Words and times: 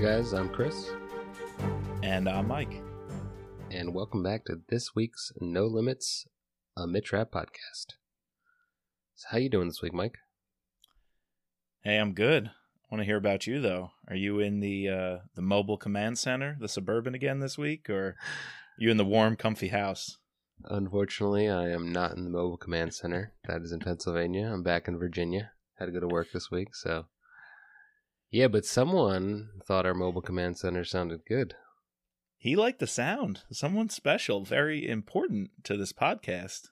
guys. 0.00 0.32
I'm 0.32 0.48
Chris, 0.48 0.90
And 2.02 2.28
I'm 2.28 2.48
Mike. 2.48 2.82
and 3.70 3.94
welcome 3.94 4.22
back 4.22 4.44
to 4.46 4.60
this 4.68 4.94
week's 4.94 5.32
No 5.40 5.66
Limits, 5.66 6.26
a 6.76 6.86
Mitch 6.86 7.12
Rapp 7.12 7.30
podcast. 7.30 7.94
So, 9.14 9.28
how 9.30 9.38
you 9.38 9.48
doing 9.48 9.68
this 9.68 9.82
week, 9.82 9.92
Mike? 9.92 10.18
Hey, 11.84 11.96
I'm 11.98 12.14
good. 12.14 12.46
I 12.48 12.94
want 12.94 13.00
to 13.00 13.04
hear 13.06 13.16
about 13.16 13.46
you 13.46 13.60
though. 13.60 13.90
Are 14.08 14.16
you 14.16 14.40
in 14.40 14.60
the 14.60 14.88
uh, 14.88 15.16
the 15.34 15.42
mobile 15.42 15.76
command 15.76 16.18
center, 16.18 16.56
the 16.60 16.68
suburban 16.68 17.14
again 17.14 17.40
this 17.40 17.56
week, 17.58 17.88
or 17.88 18.16
you 18.78 18.90
in 18.90 18.96
the 18.96 19.04
warm, 19.04 19.36
comfy 19.36 19.68
house? 19.68 20.18
Unfortunately, 20.64 21.48
I 21.48 21.70
am 21.70 21.90
not 21.92 22.16
in 22.16 22.24
the 22.24 22.30
mobile 22.30 22.58
command 22.58 22.94
center. 22.94 23.32
That 23.46 23.62
is 23.62 23.72
in 23.72 23.80
Pennsylvania. 23.80 24.50
I'm 24.52 24.62
back 24.62 24.88
in 24.88 24.98
Virginia. 24.98 25.52
Had 25.78 25.86
to 25.86 25.92
go 25.92 26.00
to 26.00 26.08
work 26.08 26.28
this 26.32 26.50
week, 26.50 26.74
so 26.74 27.06
yeah. 28.30 28.48
But 28.48 28.64
someone 28.64 29.50
thought 29.64 29.86
our 29.86 29.94
mobile 29.94 30.22
command 30.22 30.58
center 30.58 30.84
sounded 30.84 31.20
good. 31.26 31.54
He 32.36 32.56
liked 32.56 32.78
the 32.78 32.86
sound. 32.86 33.40
Someone 33.52 33.88
special, 33.90 34.44
very 34.44 34.88
important 34.88 35.50
to 35.64 35.76
this 35.76 35.92
podcast. 35.92 36.68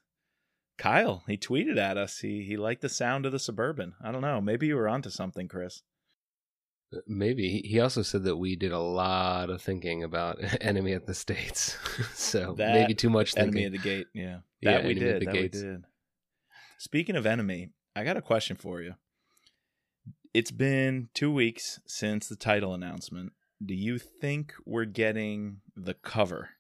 Kyle, 0.79 1.25
he 1.27 1.37
tweeted 1.37 1.77
at 1.77 1.97
us. 1.99 2.19
He 2.21 2.45
he 2.45 2.57
liked 2.57 2.83
the 2.83 2.89
sound 2.89 3.27
of 3.27 3.33
the 3.33 3.39
suburban. 3.39 3.95
I 4.03 4.13
don't 4.13 4.23
know. 4.23 4.41
Maybe 4.41 4.69
you 4.69 4.77
were 4.77 4.89
onto 4.89 5.11
something, 5.11 5.49
Chris. 5.49 5.83
Uh, 6.95 6.99
maybe 7.07 7.51
He- 7.51 7.69
he 7.69 7.81
also 7.81 8.01
said 8.03 8.23
that 8.25 8.37
we 8.37 8.57
did 8.57 8.73
a 8.73 8.79
lot 8.79 9.51
of 9.51 9.61
thinking 9.61 10.03
about 10.05 10.39
enemy 10.63 10.93
at 10.95 11.05
the 11.07 11.15
states, 11.15 11.77
so 12.15 12.55
That 12.55 12.73
maybe 12.75 12.95
too 12.95 13.11
much 13.11 13.35
thinking. 13.35 13.49
Enemy 13.59 13.65
at 13.67 13.73
the 13.73 13.79
gate. 13.79 14.07
Yeah, 14.15 14.39
Yeah, 14.63 14.71
that 14.79 14.85
we 14.85 14.95
did. 14.95 15.21
the 15.21 15.27
That 15.27 15.35
Gates. 15.35 15.59
we 15.59 15.65
did. 15.69 15.85
Speaking 16.79 17.17
of 17.17 17.27
enemy, 17.27 17.71
I 17.95 18.05
got 18.05 18.17
a 18.17 18.23
question 18.23 18.57
for 18.57 18.81
you. 18.81 18.95
It's 20.39 20.53
been 20.53 21.09
two 21.15 21.33
weeks 21.33 21.81
since 21.85 22.29
the 22.29 22.37
title 22.37 22.73
announcement. 22.73 23.33
Do 23.61 23.75
you 23.75 23.99
think 23.99 24.53
we're 24.65 24.85
getting 24.85 25.63
the 25.75 25.95
cover 25.95 26.51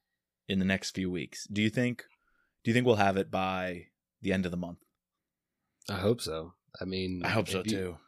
in 0.49 0.59
the 0.59 0.65
next 0.65 0.97
few 0.97 1.09
weeks? 1.09 1.47
Do 1.47 1.63
you 1.63 1.71
think? 1.71 2.03
Do 2.65 2.73
you 2.73 2.75
think 2.75 2.87
we'll 2.87 2.97
have 2.97 3.17
it 3.17 3.31
by 3.31 3.85
the 4.21 4.33
end 4.33 4.45
of 4.47 4.51
the 4.51 4.57
month? 4.57 4.79
I 5.89 5.99
hope 5.99 6.21
so. 6.21 6.55
I 6.81 6.87
mean, 6.87 7.23
I 7.25 7.29
hope 7.29 7.47
so 7.47 7.59
you- 7.59 7.71
too. 7.71 7.99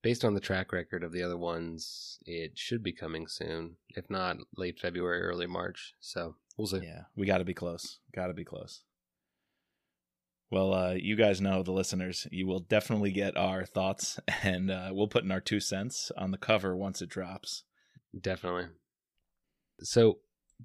Based 0.00 0.24
on 0.24 0.32
the 0.32 0.40
track 0.40 0.72
record 0.72 1.04
of 1.04 1.12
the 1.12 1.22
other 1.22 1.36
ones, 1.36 2.18
it 2.24 2.56
should 2.56 2.82
be 2.82 2.94
coming 2.94 3.26
soon. 3.28 3.76
If 3.90 4.08
not, 4.08 4.38
late 4.56 4.80
February, 4.80 5.20
early 5.20 5.46
March. 5.46 5.92
So 6.00 6.36
we'll 6.56 6.68
see. 6.68 6.80
Yeah, 6.84 7.02
we 7.14 7.26
got 7.26 7.38
to 7.38 7.44
be 7.44 7.52
close. 7.52 7.98
Got 8.14 8.28
to 8.28 8.32
be 8.32 8.46
close. 8.46 8.82
Well, 10.50 10.72
uh, 10.72 10.92
you 10.94 11.14
guys 11.14 11.40
know 11.40 11.62
the 11.62 11.72
listeners. 11.72 12.26
You 12.30 12.46
will 12.46 12.60
definitely 12.60 13.12
get 13.12 13.36
our 13.36 13.64
thoughts, 13.64 14.18
and 14.42 14.70
uh, 14.70 14.90
we'll 14.92 15.08
put 15.08 15.24
in 15.24 15.30
our 15.30 15.40
two 15.40 15.60
cents 15.60 16.10
on 16.16 16.30
the 16.30 16.38
cover 16.38 16.76
once 16.76 17.02
it 17.02 17.10
drops. 17.10 17.64
Definitely. 18.18 18.68
So, 19.80 20.18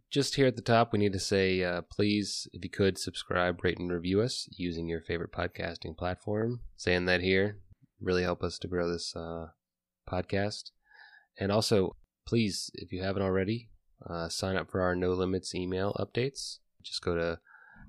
just 0.10 0.36
here 0.36 0.48
at 0.48 0.56
the 0.56 0.62
top, 0.62 0.92
we 0.92 1.00
need 1.00 1.14
to 1.14 1.20
say, 1.20 1.64
uh, 1.64 1.82
please, 1.82 2.48
if 2.54 2.64
you 2.64 2.70
could, 2.70 2.98
subscribe, 2.98 3.64
rate, 3.64 3.78
and 3.78 3.92
review 3.92 4.22
us 4.22 4.48
using 4.52 4.88
your 4.88 5.02
favorite 5.02 5.32
podcasting 5.32 5.96
platform. 5.98 6.62
Saying 6.78 7.06
that 7.06 7.22
here 7.22 7.60
really 8.04 8.24
help 8.24 8.44
us 8.44 8.60
to 8.60 8.68
grow 8.68 8.92
this 8.92 9.16
uh, 9.16 9.48
podcast. 10.10 10.72
And 11.40 11.52
also, 11.52 11.96
please, 12.28 12.70
if 12.74 12.92
you 12.92 13.02
haven't 13.02 13.24
already, 13.24 13.70
uh, 14.08 14.30
sign 14.30 14.56
up 14.56 14.70
for 14.70 14.82
our 14.82 14.96
No 14.96 15.12
Limits 15.14 15.56
email 15.56 15.96
updates. 16.00 16.60
Just 16.84 17.02
go 17.02 17.16
to 17.16 17.40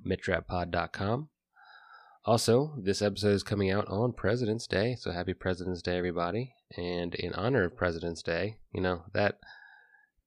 mitrappod.com. 0.06 1.28
Also, 2.26 2.72
this 2.78 3.02
episode 3.02 3.34
is 3.34 3.42
coming 3.42 3.70
out 3.70 3.86
on 3.86 4.10
President's 4.10 4.66
Day, 4.66 4.96
so 4.98 5.12
happy 5.12 5.34
President's 5.34 5.82
Day, 5.82 5.98
everybody. 5.98 6.54
And 6.74 7.14
in 7.14 7.34
honor 7.34 7.64
of 7.64 7.76
President's 7.76 8.22
Day, 8.22 8.56
you 8.72 8.80
know, 8.80 9.02
that 9.12 9.38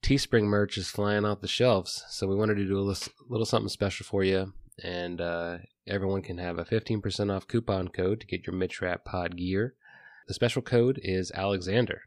Teespring 0.03 0.43
merch 0.43 0.77
is 0.77 0.89
flying 0.89 1.25
off 1.25 1.41
the 1.41 1.47
shelves, 1.47 2.03
so 2.09 2.27
we 2.27 2.35
wanted 2.35 2.57
to 2.57 2.67
do 2.67 2.77
a 2.77 2.85
little 3.27 3.45
something 3.45 3.69
special 3.69 4.03
for 4.03 4.23
you. 4.23 4.53
And 4.83 5.19
uh, 5.19 5.57
everyone 5.87 6.21
can 6.21 6.37
have 6.37 6.59
a 6.59 6.65
15% 6.65 7.35
off 7.35 7.47
coupon 7.47 7.87
code 7.87 8.21
to 8.21 8.27
get 8.27 8.45
your 8.45 8.55
Mitch 8.55 8.79
Rapp 8.79 9.03
Pod 9.03 9.35
gear. 9.35 9.73
The 10.27 10.35
special 10.35 10.61
code 10.61 10.99
is 11.01 11.31
Alexander. 11.33 12.01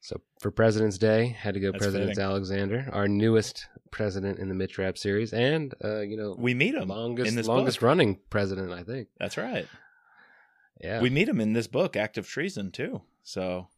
So 0.00 0.22
for 0.40 0.50
President's 0.50 0.96
Day, 0.96 1.28
had 1.28 1.52
to 1.54 1.60
go 1.60 1.72
That's 1.72 1.82
President's 1.82 2.12
fitting. 2.12 2.24
Alexander, 2.24 2.88
our 2.90 3.06
newest 3.06 3.66
president 3.94 4.40
in 4.40 4.48
the 4.48 4.54
Mitch 4.54 4.76
Rapp 4.76 4.98
series, 4.98 5.32
and 5.32 5.72
uh, 5.82 6.00
you 6.00 6.16
know, 6.16 6.34
We 6.36 6.52
meet 6.52 6.74
him 6.74 6.88
longest 6.88 7.28
in 7.28 7.36
this 7.36 7.46
longest 7.46 7.78
book. 7.78 7.86
running 7.86 8.18
president, 8.28 8.72
I 8.72 8.82
think. 8.82 9.08
That's 9.18 9.36
right. 9.36 9.68
Yeah, 10.80 11.00
We 11.00 11.08
meet 11.10 11.28
him 11.28 11.40
in 11.40 11.52
this 11.52 11.68
book, 11.68 11.94
Act 11.96 12.18
of 12.18 12.26
Treason, 12.26 12.72
too. 12.72 13.02
So 13.22 13.68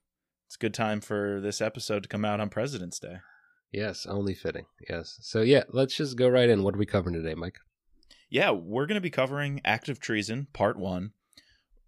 it's 0.46 0.56
a 0.56 0.58
good 0.58 0.72
time 0.72 1.02
for 1.02 1.40
this 1.42 1.60
episode 1.60 2.02
to 2.02 2.08
come 2.08 2.24
out 2.24 2.40
on 2.40 2.48
President's 2.48 2.98
Day. 2.98 3.18
yes, 3.70 4.06
only 4.06 4.32
fitting. 4.34 4.64
Yes. 4.88 5.18
So 5.20 5.42
yeah, 5.42 5.64
let's 5.68 5.94
just 5.94 6.16
go 6.16 6.28
right 6.28 6.48
in. 6.48 6.62
What 6.62 6.74
are 6.74 6.78
we 6.78 6.86
covering 6.86 7.14
today, 7.14 7.34
Mike? 7.34 7.58
Yeah, 8.30 8.50
we're 8.52 8.86
going 8.86 8.96
to 8.96 9.00
be 9.02 9.10
covering 9.10 9.60
Act 9.64 9.88
of 9.90 10.00
Treason, 10.00 10.46
Part 10.54 10.78
1, 10.78 11.12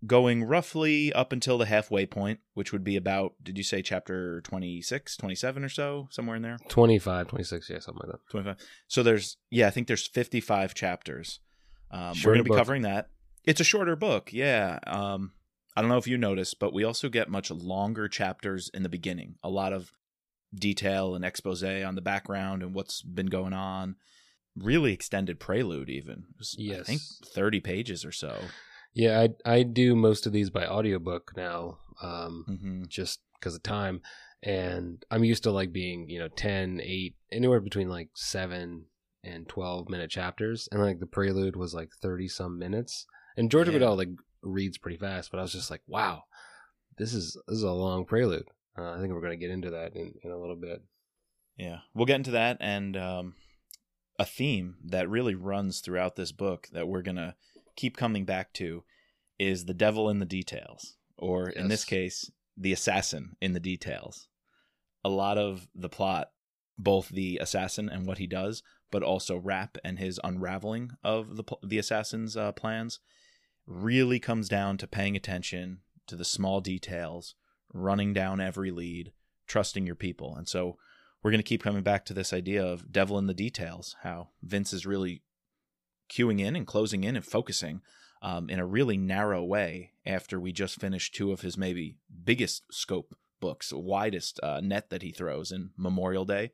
going 0.07 0.45
roughly 0.45 1.13
up 1.13 1.33
until 1.33 1.59
the 1.59 1.67
halfway 1.67 2.07
point, 2.07 2.41
which 2.55 2.73
would 2.73 2.85
be 2.85 2.97
about, 2.97 3.35
did 3.43 3.59
you 3.59 3.65
say 3.65 3.83
chapter 3.83 4.41
26, 4.43 5.17
27 5.17 5.65
or 5.65 5.69
so? 5.69 6.09
Somewhere 6.11 6.37
in 6.37 6.43
there? 6.43 6.59
25, 6.69 7.29
26, 7.29 7.71
yeah, 7.71 7.79
something 7.81 8.01
like 8.07 8.13
that. 8.13 8.21
25. 8.31 8.57
So 8.87 9.03
there's, 9.03 9.37
yeah, 9.51 9.67
I 9.67 9.71
think 9.71 9.89
there's 9.89 10.07
55 10.07 10.75
chapters. 10.75 11.41
Um, 11.91 12.13
we're 12.25 12.33
going 12.35 12.39
to 12.39 12.45
be 12.45 12.49
book. 12.49 12.59
covering 12.59 12.83
that. 12.83 13.09
It's 13.45 13.61
a 13.61 13.65
shorter 13.65 13.97
book, 13.97 14.33
yeah. 14.33 14.79
Um, 14.87 15.33
I 15.75 15.81
don't 15.81 15.89
know 15.91 15.97
if 15.99 16.07
you 16.07 16.19
noticed, 16.19 16.59
but 16.59 16.73
we 16.73 16.85
also 16.85 17.09
get 17.09 17.29
much 17.31 17.51
longer 17.51 18.09
chapters 18.09 18.71
in 18.75 18.83
the 18.83 18.89
beginning. 18.89 19.37
A 19.43 19.49
lot 19.49 19.73
of 19.73 19.93
detail 20.55 21.15
and 21.15 21.25
expose 21.25 21.63
on 21.65 21.95
the 21.95 22.01
background 22.01 22.63
and 22.63 22.75
what's 22.75 23.03
been 23.03 23.27
going 23.27 23.53
on. 23.53 23.97
Really 24.57 24.93
extended 24.93 25.39
prelude, 25.41 25.89
even. 25.89 26.25
Was, 26.39 26.57
I 26.59 26.83
think 26.83 27.01
Yes. 27.01 27.21
30 27.33 27.61
pages 27.61 28.05
or 28.05 28.13
so. 28.13 28.39
Yeah, 28.99 29.21
I 29.47 29.59
I 29.59 29.63
do 29.63 29.95
most 29.95 30.27
of 30.27 30.33
these 30.33 30.51
by 30.51 30.67
audiobook 30.67 31.31
now, 31.37 31.79
um, 32.03 32.45
hmm 32.47 32.83
just 32.89 33.21
because 33.35 33.55
of 33.55 33.63
time, 33.63 34.03
and 34.43 35.05
I'm 35.09 35.23
used 35.23 35.45
to 35.45 35.53
like 35.53 35.73
being 35.73 36.09
you 36.11 36.19
know 36.19 36.27
10, 36.27 36.81
8, 36.83 37.15
anywhere 37.31 37.61
between 37.61 37.89
like 37.89 38.09
seven 38.15 38.87
and 39.23 39.49
twelve 39.49 39.89
minute 39.89 40.11
chapters, 40.11 40.69
and 40.73 40.83
like 40.83 40.99
the 40.99 41.07
prelude 41.07 41.55
was 41.55 41.75
like 41.75 41.91
thirty 42.03 42.27
some 42.27 42.59
minutes, 42.59 43.07
and 43.37 43.53
Georgia 43.53 43.71
Yeah. 43.71 43.79
Guidall 43.79 43.97
like 43.97 44.11
reads 44.43 44.79
pretty 44.79 44.97
fast, 44.99 45.31
but 45.31 45.39
I 45.39 45.43
was 45.43 45.53
just 45.53 45.71
like, 45.71 45.83
wow, 45.87 46.25
this 46.97 47.15
is 47.15 47.41
this 47.47 47.59
is 47.59 47.63
a 47.63 47.71
long 47.71 48.05
prelude. 48.05 48.49
Uh, 48.77 48.95
I 48.95 48.99
think 49.01 49.13
we're 49.13 49.21
gonna 49.21 49.37
get 49.37 49.53
into 49.53 49.71
that 49.71 49.95
in, 49.95 50.15
in 50.25 50.33
a 50.33 50.39
little 50.39 50.57
bit. 50.57 50.83
Yeah, 51.57 51.79
we'll 51.95 52.07
get 52.07 52.17
into 52.17 52.33
that 52.33 52.57
and 52.59 52.97
um, 52.97 53.35
a 54.19 54.25
theme 54.25 54.75
that 54.87 55.09
really 55.09 55.37
runs 55.37 55.79
throughout 55.79 56.17
this 56.17 56.33
book 56.33 56.67
that 56.73 56.89
we're 56.89 57.03
gonna 57.03 57.37
keep 57.79 57.97
coming 57.97 58.25
back 58.25 58.53
to 58.53 58.83
is 59.39 59.65
the 59.65 59.75
devil 59.75 60.11
in 60.11 60.19
the 60.19 60.27
details, 60.27 60.97
or 61.17 61.49
in 61.49 61.69
this 61.69 61.85
case, 61.85 62.29
the 62.57 62.73
assassin 62.73 63.37
in 63.41 63.53
the 63.53 63.61
details. 63.61 64.27
A 65.05 65.09
lot 65.09 65.39
of 65.39 65.69
the 65.77 65.89
plot, 65.89 66.33
both 66.77 67.09
the 67.09 67.39
assassin 67.41 67.89
and 67.89 68.05
what 68.05 68.19
he 68.19 68.27
does, 68.27 68.65
but 68.91 69.05
also 69.05 69.37
Rapp 69.37 69.79
and 69.85 69.99
his 69.99 70.19
unraveling 70.25 70.91
of 71.05 71.37
the 71.37 71.45
the 71.63 71.79
assassin's 71.79 72.37
uh, 72.37 72.51
plans, 72.51 72.99
really 73.65 74.19
comes 74.19 74.49
down 74.49 74.77
to 74.79 74.89
paying 74.89 75.15
attention 75.15 75.79
to 76.09 76.17
the 76.17 76.25
small 76.25 76.61
details, 76.61 77.37
running 77.73 78.13
down 78.13 78.41
every 78.41 78.73
lead, 78.73 79.13
trusting 79.47 79.87
your 79.87 79.95
people, 79.95 80.35
and 80.35 80.49
so 80.49 80.77
we're 81.23 81.31
going 81.31 81.39
to 81.39 81.45
keep 81.45 81.63
coming 81.63 81.83
back 81.83 82.05
to 82.07 82.15
this 82.15 82.33
idea 82.33 82.65
of 82.65 82.91
devil 82.91 83.19
in 83.19 83.27
the 83.27 83.35
details, 83.35 83.95
how 84.03 84.31
Vince 84.43 84.73
is 84.73 84.87
really 84.87 85.23
cueing 86.09 86.41
in 86.41 86.57
and 86.57 86.67
closing 86.67 87.05
in 87.05 87.17
and 87.17 87.25
focusing 87.25 87.81
um, 88.23 88.51
in 88.51 88.59
a 88.59 88.67
really 88.67 88.97
narrow 88.97 89.45
way 89.45 89.93
after 90.05 90.41
we 90.41 90.53
just 90.53 90.81
finished 90.81 91.15
two 91.15 91.33
of 91.33 91.43
his 91.43 91.57
maybe 91.57 91.97
biggest 92.25 92.63
scope 92.73 93.15
books, 93.41 93.73
widest 93.73 94.41
uh, 94.43 94.61
net 94.61 94.91
that 94.91 95.03
he 95.03 95.13
throws 95.13 95.53
in 95.53 95.71
Memorial 95.77 96.25
Day, 96.25 96.51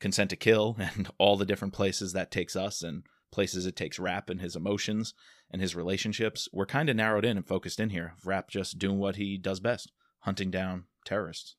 Consent 0.00 0.30
to 0.30 0.36
Kill, 0.36 0.76
and 0.96 1.08
all 1.18 1.36
the 1.36 1.46
different 1.46 1.74
places 1.74 2.12
that 2.12 2.30
takes 2.30 2.56
us 2.56 2.82
and 2.82 3.04
places 3.30 3.64
it 3.64 3.76
takes 3.76 3.98
Rapp 3.98 4.28
and 4.28 4.40
his 4.40 4.54
emotions 4.54 5.14
and 5.50 5.62
his 5.62 5.74
relationships. 5.74 6.48
We're 6.52 6.66
kind 6.66 6.88
of 6.88 6.96
narrowed 6.96 7.24
in 7.24 7.36
and 7.36 7.46
focused 7.46 7.80
in 7.80 7.90
here. 7.90 8.14
Rapp 8.24 8.50
just 8.50 8.78
doing 8.78 8.98
what 8.98 9.16
he 9.16 9.38
does 9.38 9.60
best, 9.60 9.90
hunting 10.20 10.50
down 10.50 10.84
terrorists. 11.04 11.56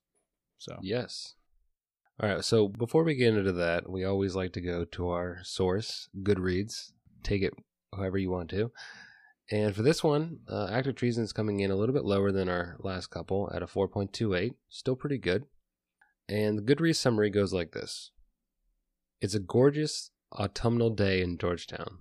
So 0.59 0.77
Yes. 0.81 1.35
All 2.19 2.29
right. 2.29 2.45
So 2.45 2.67
before 2.67 3.03
we 3.03 3.15
get 3.15 3.35
into 3.35 3.51
that, 3.53 3.89
we 3.89 4.03
always 4.03 4.35
like 4.35 4.53
to 4.53 4.61
go 4.61 4.85
to 4.85 5.09
our 5.09 5.39
source, 5.43 6.09
Goodreads. 6.21 6.91
Take 7.23 7.41
it 7.41 7.53
however 7.95 8.17
you 8.17 8.29
want 8.29 8.49
to. 8.51 8.71
And 9.51 9.75
for 9.75 9.81
this 9.81 10.03
one, 10.03 10.39
uh, 10.47 10.67
Act 10.71 10.87
of 10.87 10.95
Treason 10.95 11.23
is 11.23 11.33
coming 11.33 11.59
in 11.59 11.71
a 11.71 11.75
little 11.75 11.93
bit 11.93 12.05
lower 12.05 12.31
than 12.31 12.49
our 12.49 12.77
last 12.79 13.07
couple 13.07 13.51
at 13.53 13.61
a 13.61 13.67
4.28. 13.67 14.53
Still 14.69 14.95
pretty 14.95 15.17
good. 15.17 15.45
And 16.29 16.57
the 16.57 16.61
Goodreads 16.75 16.95
summary 16.95 17.29
goes 17.29 17.53
like 17.53 17.71
this 17.71 18.11
It's 19.21 19.35
a 19.35 19.39
gorgeous 19.39 20.11
autumnal 20.31 20.89
day 20.89 21.21
in 21.21 21.37
Georgetown. 21.37 21.99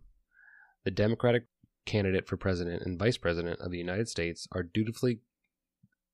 The 0.85 0.91
Democratic 0.91 1.45
candidate 1.85 2.29
for 2.29 2.37
president 2.37 2.83
and 2.85 2.99
vice 2.99 3.17
president 3.17 3.61
of 3.61 3.71
the 3.71 3.79
United 3.79 4.09
States 4.09 4.47
are 4.53 4.63
dutifully 4.63 5.21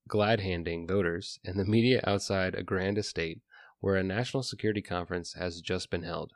glad 0.08 0.40
handing 0.40 0.87
voters 0.87 1.38
and 1.44 1.58
the 1.58 1.64
media 1.64 2.02
outside 2.06 2.55
a 2.55 2.62
grand 2.62 2.96
estate 2.96 3.40
where 3.81 3.96
a 3.96 4.02
national 4.02 4.43
security 4.43 4.82
conference 4.82 5.34
has 5.34 5.60
just 5.60 5.90
been 5.90 6.02
held, 6.02 6.32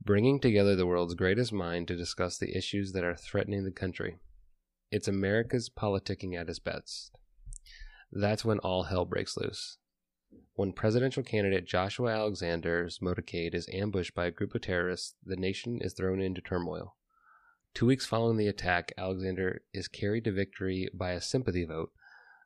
bringing 0.00 0.40
together 0.40 0.76
the 0.76 0.86
world's 0.86 1.14
greatest 1.14 1.52
mind 1.52 1.88
to 1.88 1.96
discuss 1.96 2.38
the 2.38 2.56
issues 2.56 2.92
that 2.92 3.04
are 3.04 3.16
threatening 3.16 3.64
the 3.64 3.70
country. 3.70 4.18
It's 4.90 5.08
America's 5.08 5.68
politicking 5.68 6.38
at 6.38 6.48
its 6.48 6.58
best. 6.58 7.16
That's 8.10 8.44
when 8.44 8.58
all 8.60 8.84
hell 8.84 9.04
breaks 9.04 9.36
loose. 9.36 9.78
When 10.54 10.72
presidential 10.72 11.22
candidate 11.22 11.66
Joshua 11.66 12.10
Alexander's 12.10 12.98
motorcade 12.98 13.54
is 13.54 13.68
ambushed 13.72 14.14
by 14.14 14.26
a 14.26 14.30
group 14.30 14.54
of 14.54 14.62
terrorists, 14.62 15.14
the 15.24 15.36
nation 15.36 15.78
is 15.80 15.92
thrown 15.92 16.20
into 16.20 16.40
turmoil. 16.40 16.96
Two 17.74 17.86
weeks 17.86 18.06
following 18.06 18.38
the 18.38 18.48
attack, 18.48 18.92
Alexander 18.98 19.62
is 19.72 19.88
carried 19.88 20.24
to 20.24 20.32
victory 20.32 20.88
by 20.92 21.12
a 21.12 21.20
sympathy 21.20 21.64
vote, 21.64 21.92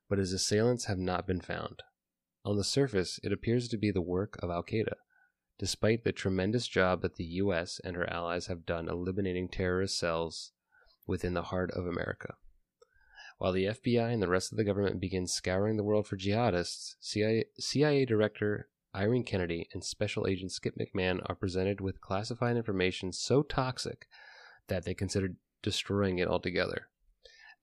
but 0.09 0.19
his 0.19 0.33
assailants 0.33 0.87
have 0.87 0.99
not 0.99 1.27
been 1.27 1.41
found. 1.41 1.83
On 2.45 2.57
the 2.57 2.65
surface, 2.65 3.21
it 3.23 3.33
appears 3.33 3.69
to 3.69 3.79
be 3.79 3.91
the 3.91 4.03
work 4.03 4.37
of 4.43 4.51
Al 4.51 4.65
Qaeda, 4.65 4.95
despite 5.59 6.05
the 6.05 6.13
tremendous 6.13 6.67
job 6.67 7.03
that 7.03 7.17
the 7.17 7.25
U.S. 7.25 7.81
and 7.85 7.97
her 7.97 8.11
allies 8.11 8.47
have 8.47 8.67
done 8.67 8.89
eliminating 8.89 9.49
terrorist 9.49 9.99
cells 9.99 10.53
within 11.07 11.35
the 11.35 11.45
heart 11.45 11.71
of 11.73 11.87
America. 11.87 12.35
While 13.39 13.53
the 13.53 13.65
FBI 13.65 14.13
and 14.13 14.23
the 14.23 14.29
rest 14.29 14.53
of 14.53 14.59
the 14.59 14.65
government 14.65 15.01
begin 15.01 15.27
scouring 15.27 15.77
the 15.77 15.83
world 15.83 16.07
for 16.07 16.17
jihadists, 16.17 16.95
CIA, 17.01 17.47
CIA 17.59 18.05
Director 18.05 18.69
Irene 18.95 19.25
Kennedy 19.25 19.69
and 19.73 19.83
Special 19.83 20.27
Agent 20.27 20.53
Skip 20.53 20.75
McMahon 20.77 21.21
are 21.27 21.35
presented 21.35 21.81
with 21.81 22.01
classified 22.01 22.57
information 22.57 23.13
so 23.13 23.43
toxic 23.43 24.07
that 24.69 24.85
they 24.85 24.95
consider 24.95 25.35
destroying 25.63 26.19
it 26.19 26.29
altogether, 26.29 26.89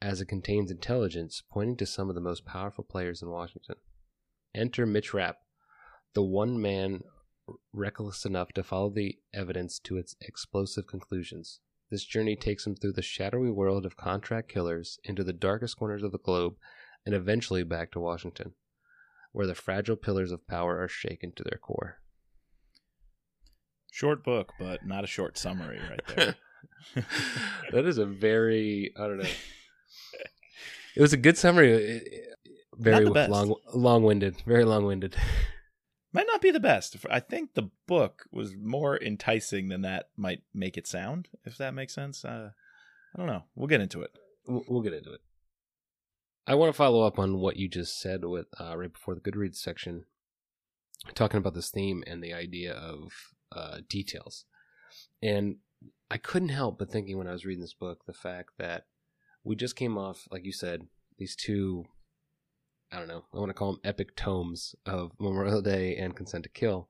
as 0.02 0.22
it 0.22 0.26
contains 0.26 0.72
intelligence 0.72 1.44
pointing 1.52 1.78
to 1.78 1.86
some 1.86 2.10
of 2.10 2.16
the 2.16 2.22
most 2.22 2.46
powerful 2.46 2.84
players 2.84 3.22
in 3.22 3.30
Washington. 3.30 3.76
Enter 4.56 4.86
Mitch 4.86 5.14
Rapp, 5.14 5.38
the 6.14 6.24
one 6.24 6.60
man 6.60 7.04
reckless 7.74 8.26
enough 8.26 8.50
to 8.54 8.64
follow 8.64 8.90
the 8.90 9.18
evidence 9.34 9.80
to 9.80 9.98
its 9.98 10.16
explosive 10.22 10.88
conclusions. 10.88 11.60
This 11.90 12.06
journey 12.06 12.36
takes 12.36 12.68
him 12.68 12.76
through 12.76 12.94
the 12.94 13.02
shadowy 13.02 13.50
world 13.50 13.86
of 13.86 13.98
contract 13.98 14.52
killers 14.52 15.00
into 15.04 15.24
the 15.24 15.34
darkest 15.34 15.78
corners 15.78 16.04
of 16.04 16.12
the 16.12 16.20
globe 16.20 16.56
and 17.06 17.16
eventually 17.16 17.64
back 17.64 17.92
to 17.92 18.00
Washington, 18.00 18.54
where 19.32 19.48
the 19.48 19.56
fragile 19.56 19.96
pillars 19.96 20.32
of 20.32 20.48
power 20.48 20.80
are 20.82 20.88
shaken 20.88 21.32
to 21.36 21.44
their 21.44 21.58
core. 21.58 22.00
Short 23.92 24.24
book, 24.24 24.54
but 24.60 24.86
not 24.86 25.04
a 25.04 25.08
short 25.08 25.38
summary 25.38 25.80
right 25.90 26.16
there. 26.16 26.36
that 27.72 27.86
is 27.86 27.98
a 27.98 28.06
very 28.06 28.94
I 28.98 29.08
don't 29.08 29.18
know. 29.18 29.30
It 30.96 31.02
was 31.02 31.14
a 31.14 31.18
good 31.18 31.38
summary. 31.38 32.02
Very 32.78 33.06
long, 33.06 33.56
long-winded. 33.74 34.42
Very 34.46 34.66
long-winded. 34.66 35.16
Might 36.12 36.28
not 36.28 36.42
be 36.42 36.50
the 36.50 36.60
best. 36.60 36.98
I 37.10 37.20
think 37.20 37.54
the 37.54 37.70
book 37.88 38.26
was 38.32 38.56
more 38.56 38.98
enticing 39.02 39.70
than 39.70 39.82
that 39.82 40.10
might 40.18 40.42
make 40.54 40.78
it 40.78 40.88
sound. 40.88 41.28
If 41.46 41.58
that 41.58 41.76
makes 41.76 41.94
sense. 41.94 42.26
Uh, 42.26 42.52
I 43.14 43.18
don't 43.18 43.28
know. 43.28 43.44
We'll 43.56 43.68
get 43.68 43.82
into 43.82 44.02
it. 44.02 44.12
We'll 44.48 44.82
get 44.82 44.94
into 44.94 45.14
it. 45.14 45.22
I 46.48 46.56
want 46.56 46.70
to 46.70 46.78
follow 46.78 47.04
up 47.06 47.20
on 47.20 47.38
what 47.38 47.58
you 47.58 47.70
just 47.70 48.00
said 48.00 48.26
with 48.26 48.48
uh, 48.60 48.76
right 48.76 48.92
before 48.92 49.14
the 49.14 49.22
Goodreads 49.22 49.58
section, 49.58 50.06
talking 51.14 51.38
about 51.38 51.54
this 51.54 51.70
theme 51.70 52.04
and 52.08 52.24
the 52.24 52.34
idea 52.34 52.74
of 52.74 53.12
uh, 53.52 53.78
details. 53.88 54.46
And 55.22 55.58
I 56.10 56.18
couldn't 56.18 56.50
help 56.50 56.80
but 56.80 56.90
thinking 56.90 57.20
when 57.20 57.28
I 57.28 57.34
was 57.34 57.46
reading 57.46 57.62
this 57.62 57.76
book 57.76 58.06
the 58.08 58.14
fact 58.14 58.52
that 58.58 58.86
we 59.44 59.56
just 59.56 59.76
came 59.76 59.98
off, 59.98 60.28
like 60.32 60.44
you 60.44 60.52
said, 60.52 60.88
these 61.20 61.36
two, 61.36 61.86
I 62.92 62.98
don't 62.98 63.08
know, 63.08 63.24
I 63.34 63.38
want 63.38 63.50
to 63.50 63.54
call 63.54 63.74
them 63.74 63.82
epic 63.84 64.16
tomes 64.16 64.76
of 64.86 65.12
Memorial 65.20 65.62
Day 65.64 65.96
and 65.96 66.16
Consent 66.16 66.44
to 66.44 66.50
Kill. 66.50 66.88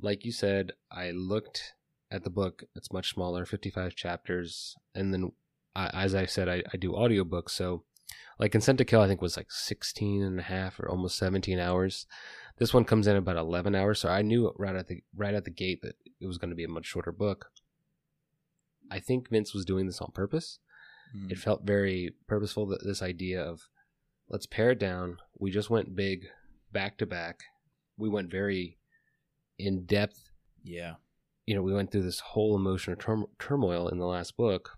Like 0.00 0.24
you 0.24 0.32
said, 0.32 0.72
I 0.90 1.10
looked 1.10 1.74
at 2.10 2.24
the 2.24 2.30
book, 2.30 2.64
it's 2.74 2.92
much 2.92 3.12
smaller, 3.12 3.44
55 3.44 3.94
chapters. 3.94 4.76
And 4.94 5.12
then, 5.12 5.32
I, 5.74 5.88
as 5.88 6.14
I 6.14 6.26
said, 6.26 6.48
I, 6.48 6.62
I 6.72 6.76
do 6.76 6.92
audiobooks. 6.92 7.50
So, 7.50 7.84
like 8.38 8.52
Consent 8.52 8.78
to 8.78 8.84
Kill, 8.84 9.00
I 9.00 9.08
think 9.08 9.20
was 9.20 9.36
like 9.36 9.50
16 9.50 10.22
and 10.22 10.38
a 10.38 10.44
half 10.44 10.78
or 10.78 10.88
almost 10.88 11.18
17 11.18 11.58
hours. 11.58 12.06
This 12.58 12.74
one 12.74 12.84
comes 12.84 13.06
in 13.06 13.16
about 13.16 13.36
11 13.36 13.74
hours. 13.74 14.00
So 14.00 14.08
I 14.08 14.22
knew 14.22 14.52
right 14.56 14.76
at 14.76 14.88
the, 14.88 15.02
right 15.14 15.34
at 15.34 15.44
the 15.44 15.50
gate 15.50 15.80
that 15.82 15.96
it 16.20 16.26
was 16.26 16.38
going 16.38 16.50
to 16.50 16.56
be 16.56 16.64
a 16.64 16.68
much 16.68 16.86
shorter 16.86 17.12
book. 17.12 17.50
I 18.90 19.00
think 19.00 19.28
Vince 19.30 19.54
was 19.54 19.64
doing 19.64 19.86
this 19.86 20.00
on 20.00 20.12
purpose. 20.12 20.58
Mm. 21.16 21.32
It 21.32 21.38
felt 21.38 21.64
very 21.64 22.14
purposeful 22.26 22.66
that 22.66 22.84
this 22.84 23.02
idea 23.02 23.42
of 23.42 23.68
let's 24.28 24.46
pare 24.46 24.70
it 24.70 24.78
down. 24.78 25.18
We 25.38 25.50
just 25.50 25.70
went 25.70 25.96
big 25.96 26.26
back 26.72 26.98
to 26.98 27.06
back. 27.06 27.40
We 27.96 28.08
went 28.08 28.30
very 28.30 28.78
in 29.58 29.84
depth. 29.84 30.30
Yeah. 30.62 30.94
You 31.46 31.54
know, 31.54 31.62
we 31.62 31.72
went 31.72 31.90
through 31.90 32.02
this 32.02 32.20
whole 32.20 32.54
emotional 32.54 32.96
turmoil 33.38 33.88
in 33.88 33.98
the 33.98 34.06
last 34.06 34.36
book. 34.36 34.76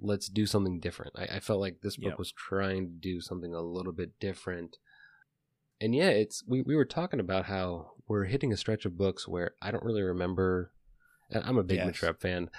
Let's 0.00 0.28
do 0.28 0.46
something 0.46 0.80
different. 0.80 1.12
I, 1.16 1.36
I 1.36 1.40
felt 1.40 1.60
like 1.60 1.80
this 1.82 1.96
book 1.96 2.10
yep. 2.10 2.18
was 2.18 2.32
trying 2.32 2.86
to 2.86 2.92
do 2.92 3.20
something 3.20 3.54
a 3.54 3.60
little 3.60 3.92
bit 3.92 4.18
different. 4.20 4.78
And 5.80 5.94
yeah, 5.94 6.08
it's 6.08 6.44
we, 6.46 6.62
we 6.62 6.76
were 6.76 6.84
talking 6.84 7.20
about 7.20 7.46
how 7.46 7.92
we're 8.06 8.24
hitting 8.24 8.52
a 8.52 8.56
stretch 8.56 8.84
of 8.84 8.96
books 8.96 9.26
where 9.26 9.54
I 9.60 9.70
don't 9.70 9.84
really 9.84 10.02
remember 10.02 10.70
and 11.30 11.44
I'm 11.44 11.58
a 11.58 11.62
big 11.62 11.78
yes. 11.78 11.86
Mitch 11.86 12.18
fan, 12.20 12.50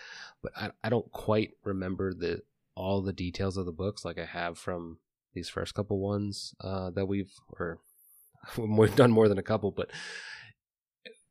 but 0.42 0.52
I, 0.56 0.72
I 0.84 0.90
don't 0.90 1.12
quite 1.12 1.52
remember 1.64 2.14
the 2.14 2.42
all 2.76 3.02
the 3.02 3.14
details 3.14 3.58
of 3.58 3.66
the 3.66 3.72
books 3.72 4.04
like 4.04 4.18
I 4.18 4.26
have 4.26 4.58
from 4.58 4.98
these 5.36 5.50
first 5.50 5.76
couple 5.76 6.00
ones 6.00 6.56
uh, 6.62 6.90
that 6.92 7.06
we've 7.06 7.32
or 7.60 7.80
we've 8.58 8.96
done 8.96 9.12
more 9.12 9.30
than 9.30 9.38
a 9.38 9.44
couple, 9.44 9.72
but 9.72 9.92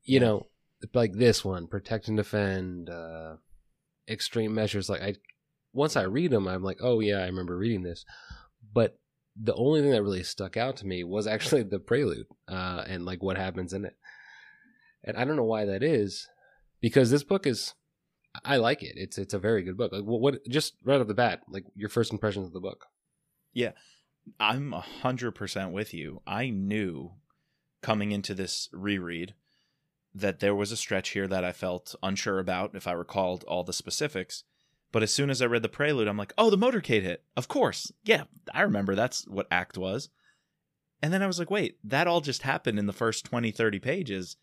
you 0.04 0.20
know, 0.20 0.46
like 0.92 1.14
this 1.14 1.44
one, 1.44 1.66
protect 1.66 2.08
and 2.08 2.16
defend, 2.16 2.90
uh, 2.90 3.36
extreme 4.08 4.54
measures. 4.54 4.88
Like 4.88 5.02
I, 5.02 5.14
once 5.72 5.96
I 5.96 6.02
read 6.02 6.30
them, 6.30 6.46
I'm 6.46 6.62
like, 6.62 6.78
oh 6.80 7.00
yeah, 7.00 7.18
I 7.18 7.26
remember 7.26 7.56
reading 7.56 7.82
this, 7.82 8.04
but 8.72 8.98
the 9.40 9.54
only 9.54 9.80
thing 9.80 9.90
that 9.90 10.02
really 10.02 10.22
stuck 10.22 10.56
out 10.56 10.76
to 10.76 10.86
me 10.86 11.02
was 11.02 11.26
actually 11.26 11.62
the 11.62 11.78
prelude 11.78 12.26
uh, 12.48 12.84
and 12.86 13.04
like 13.04 13.22
what 13.22 13.36
happens 13.36 13.72
in 13.72 13.84
it. 13.84 13.96
And 15.02 15.16
I 15.16 15.24
don't 15.24 15.36
know 15.36 15.44
why 15.44 15.64
that 15.66 15.82
is, 15.82 16.28
because 16.80 17.10
this 17.10 17.24
book 17.24 17.46
is 17.46 17.74
I 18.44 18.56
like 18.56 18.82
it. 18.82 18.94
It's 18.96 19.18
it's 19.18 19.34
a 19.34 19.38
very 19.38 19.62
good 19.62 19.76
book. 19.76 19.92
Like 19.92 20.04
what, 20.04 20.20
what 20.20 20.48
just 20.48 20.74
right 20.84 21.00
off 21.00 21.06
the 21.06 21.14
bat, 21.14 21.42
like 21.48 21.64
your 21.76 21.88
first 21.88 22.12
impressions 22.12 22.46
of 22.46 22.52
the 22.52 22.60
book. 22.60 22.86
Yeah. 23.52 23.72
I'm 24.38 24.72
a 24.72 24.80
hundred 24.80 25.32
percent 25.32 25.72
with 25.72 25.94
you. 25.94 26.22
I 26.26 26.50
knew 26.50 27.12
coming 27.82 28.12
into 28.12 28.34
this 28.34 28.68
reread 28.72 29.34
that 30.14 30.40
there 30.40 30.54
was 30.54 30.72
a 30.72 30.76
stretch 30.76 31.10
here 31.10 31.26
that 31.26 31.44
I 31.44 31.52
felt 31.52 31.94
unsure 32.02 32.38
about 32.38 32.74
if 32.74 32.86
I 32.86 32.92
recalled 32.92 33.44
all 33.44 33.64
the 33.64 33.72
specifics. 33.72 34.44
But 34.92 35.02
as 35.02 35.12
soon 35.12 35.28
as 35.28 35.42
I 35.42 35.46
read 35.46 35.62
the 35.62 35.68
prelude, 35.68 36.06
I'm 36.06 36.16
like, 36.16 36.32
oh, 36.38 36.50
the 36.50 36.56
motorcade 36.56 37.02
hit. 37.02 37.24
Of 37.36 37.48
course. 37.48 37.90
Yeah, 38.04 38.24
I 38.52 38.62
remember 38.62 38.94
that's 38.94 39.26
what 39.26 39.48
act 39.50 39.76
was. 39.76 40.08
And 41.02 41.12
then 41.12 41.20
I 41.20 41.26
was 41.26 41.38
like, 41.38 41.50
wait, 41.50 41.78
that 41.82 42.06
all 42.06 42.20
just 42.20 42.42
happened 42.42 42.78
in 42.78 42.86
the 42.86 42.92
first 42.92 43.24
20, 43.24 43.50
30 43.50 43.80
pages 43.80 44.36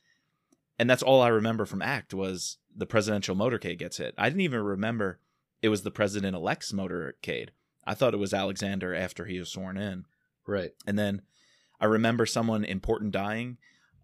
and 0.81 0.89
that's 0.89 1.03
all 1.03 1.21
I 1.21 1.27
remember 1.27 1.67
from 1.67 1.83
Act 1.83 2.11
was 2.11 2.57
the 2.75 2.87
presidential 2.87 3.35
motorcade 3.35 3.77
gets 3.77 3.97
hit. 3.97 4.15
I 4.17 4.29
didn't 4.29 4.41
even 4.41 4.61
remember 4.61 5.19
it 5.61 5.69
was 5.69 5.83
the 5.83 5.91
president 5.91 6.35
elect's 6.35 6.71
motorcade. 6.71 7.49
I 7.85 7.93
thought 7.93 8.13
it 8.13 8.17
was 8.17 8.33
Alexander 8.33 8.93
after 8.93 9.25
he 9.25 9.39
was 9.39 9.49
sworn 9.49 9.77
in. 9.77 10.05
Right. 10.47 10.71
And 10.85 10.97
then 10.97 11.21
I 11.79 11.85
remember 11.85 12.25
someone 12.25 12.63
important 12.63 13.11
dying. 13.11 13.57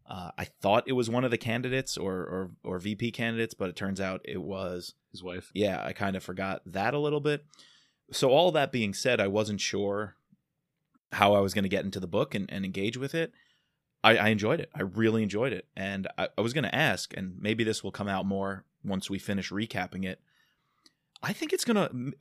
Uh, 0.09 0.31
I 0.37 0.45
thought 0.45 0.87
it 0.87 0.93
was 0.93 1.09
one 1.09 1.25
of 1.25 1.31
the 1.31 1.37
candidates 1.37 1.97
or, 1.97 2.13
or 2.13 2.51
or 2.63 2.79
VP 2.79 3.11
candidates, 3.11 3.53
but 3.53 3.69
it 3.69 3.75
turns 3.75 3.99
out 3.99 4.21
it 4.23 4.41
was 4.41 4.93
his 5.11 5.21
wife. 5.21 5.51
Yeah, 5.53 5.83
I 5.83 5.91
kind 5.91 6.15
of 6.15 6.23
forgot 6.23 6.61
that 6.65 6.93
a 6.93 6.99
little 6.99 7.19
bit. 7.19 7.45
So 8.11 8.29
all 8.29 8.51
that 8.53 8.71
being 8.71 8.93
said, 8.93 9.19
I 9.19 9.27
wasn't 9.27 9.59
sure 9.59 10.15
how 11.11 11.33
I 11.33 11.39
was 11.41 11.53
going 11.53 11.63
to 11.63 11.69
get 11.69 11.83
into 11.83 11.99
the 11.99 12.07
book 12.07 12.33
and, 12.35 12.49
and 12.49 12.63
engage 12.63 12.97
with 12.97 13.13
it. 13.13 13.33
I, 14.03 14.17
I 14.17 14.27
enjoyed 14.29 14.61
it. 14.61 14.69
I 14.73 14.83
really 14.83 15.23
enjoyed 15.23 15.51
it. 15.51 15.67
And 15.75 16.07
I, 16.17 16.29
I 16.37 16.41
was 16.41 16.53
going 16.53 16.63
to 16.63 16.75
ask, 16.75 17.15
and 17.17 17.35
maybe 17.39 17.63
this 17.63 17.83
will 17.83 17.91
come 17.91 18.07
out 18.07 18.25
more 18.25 18.65
once 18.83 19.09
we 19.09 19.19
finish 19.19 19.51
recapping 19.51 20.05
it. 20.05 20.21
I 21.21 21.33
think 21.33 21.51
it's 21.51 21.65
going 21.65 21.75
to 21.75 22.13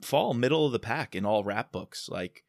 fall 0.00 0.34
middle 0.34 0.66
of 0.66 0.72
the 0.72 0.78
pack 0.78 1.14
in 1.14 1.24
all 1.24 1.44
Rapp 1.44 1.72
books. 1.72 2.08
Like, 2.08 2.44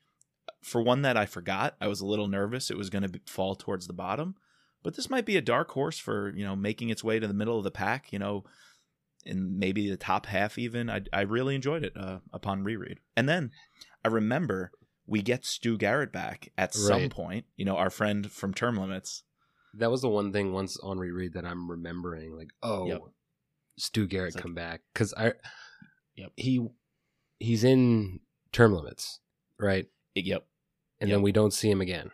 for 0.62 0.82
one 0.82 1.02
that 1.04 1.18
I 1.18 1.26
forgot, 1.26 1.76
I 1.80 1.88
was 1.88 2.02
a 2.02 2.06
little 2.06 2.28
nervous 2.28 2.70
it 2.70 2.78
was 2.78 2.90
going 2.90 3.10
to 3.10 3.20
fall 3.26 3.56
towards 3.56 3.88
the 3.88 3.94
bottom. 3.94 4.36
But 4.84 4.96
this 4.96 5.10
might 5.10 5.26
be 5.26 5.38
a 5.38 5.42
dark 5.42 5.72
horse 5.72 6.00
for, 6.00 6.34
you 6.36 6.46
know, 6.46 6.56
making 6.56 6.90
its 6.90 7.04
way 7.04 7.20
to 7.20 7.28
the 7.28 7.34
middle 7.34 7.58
of 7.58 7.64
the 7.64 7.72
pack, 7.72 8.14
you 8.14 8.20
know, 8.20 8.46
and 9.26 9.58
maybe 9.58 9.90
the 9.90 9.98
top 9.98 10.26
half 10.26 10.58
even. 10.58 10.90
I, 10.90 11.02
I 11.12 11.22
really 11.22 11.56
enjoyed 11.56 11.84
it 11.84 11.94
uh, 11.98 12.20
upon 12.32 12.64
reread. 12.64 13.00
And 13.16 13.28
then 13.28 13.52
I 14.06 14.08
remember 14.08 14.72
we 15.06 15.22
get 15.22 15.46
Stu 15.46 15.78
Garrett 15.78 16.14
back 16.14 16.52
at 16.58 16.70
right. 16.70 16.74
some 16.76 17.10
point. 17.10 17.46
You 17.58 17.66
know, 17.66 17.76
our 17.76 17.90
friend 17.90 18.32
from 18.32 18.54
Term 18.54 18.78
Limits. 18.78 19.24
That 19.74 19.92
was 19.92 20.02
the 20.02 20.10
one 20.10 20.32
thing 20.32 20.54
once 20.54 20.78
on 20.82 20.98
reread 20.98 21.34
that 21.34 21.46
I'm 21.46 21.70
remembering. 21.70 22.36
Like, 22.36 22.50
oh, 22.64 22.88
yep. 22.88 23.02
Stu 23.78 24.08
Garrett 24.08 24.36
like, 24.36 24.42
come 24.42 24.54
back 24.54 24.82
because 24.94 25.14
I, 25.14 25.34
yep. 26.16 26.32
he, 26.36 26.66
he's 27.40 27.64
in 27.64 28.20
Term 28.52 28.74
Limits, 28.74 29.20
right? 29.60 29.88
Yep. 30.16 30.46
And 31.00 31.10
yep. 31.10 31.16
then 31.16 31.22
we 31.24 31.32
don't 31.32 31.54
see 31.54 31.70
him 31.70 31.82
again. 31.82 32.12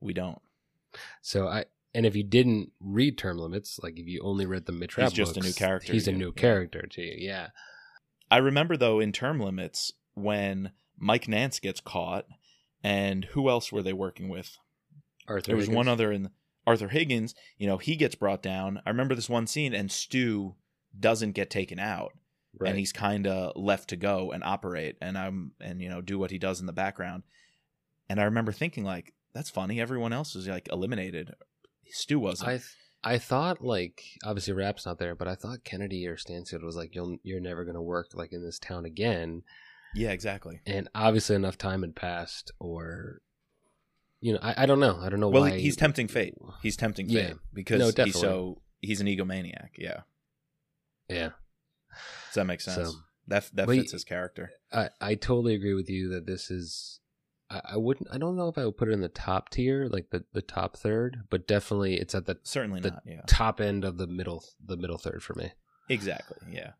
We 0.00 0.12
don't. 0.12 0.40
So 1.22 1.46
I 1.46 1.66
And 1.94 2.06
if 2.06 2.16
you 2.16 2.22
didn't 2.22 2.72
read 2.80 3.18
Term 3.18 3.38
Limits, 3.38 3.78
like 3.82 3.98
if 3.98 4.06
you 4.06 4.20
only 4.22 4.46
read 4.46 4.66
the 4.66 4.72
Mitch 4.72 4.96
Rapp 4.96 5.10
He's 5.10 5.16
just 5.16 5.36
a 5.36 5.40
new 5.40 5.52
character 5.52 5.92
He's 5.92 6.08
a 6.08 6.12
new 6.12 6.32
Yeah. 6.34 6.40
character 6.40 6.82
to 6.82 7.02
you. 7.02 7.14
Yeah. 7.18 7.48
I 8.30 8.38
remember 8.38 8.76
though 8.76 9.00
in 9.00 9.12
term 9.12 9.38
limits 9.40 9.92
when 10.14 10.72
Mike 10.98 11.28
Nance 11.28 11.60
gets 11.60 11.80
caught, 11.80 12.26
and 12.82 13.24
who 13.26 13.48
else 13.48 13.70
were 13.70 13.82
they 13.82 13.92
working 13.92 14.28
with? 14.28 14.56
Arthur. 15.28 15.48
There 15.48 15.56
was 15.56 15.68
one 15.68 15.88
other 15.88 16.10
in 16.10 16.30
Arthur 16.66 16.88
Higgins. 16.88 17.34
You 17.58 17.66
know, 17.66 17.78
he 17.78 17.96
gets 17.96 18.14
brought 18.14 18.42
down. 18.42 18.80
I 18.86 18.90
remember 18.90 19.14
this 19.14 19.28
one 19.28 19.46
scene, 19.46 19.74
and 19.74 19.90
Stu 19.90 20.54
doesn't 20.98 21.32
get 21.32 21.50
taken 21.50 21.78
out, 21.78 22.12
right. 22.58 22.70
and 22.70 22.78
he's 22.78 22.92
kind 22.92 23.26
of 23.26 23.52
left 23.56 23.88
to 23.90 23.96
go 23.96 24.32
and 24.32 24.42
operate, 24.44 24.96
and 25.00 25.16
I'm 25.16 25.52
and 25.60 25.80
you 25.80 25.88
know 25.88 26.00
do 26.00 26.18
what 26.18 26.30
he 26.30 26.38
does 26.38 26.60
in 26.60 26.66
the 26.66 26.72
background. 26.72 27.22
And 28.08 28.20
I 28.20 28.24
remember 28.24 28.52
thinking 28.52 28.84
like, 28.84 29.14
that's 29.34 29.50
funny. 29.50 29.80
Everyone 29.80 30.12
else 30.12 30.36
is 30.36 30.46
like 30.46 30.68
eliminated. 30.70 31.34
Stu 31.90 32.18
wasn't. 32.18 32.48
I 32.48 32.52
th- 32.52 32.76
I 33.04 33.18
thought 33.18 33.62
like 33.62 34.02
obviously 34.24 34.52
Rapp's 34.54 34.86
not 34.86 34.98
there, 34.98 35.14
but 35.14 35.28
I 35.28 35.34
thought 35.34 35.64
Kennedy 35.64 36.06
or 36.06 36.16
Stansfield 36.16 36.62
was 36.64 36.76
like 36.76 36.94
you'll 36.94 37.18
you're 37.22 37.40
never 37.40 37.64
gonna 37.64 37.82
work 37.82 38.08
like 38.14 38.32
in 38.32 38.42
this 38.42 38.58
town 38.58 38.84
again, 38.84 39.42
yeah, 39.94 40.10
exactly. 40.10 40.60
and 40.66 40.88
obviously 40.94 41.36
enough 41.36 41.56
time 41.56 41.82
had 41.82 41.94
passed, 41.94 42.50
or 42.58 43.20
you 44.20 44.32
know 44.32 44.40
I, 44.42 44.64
I 44.64 44.66
don't 44.66 44.80
know 44.80 44.98
I 45.00 45.08
don't 45.08 45.20
know 45.20 45.28
why. 45.28 45.40
Well, 45.40 45.50
why 45.50 45.58
he's 45.58 45.76
tempting 45.76 46.08
fate. 46.08 46.34
He's 46.62 46.76
tempting 46.76 47.08
Yeah. 47.08 47.28
fate 47.28 47.36
because 47.52 47.96
No, 47.96 48.04
he's 48.04 48.18
so 48.18 48.62
he's 48.80 49.00
an 49.00 49.06
egomaniac. 49.06 49.70
Yeah, 49.78 50.00
yeah 51.08 51.30
does 52.36 52.42
that 52.42 52.46
make 52.46 52.60
sense? 52.60 52.88
So- 52.90 52.98
that 53.28 53.50
that 53.54 53.68
fits 53.68 53.90
his 53.90 54.04
character. 54.04 54.52
I 54.72 54.90
I 55.00 55.14
totally 55.16 55.54
agree 55.56 55.74
with 55.74 55.90
you 55.90 56.08
that 56.10 56.26
this 56.26 56.48
is 56.48 57.00
I, 57.50 57.60
I 57.72 57.76
wouldn't 57.76 58.08
I 58.12 58.18
don't 58.18 58.36
know 58.36 58.48
if 58.48 58.56
I 58.56 58.64
would 58.64 58.76
put 58.76 58.88
it 58.88 58.92
in 58.92 59.00
the 59.00 59.08
top 59.08 59.48
tier 59.48 59.88
like 59.90 60.10
the 60.10 60.22
the 60.32 60.42
top 60.42 60.76
third, 60.76 61.24
but 61.28 61.48
definitely 61.48 61.96
it's 61.96 62.14
at 62.14 62.26
the 62.26 62.38
Certainly 62.44 62.82
the 62.82 62.90
not. 62.92 63.02
Yeah, 63.04 63.22
top 63.26 63.60
end 63.60 63.84
of 63.84 63.98
the 63.98 64.06
middle 64.06 64.44
the 64.64 64.76
middle 64.76 64.96
third 64.96 65.24
for 65.24 65.34
me. 65.34 65.50
exactly. 65.88 66.36
Yeah, 66.52 66.74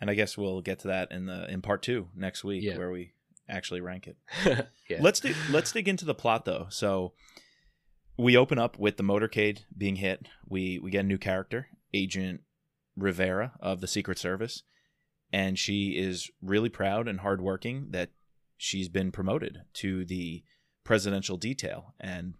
and 0.00 0.10
I 0.10 0.14
guess 0.14 0.36
we'll 0.36 0.60
get 0.60 0.80
to 0.80 0.88
that 0.88 1.12
in 1.12 1.26
the 1.26 1.48
in 1.48 1.62
part 1.62 1.82
two 1.82 2.08
next 2.16 2.42
week 2.42 2.64
Yeah. 2.64 2.78
where 2.78 2.90
we 2.90 3.12
actually 3.48 3.80
rank 3.80 4.08
it. 4.08 4.16
yeah. 4.90 4.98
Let's 5.00 5.20
dig, 5.20 5.36
let's 5.50 5.70
dig 5.70 5.86
into 5.86 6.04
the 6.04 6.14
plot 6.16 6.46
though. 6.46 6.66
So 6.68 7.12
we 8.18 8.36
open 8.36 8.58
up 8.58 8.76
with 8.76 8.96
the 8.96 9.04
motorcade 9.04 9.60
being 9.76 9.96
hit. 9.96 10.26
We 10.48 10.80
we 10.80 10.90
get 10.90 11.04
a 11.04 11.08
new 11.08 11.18
character, 11.18 11.68
Agent 11.94 12.40
Rivera 12.96 13.52
of 13.60 13.80
the 13.80 13.86
Secret 13.86 14.18
Service, 14.18 14.64
and 15.36 15.58
she 15.58 15.88
is 15.90 16.30
really 16.40 16.70
proud 16.70 17.06
and 17.06 17.20
hardworking 17.20 17.88
that 17.90 18.08
she's 18.56 18.88
been 18.88 19.12
promoted 19.12 19.60
to 19.74 20.02
the 20.06 20.42
presidential 20.82 21.36
detail. 21.36 21.92
And 22.00 22.32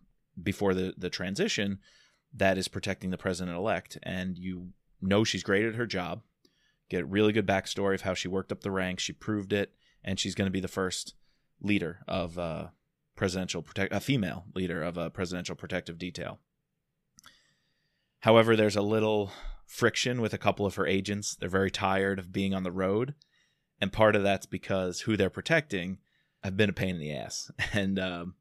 before 0.42 0.72
the 0.72 0.94
the 0.96 1.10
transition, 1.10 1.78
that 2.32 2.56
is 2.56 2.68
protecting 2.68 3.10
the 3.10 3.18
president 3.18 3.54
elect. 3.54 3.98
And 4.02 4.38
you 4.38 4.70
know 5.02 5.24
she's 5.24 5.42
great 5.42 5.66
at 5.66 5.74
her 5.74 5.84
job. 5.84 6.22
Get 6.88 7.02
a 7.02 7.06
really 7.06 7.34
good 7.34 7.46
backstory 7.46 7.94
of 7.94 8.00
how 8.00 8.14
she 8.14 8.28
worked 8.28 8.50
up 8.50 8.62
the 8.62 8.70
ranks. 8.70 9.02
She 9.02 9.12
proved 9.12 9.52
it, 9.52 9.74
and 10.02 10.18
she's 10.18 10.34
going 10.34 10.46
to 10.46 10.58
be 10.58 10.60
the 10.60 10.66
first 10.66 11.16
leader 11.60 11.98
of 12.08 12.38
uh, 12.38 12.68
presidential 13.14 13.60
protect 13.60 13.92
a 13.92 14.00
female 14.00 14.46
leader 14.54 14.82
of 14.82 14.96
a 14.96 15.10
presidential 15.10 15.54
protective 15.54 15.98
detail. 15.98 16.38
However, 18.20 18.56
there's 18.56 18.76
a 18.76 18.80
little 18.80 19.32
friction 19.66 20.20
with 20.20 20.32
a 20.32 20.38
couple 20.38 20.64
of 20.64 20.76
her 20.76 20.86
agents. 20.86 21.34
They're 21.34 21.48
very 21.48 21.70
tired 21.70 22.18
of 22.18 22.32
being 22.32 22.54
on 22.54 22.62
the 22.62 22.72
road, 22.72 23.14
and 23.80 23.92
part 23.92 24.16
of 24.16 24.22
that's 24.22 24.46
because 24.46 25.02
who 25.02 25.16
they're 25.16 25.30
protecting 25.30 25.98
have 26.42 26.56
been 26.56 26.70
a 26.70 26.74
pain 26.74 26.96
in 26.96 27.00
the 27.00 27.12
ass, 27.12 27.50
and 27.72 27.98
um, 27.98 28.34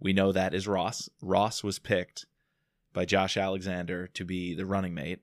we 0.00 0.12
know 0.12 0.32
that 0.32 0.54
is 0.54 0.68
Ross. 0.68 1.08
Ross 1.20 1.62
was 1.62 1.78
picked 1.78 2.26
by 2.92 3.04
Josh 3.04 3.36
Alexander 3.36 4.06
to 4.08 4.24
be 4.24 4.54
the 4.54 4.66
running 4.66 4.94
mate, 4.94 5.20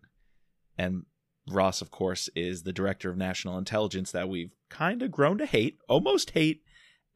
and 0.77 1.05
Ross, 1.49 1.81
of 1.81 1.91
course, 1.91 2.29
is 2.35 2.63
the 2.63 2.73
director 2.73 3.09
of 3.09 3.17
national 3.17 3.57
intelligence 3.57 4.11
that 4.11 4.29
we've 4.29 4.55
kind 4.69 5.01
of 5.01 5.11
grown 5.11 5.37
to 5.37 5.45
hate, 5.45 5.77
almost 5.87 6.31
hate 6.31 6.63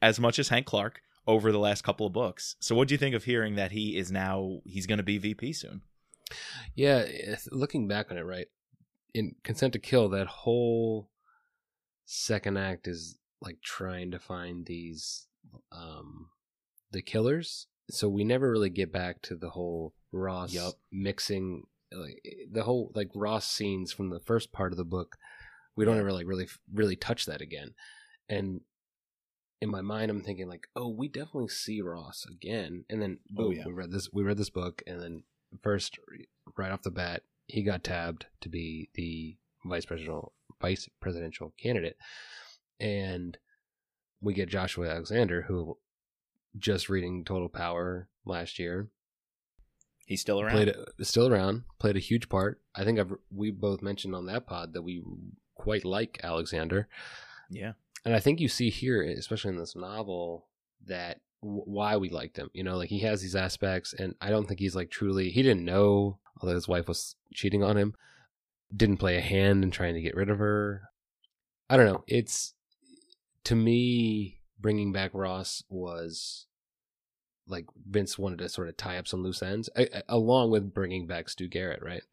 as 0.01 0.19
much 0.19 0.39
as 0.39 0.49
Hank 0.49 0.65
Clark 0.65 1.01
over 1.27 1.51
the 1.51 1.59
last 1.59 1.83
couple 1.83 2.05
of 2.05 2.13
books. 2.13 2.55
So, 2.59 2.75
what 2.75 2.87
do 2.87 2.93
you 2.93 2.97
think 2.97 3.15
of 3.15 3.23
hearing 3.23 3.55
that 3.55 3.71
he 3.71 3.97
is 3.97 4.11
now 4.11 4.59
he's 4.65 4.85
going 4.85 4.97
to 4.97 5.03
be 5.03 5.17
VP 5.17 5.53
soon? 5.53 5.81
Yeah, 6.75 7.05
looking 7.51 7.87
back 7.87 8.11
on 8.11 8.17
it, 8.17 8.21
right? 8.25 8.47
In 9.13 9.35
Consent 9.43 9.73
to 9.73 9.79
Kill, 9.79 10.09
that 10.09 10.27
whole 10.27 11.09
second 12.05 12.57
act 12.57 12.87
is 12.87 13.17
like 13.41 13.57
trying 13.63 14.11
to 14.11 14.19
find 14.19 14.65
these 14.65 15.27
um 15.71 16.29
the 16.91 17.01
killers. 17.01 17.67
So 17.89 18.07
we 18.09 18.23
never 18.23 18.51
really 18.51 18.69
get 18.69 18.91
back 18.91 19.21
to 19.23 19.35
the 19.35 19.49
whole 19.51 19.93
Ross 20.11 20.53
Yup. 20.53 20.73
mixing 20.91 21.63
like 21.91 22.21
the 22.51 22.63
whole 22.63 22.91
like 22.93 23.09
Ross 23.15 23.47
scenes 23.49 23.91
from 23.91 24.09
the 24.09 24.19
first 24.19 24.51
part 24.51 24.71
of 24.71 24.77
the 24.77 24.85
book. 24.85 25.17
We 25.75 25.85
don't 25.85 25.97
ever 25.99 26.11
like 26.11 26.27
really 26.27 26.47
really 26.73 26.95
touch 26.95 27.25
that 27.25 27.41
again. 27.41 27.73
And 28.27 28.61
in 29.61 29.69
my 29.69 29.81
mind 29.81 30.11
I'm 30.11 30.21
thinking 30.21 30.47
like, 30.47 30.67
"Oh, 30.75 30.89
we 30.89 31.07
definitely 31.07 31.49
see 31.49 31.81
Ross 31.81 32.25
again." 32.29 32.85
And 32.89 33.01
then 33.01 33.19
Oh, 33.37 33.49
yeah. 33.51 33.63
we 33.65 33.71
read 33.73 33.91
this 33.91 34.09
we 34.13 34.23
read 34.23 34.37
this 34.37 34.49
book 34.49 34.83
and 34.85 35.01
then 35.01 35.23
first 35.61 35.97
right 36.57 36.71
off 36.71 36.83
the 36.83 36.91
bat 36.91 37.23
he 37.49 37.63
got 37.63 37.83
tabbed 37.83 38.27
to 38.41 38.49
be 38.49 38.89
the 38.93 39.37
vice 39.65 39.85
presidential 39.85 40.33
vice 40.61 40.87
presidential 40.99 41.53
candidate. 41.57 41.97
And 42.79 43.37
we 44.21 44.33
get 44.33 44.49
Joshua 44.49 44.89
Alexander 44.89 45.43
who 45.43 45.77
just 46.57 46.89
reading 46.89 47.25
Total 47.25 47.49
Power 47.49 48.07
last 48.25 48.59
year 48.59 48.89
He's 50.05 50.21
still 50.21 50.41
around. 50.41 50.53
played 50.53 50.69
a, 50.69 51.05
still 51.05 51.27
around 51.27 51.63
played 51.77 51.95
a 51.95 51.99
huge 51.99 52.29
part. 52.29 52.61
I 52.75 52.83
think 52.83 52.99
I've 52.99 53.13
we 53.31 53.51
both 53.51 53.81
mentioned 53.81 54.15
on 54.15 54.25
that 54.25 54.47
pod 54.47 54.73
that 54.73 54.81
we 54.81 55.03
quite 55.55 55.85
like 55.85 56.19
Alexander. 56.23 56.87
Yeah, 57.49 57.73
and 58.03 58.15
I 58.15 58.19
think 58.19 58.39
you 58.39 58.47
see 58.47 58.71
here, 58.71 59.03
especially 59.03 59.51
in 59.51 59.59
this 59.59 59.75
novel, 59.75 60.47
that 60.87 61.21
why 61.41 61.97
we 61.97 62.09
liked 62.09 62.37
him. 62.37 62.49
You 62.53 62.63
know, 62.63 62.77
like 62.77 62.89
he 62.89 62.99
has 62.99 63.21
these 63.21 63.35
aspects, 63.35 63.93
and 63.93 64.15
I 64.21 64.29
don't 64.29 64.47
think 64.47 64.59
he's 64.59 64.75
like 64.75 64.89
truly. 64.89 65.29
He 65.29 65.43
didn't 65.43 65.65
know, 65.65 66.19
although 66.41 66.55
his 66.55 66.67
wife 66.67 66.87
was 66.87 67.15
cheating 67.33 67.63
on 67.63 67.77
him. 67.77 67.95
Didn't 68.75 68.97
play 68.97 69.17
a 69.17 69.21
hand 69.21 69.63
in 69.63 69.71
trying 69.71 69.95
to 69.95 70.01
get 70.01 70.15
rid 70.15 70.29
of 70.29 70.39
her. 70.39 70.83
I 71.69 71.77
don't 71.77 71.87
know. 71.87 72.03
It's 72.07 72.53
to 73.45 73.55
me, 73.55 74.39
bringing 74.59 74.91
back 74.91 75.11
Ross 75.13 75.63
was 75.69 76.45
like 77.47 77.65
Vince 77.89 78.17
wanted 78.17 78.39
to 78.39 78.49
sort 78.49 78.69
of 78.69 78.77
tie 78.77 78.97
up 78.97 79.07
some 79.07 79.23
loose 79.23 79.41
ends, 79.41 79.69
along 80.07 80.51
with 80.51 80.73
bringing 80.73 81.07
back 81.07 81.29
Stu 81.29 81.47
Garrett, 81.47 81.81
right? 81.81 82.03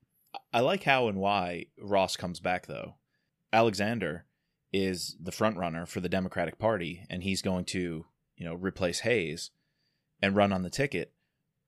I 0.53 0.61
like 0.61 0.85
how 0.85 1.09
and 1.09 1.19
why 1.19 1.67
Ross 1.79 2.17
comes 2.17 2.41
back 2.41 2.67
though. 2.67 2.95
Alexander 3.53 4.25
is 4.73 5.17
the 5.21 5.33
front 5.33 5.57
runner 5.57 5.87
for 5.87 6.01
the 6.01 6.09
Democratic 6.09 6.59
Party, 6.59 7.05
and 7.09 7.23
he's 7.23 7.43
going 7.43 7.65
to 7.67 8.07
you 8.37 8.45
know 8.45 8.55
replace 8.55 9.01
Hayes 9.01 9.51
and 10.23 10.37
run 10.37 10.53
on 10.53 10.63
the 10.63 10.71
ticket. 10.71 11.13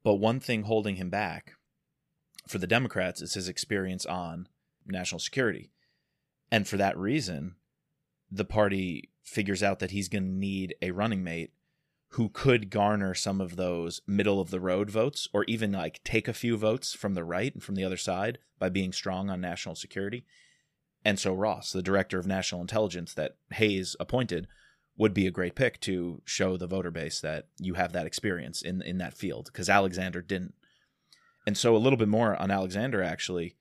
But 0.02 0.14
one 0.14 0.40
thing 0.40 0.62
holding 0.62 0.96
him 0.96 1.10
back 1.10 1.52
for 2.46 2.58
the 2.58 2.66
Democrats 2.66 3.20
is 3.20 3.34
his 3.34 3.48
experience 3.48 4.06
on 4.06 4.48
national 4.86 5.18
security. 5.18 5.70
And 6.50 6.66
for 6.66 6.76
that 6.78 6.96
reason, 6.96 7.56
the 8.30 8.44
party 8.44 9.10
figures 9.22 9.62
out 9.62 9.78
that 9.80 9.90
he's 9.90 10.08
going 10.08 10.24
to 10.24 10.30
need 10.30 10.74
a 10.80 10.92
running 10.92 11.22
mate 11.22 11.52
who 12.12 12.30
could 12.30 12.70
garner 12.70 13.14
some 13.14 13.40
of 13.40 13.56
those 13.56 14.00
middle 14.06 14.40
of 14.40 14.50
the 14.50 14.60
road 14.60 14.88
votes 14.90 15.28
or 15.34 15.44
even 15.44 15.72
like 15.72 16.02
take 16.04 16.26
a 16.26 16.32
few 16.32 16.56
votes 16.56 16.94
from 16.94 17.12
the 17.14 17.24
right 17.24 17.52
and 17.52 17.62
from 17.62 17.74
the 17.74 17.84
other 17.84 17.98
side 17.98 18.38
by 18.58 18.70
being 18.70 18.92
strong 18.92 19.28
on 19.28 19.40
national 19.40 19.74
security. 19.74 20.24
And 21.04 21.18
so 21.18 21.34
Ross, 21.34 21.70
the 21.70 21.82
director 21.82 22.18
of 22.18 22.26
national 22.26 22.62
intelligence 22.62 23.12
that 23.14 23.36
Hayes 23.52 23.94
appointed, 24.00 24.46
would 24.98 25.14
be 25.14 25.26
a 25.26 25.30
great 25.30 25.54
pick 25.54 25.80
to 25.80 26.20
show 26.24 26.56
the 26.56 26.66
voter 26.66 26.90
base 26.90 27.20
that 27.20 27.46
you 27.58 27.74
have 27.74 27.92
that 27.92 28.06
experience 28.06 28.60
in 28.60 28.82
in 28.82 28.98
that 28.98 29.14
field 29.14 29.46
because 29.46 29.70
Alexander 29.70 30.20
didn't. 30.20 30.54
And 31.46 31.56
so 31.56 31.74
a 31.74 31.78
little 31.78 31.96
bit 31.96 32.08
more 32.08 32.36
on 32.36 32.50
Alexander 32.50 33.02
actually. 33.02 33.56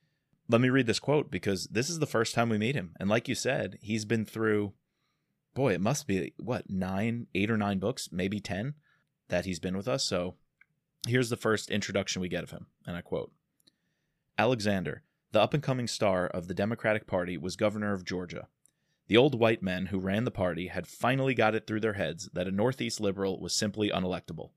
Let 0.49 0.61
me 0.61 0.69
read 0.69 0.87
this 0.87 0.99
quote 0.99 1.29
because 1.29 1.65
this 1.67 1.89
is 1.89 1.99
the 1.99 2.05
first 2.05 2.33
time 2.33 2.49
we 2.49 2.57
meet 2.57 2.75
him. 2.75 2.93
And 2.99 3.09
like 3.09 3.27
you 3.27 3.35
said, 3.35 3.77
he's 3.81 4.05
been 4.05 4.23
through 4.25 4.73
boy, 5.57 5.73
it 5.73 5.81
must 5.81 6.05
be 6.05 6.33
what, 6.37 6.69
9, 6.69 7.25
8 7.33 7.51
or 7.51 7.57
9 7.57 7.79
books, 7.79 8.09
maybe 8.11 8.39
10 8.39 8.75
that 9.29 9.45
he's 9.45 9.59
been 9.59 9.75
with 9.75 9.87
us. 9.87 10.05
So 10.05 10.35
here's 11.07 11.31
the 11.31 11.35
first 11.35 11.71
introduction 11.71 12.21
we 12.21 12.29
get 12.29 12.43
of 12.43 12.51
him, 12.51 12.67
and 12.85 12.95
I 12.95 13.01
quote 13.01 13.31
Alexander, 14.37 15.01
the 15.31 15.41
up 15.41 15.55
and 15.55 15.63
coming 15.63 15.87
star 15.87 16.27
of 16.27 16.47
the 16.47 16.53
Democratic 16.53 17.07
Party, 17.07 17.37
was 17.37 17.55
governor 17.55 17.93
of 17.93 18.05
Georgia. 18.05 18.47
The 19.07 19.17
old 19.17 19.39
white 19.39 19.63
men 19.63 19.87
who 19.87 19.99
ran 19.99 20.25
the 20.25 20.31
party 20.31 20.67
had 20.67 20.85
finally 20.85 21.33
got 21.33 21.55
it 21.55 21.65
through 21.65 21.79
their 21.79 21.93
heads 21.93 22.29
that 22.33 22.47
a 22.47 22.51
Northeast 22.51 22.99
liberal 22.99 23.39
was 23.39 23.55
simply 23.55 23.89
unelectable. 23.89 24.51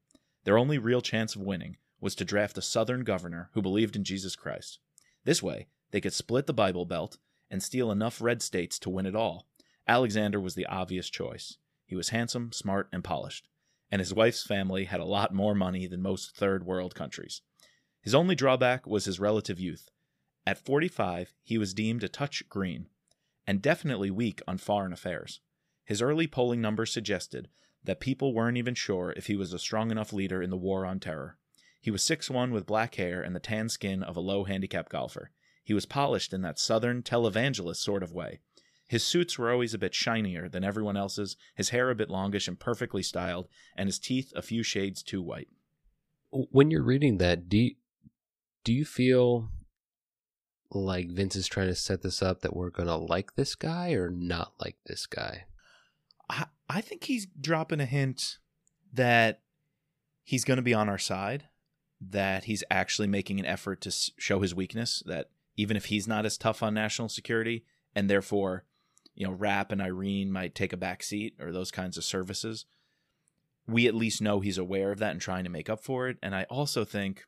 Their 0.44 0.58
only 0.58 0.76
real 0.76 1.00
chance 1.00 1.36
of 1.36 1.42
winning 1.42 1.76
was 2.00 2.16
to 2.16 2.24
draft 2.24 2.58
a 2.58 2.62
Southern 2.62 3.04
governor 3.04 3.50
who 3.52 3.62
believed 3.62 3.94
in 3.94 4.02
Jesus 4.02 4.34
Christ. 4.34 4.80
This 5.24 5.42
way, 5.42 5.68
they 5.92 6.00
could 6.00 6.12
split 6.12 6.46
the 6.46 6.52
Bible 6.52 6.84
Belt 6.84 7.18
and 7.48 7.62
steal 7.62 7.92
enough 7.92 8.20
red 8.20 8.42
states 8.42 8.78
to 8.80 8.90
win 8.90 9.06
it 9.06 9.14
all. 9.14 9.46
Alexander 9.86 10.40
was 10.40 10.54
the 10.54 10.66
obvious 10.66 11.08
choice. 11.08 11.58
He 11.86 11.94
was 11.94 12.08
handsome, 12.08 12.52
smart, 12.52 12.88
and 12.92 13.04
polished, 13.04 13.48
and 13.90 14.00
his 14.00 14.14
wife's 14.14 14.44
family 14.44 14.84
had 14.84 15.00
a 15.00 15.04
lot 15.04 15.34
more 15.34 15.54
money 15.54 15.86
than 15.86 16.02
most 16.02 16.36
third 16.36 16.64
world 16.64 16.94
countries. 16.94 17.42
His 18.00 18.14
only 18.14 18.34
drawback 18.34 18.86
was 18.86 19.04
his 19.04 19.20
relative 19.20 19.60
youth. 19.60 19.90
At 20.46 20.64
45, 20.64 21.34
he 21.42 21.58
was 21.58 21.74
deemed 21.74 22.02
a 22.02 22.08
touch 22.08 22.48
green, 22.48 22.88
and 23.50 23.60
definitely 23.60 24.12
weak 24.12 24.40
on 24.46 24.56
foreign 24.58 24.92
affairs. 24.92 25.40
His 25.84 26.00
early 26.00 26.28
polling 26.28 26.60
numbers 26.60 26.92
suggested 26.92 27.48
that 27.82 27.98
people 27.98 28.32
weren't 28.32 28.56
even 28.56 28.76
sure 28.76 29.12
if 29.16 29.26
he 29.26 29.34
was 29.34 29.52
a 29.52 29.58
strong 29.58 29.90
enough 29.90 30.12
leader 30.12 30.40
in 30.40 30.50
the 30.50 30.56
war 30.56 30.86
on 30.86 31.00
terror. 31.00 31.36
He 31.80 31.90
was 31.90 32.04
6'1 32.04 32.52
with 32.52 32.64
black 32.64 32.94
hair 32.94 33.20
and 33.20 33.34
the 33.34 33.40
tan 33.40 33.68
skin 33.68 34.04
of 34.04 34.16
a 34.16 34.20
low 34.20 34.44
handicap 34.44 34.88
golfer. 34.88 35.32
He 35.64 35.74
was 35.74 35.84
polished 35.84 36.32
in 36.32 36.42
that 36.42 36.60
southern 36.60 37.02
televangelist 37.02 37.82
sort 37.82 38.04
of 38.04 38.12
way. 38.12 38.38
His 38.86 39.02
suits 39.02 39.36
were 39.36 39.50
always 39.50 39.74
a 39.74 39.78
bit 39.78 39.96
shinier 39.96 40.48
than 40.48 40.62
everyone 40.62 40.96
else's, 40.96 41.36
his 41.56 41.70
hair 41.70 41.90
a 41.90 41.96
bit 41.96 42.08
longish 42.08 42.46
and 42.46 42.56
perfectly 42.56 43.02
styled, 43.02 43.48
and 43.76 43.88
his 43.88 43.98
teeth 43.98 44.32
a 44.36 44.42
few 44.42 44.62
shades 44.62 45.02
too 45.02 45.22
white. 45.22 45.48
When 46.30 46.70
you're 46.70 46.84
reading 46.84 47.18
that, 47.18 47.48
do 47.48 47.58
you, 47.58 47.74
do 48.62 48.72
you 48.72 48.84
feel 48.84 49.50
like 50.72 51.10
Vince 51.10 51.36
is 51.36 51.48
trying 51.48 51.68
to 51.68 51.74
set 51.74 52.02
this 52.02 52.22
up 52.22 52.40
that 52.40 52.54
we're 52.54 52.70
going 52.70 52.88
to 52.88 52.96
like 52.96 53.34
this 53.34 53.54
guy 53.54 53.92
or 53.92 54.10
not 54.10 54.52
like 54.60 54.76
this 54.86 55.06
guy? 55.06 55.44
I, 56.28 56.46
I 56.68 56.80
think 56.80 57.04
he's 57.04 57.26
dropping 57.40 57.80
a 57.80 57.86
hint 57.86 58.38
that 58.92 59.40
he's 60.22 60.44
going 60.44 60.58
to 60.58 60.62
be 60.62 60.74
on 60.74 60.88
our 60.88 60.98
side, 60.98 61.44
that 62.00 62.44
he's 62.44 62.64
actually 62.70 63.08
making 63.08 63.40
an 63.40 63.46
effort 63.46 63.80
to 63.82 63.90
show 64.18 64.40
his 64.40 64.54
weakness, 64.54 65.02
that 65.06 65.30
even 65.56 65.76
if 65.76 65.86
he's 65.86 66.08
not 66.08 66.24
as 66.24 66.38
tough 66.38 66.62
on 66.62 66.74
national 66.74 67.08
security, 67.08 67.64
and 67.94 68.08
therefore, 68.08 68.64
you 69.14 69.26
know, 69.26 69.32
Rapp 69.32 69.72
and 69.72 69.82
Irene 69.82 70.30
might 70.30 70.54
take 70.54 70.72
a 70.72 70.76
back 70.76 71.02
seat 71.02 71.34
or 71.40 71.52
those 71.52 71.70
kinds 71.70 71.98
of 71.98 72.04
services, 72.04 72.64
we 73.66 73.86
at 73.86 73.94
least 73.94 74.22
know 74.22 74.40
he's 74.40 74.58
aware 74.58 74.92
of 74.92 74.98
that 75.00 75.10
and 75.10 75.20
trying 75.20 75.44
to 75.44 75.50
make 75.50 75.68
up 75.68 75.82
for 75.82 76.08
it. 76.08 76.16
And 76.22 76.34
I 76.34 76.44
also 76.44 76.84
think 76.84 77.24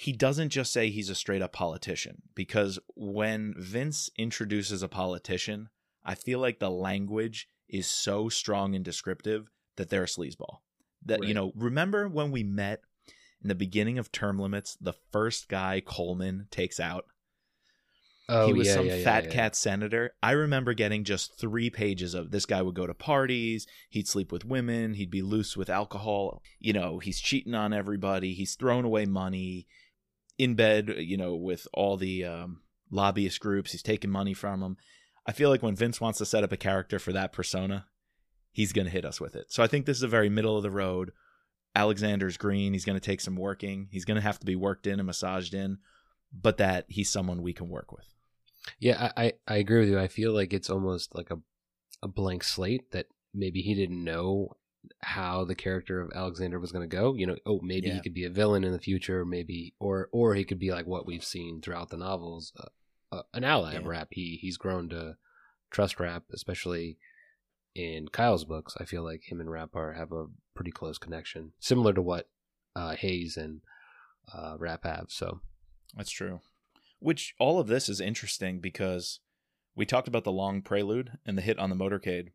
he 0.00 0.12
doesn't 0.12 0.50
just 0.50 0.72
say 0.72 0.90
he's 0.90 1.10
a 1.10 1.14
straight 1.16 1.42
up 1.42 1.52
politician 1.52 2.22
because 2.36 2.78
when 2.94 3.52
Vince 3.58 4.08
introduces 4.16 4.80
a 4.80 4.86
politician, 4.86 5.70
I 6.04 6.14
feel 6.14 6.38
like 6.38 6.60
the 6.60 6.70
language 6.70 7.48
is 7.68 7.88
so 7.88 8.28
strong 8.28 8.76
and 8.76 8.84
descriptive 8.84 9.50
that 9.74 9.90
they're 9.90 10.04
a 10.04 10.06
sleazeball. 10.06 10.58
That 11.04 11.18
right. 11.18 11.28
you 11.28 11.34
know, 11.34 11.50
remember 11.56 12.08
when 12.08 12.30
we 12.30 12.44
met 12.44 12.82
in 13.42 13.48
the 13.48 13.56
beginning 13.56 13.98
of 13.98 14.12
term 14.12 14.38
limits, 14.38 14.76
the 14.80 14.94
first 15.10 15.48
guy 15.48 15.82
Coleman 15.84 16.46
takes 16.52 16.78
out. 16.78 17.06
Oh, 18.28 18.46
he 18.46 18.52
was 18.52 18.68
yeah, 18.68 18.74
some 18.74 18.86
yeah, 18.86 19.02
fat 19.02 19.24
yeah, 19.24 19.30
cat 19.30 19.56
senator. 19.56 20.12
I 20.22 20.32
remember 20.32 20.74
getting 20.74 21.02
just 21.02 21.40
three 21.40 21.70
pages 21.70 22.14
of 22.14 22.30
this 22.30 22.46
guy 22.46 22.62
would 22.62 22.76
go 22.76 22.86
to 22.86 22.94
parties, 22.94 23.66
he'd 23.88 24.06
sleep 24.06 24.30
with 24.30 24.44
women, 24.44 24.94
he'd 24.94 25.10
be 25.10 25.22
loose 25.22 25.56
with 25.56 25.68
alcohol. 25.68 26.40
You 26.60 26.74
know, 26.74 27.00
he's 27.00 27.18
cheating 27.18 27.56
on 27.56 27.72
everybody, 27.72 28.34
he's 28.34 28.54
throwing 28.54 28.84
away 28.84 29.06
money, 29.06 29.66
in 30.38 30.54
bed, 30.54 30.94
you 30.98 31.16
know, 31.16 31.34
with 31.34 31.66
all 31.74 31.96
the 31.96 32.24
um, 32.24 32.60
lobbyist 32.90 33.40
groups. 33.40 33.72
He's 33.72 33.82
taking 33.82 34.10
money 34.10 34.34
from 34.34 34.60
them. 34.60 34.76
I 35.26 35.32
feel 35.32 35.50
like 35.50 35.62
when 35.62 35.76
Vince 35.76 36.00
wants 36.00 36.18
to 36.18 36.26
set 36.26 36.44
up 36.44 36.52
a 36.52 36.56
character 36.56 36.98
for 36.98 37.12
that 37.12 37.32
persona, 37.32 37.86
he's 38.50 38.72
going 38.72 38.86
to 38.86 38.90
hit 38.90 39.04
us 39.04 39.20
with 39.20 39.36
it. 39.36 39.52
So 39.52 39.62
I 39.62 39.66
think 39.66 39.84
this 39.84 39.98
is 39.98 40.02
a 40.02 40.08
very 40.08 40.28
middle 40.28 40.56
of 40.56 40.62
the 40.62 40.70
road. 40.70 41.12
Alexander's 41.74 42.38
green. 42.38 42.72
He's 42.72 42.86
going 42.86 42.98
to 42.98 43.04
take 43.04 43.20
some 43.20 43.36
working. 43.36 43.88
He's 43.90 44.06
going 44.06 44.14
to 44.14 44.22
have 44.22 44.38
to 44.38 44.46
be 44.46 44.56
worked 44.56 44.86
in 44.86 44.98
and 44.98 45.06
massaged 45.06 45.52
in, 45.52 45.78
but 46.32 46.56
that 46.56 46.86
he's 46.88 47.10
someone 47.10 47.42
we 47.42 47.52
can 47.52 47.68
work 47.68 47.92
with. 47.92 48.06
Yeah, 48.78 49.12
I, 49.16 49.34
I 49.46 49.56
agree 49.56 49.80
with 49.80 49.90
you. 49.90 49.98
I 49.98 50.08
feel 50.08 50.32
like 50.32 50.52
it's 50.52 50.70
almost 50.70 51.14
like 51.14 51.30
a 51.30 51.38
a 52.02 52.08
blank 52.08 52.44
slate 52.44 52.90
that 52.92 53.06
maybe 53.34 53.60
he 53.60 53.74
didn't 53.74 54.02
know 54.02 54.56
how 55.00 55.44
the 55.44 55.54
character 55.54 56.00
of 56.00 56.10
Alexander 56.14 56.58
was 56.58 56.72
going 56.72 56.88
to 56.88 56.96
go. 56.96 57.14
You 57.14 57.26
know, 57.26 57.36
oh, 57.46 57.60
maybe 57.62 57.88
yeah. 57.88 57.94
he 57.94 58.00
could 58.00 58.14
be 58.14 58.24
a 58.24 58.30
villain 58.30 58.64
in 58.64 58.72
the 58.72 58.78
future, 58.78 59.24
maybe, 59.24 59.74
or 59.78 60.08
or 60.12 60.34
he 60.34 60.44
could 60.44 60.58
be 60.58 60.70
like 60.70 60.86
what 60.86 61.06
we've 61.06 61.24
seen 61.24 61.60
throughout 61.60 61.90
the 61.90 61.96
novels, 61.96 62.52
uh, 62.58 63.16
uh, 63.16 63.22
an 63.34 63.44
ally 63.44 63.72
yeah. 63.72 63.78
of 63.78 63.86
Rapp. 63.86 64.08
He 64.12 64.38
he's 64.40 64.56
grown 64.56 64.88
to 64.90 65.16
trust 65.70 66.00
Rapp, 66.00 66.24
especially 66.32 66.98
in 67.74 68.08
Kyle's 68.08 68.44
books. 68.44 68.76
I 68.80 68.84
feel 68.84 69.04
like 69.04 69.30
him 69.30 69.40
and 69.40 69.50
Rapp 69.50 69.74
are 69.74 69.92
have 69.92 70.12
a 70.12 70.26
pretty 70.54 70.70
close 70.70 70.98
connection, 70.98 71.52
similar 71.60 71.92
to 71.92 72.02
what 72.02 72.28
uh, 72.74 72.96
Hayes 72.96 73.36
and 73.36 73.60
uh, 74.32 74.56
Rapp 74.58 74.84
have. 74.84 75.06
So 75.08 75.40
that's 75.96 76.10
true. 76.10 76.40
Which 77.00 77.34
all 77.38 77.60
of 77.60 77.68
this 77.68 77.88
is 77.88 78.00
interesting 78.00 78.60
because 78.60 79.20
we 79.76 79.86
talked 79.86 80.08
about 80.08 80.24
the 80.24 80.32
long 80.32 80.62
prelude 80.62 81.18
and 81.24 81.38
the 81.38 81.42
hit 81.42 81.58
on 81.58 81.70
the 81.70 81.76
motorcade 81.76 82.30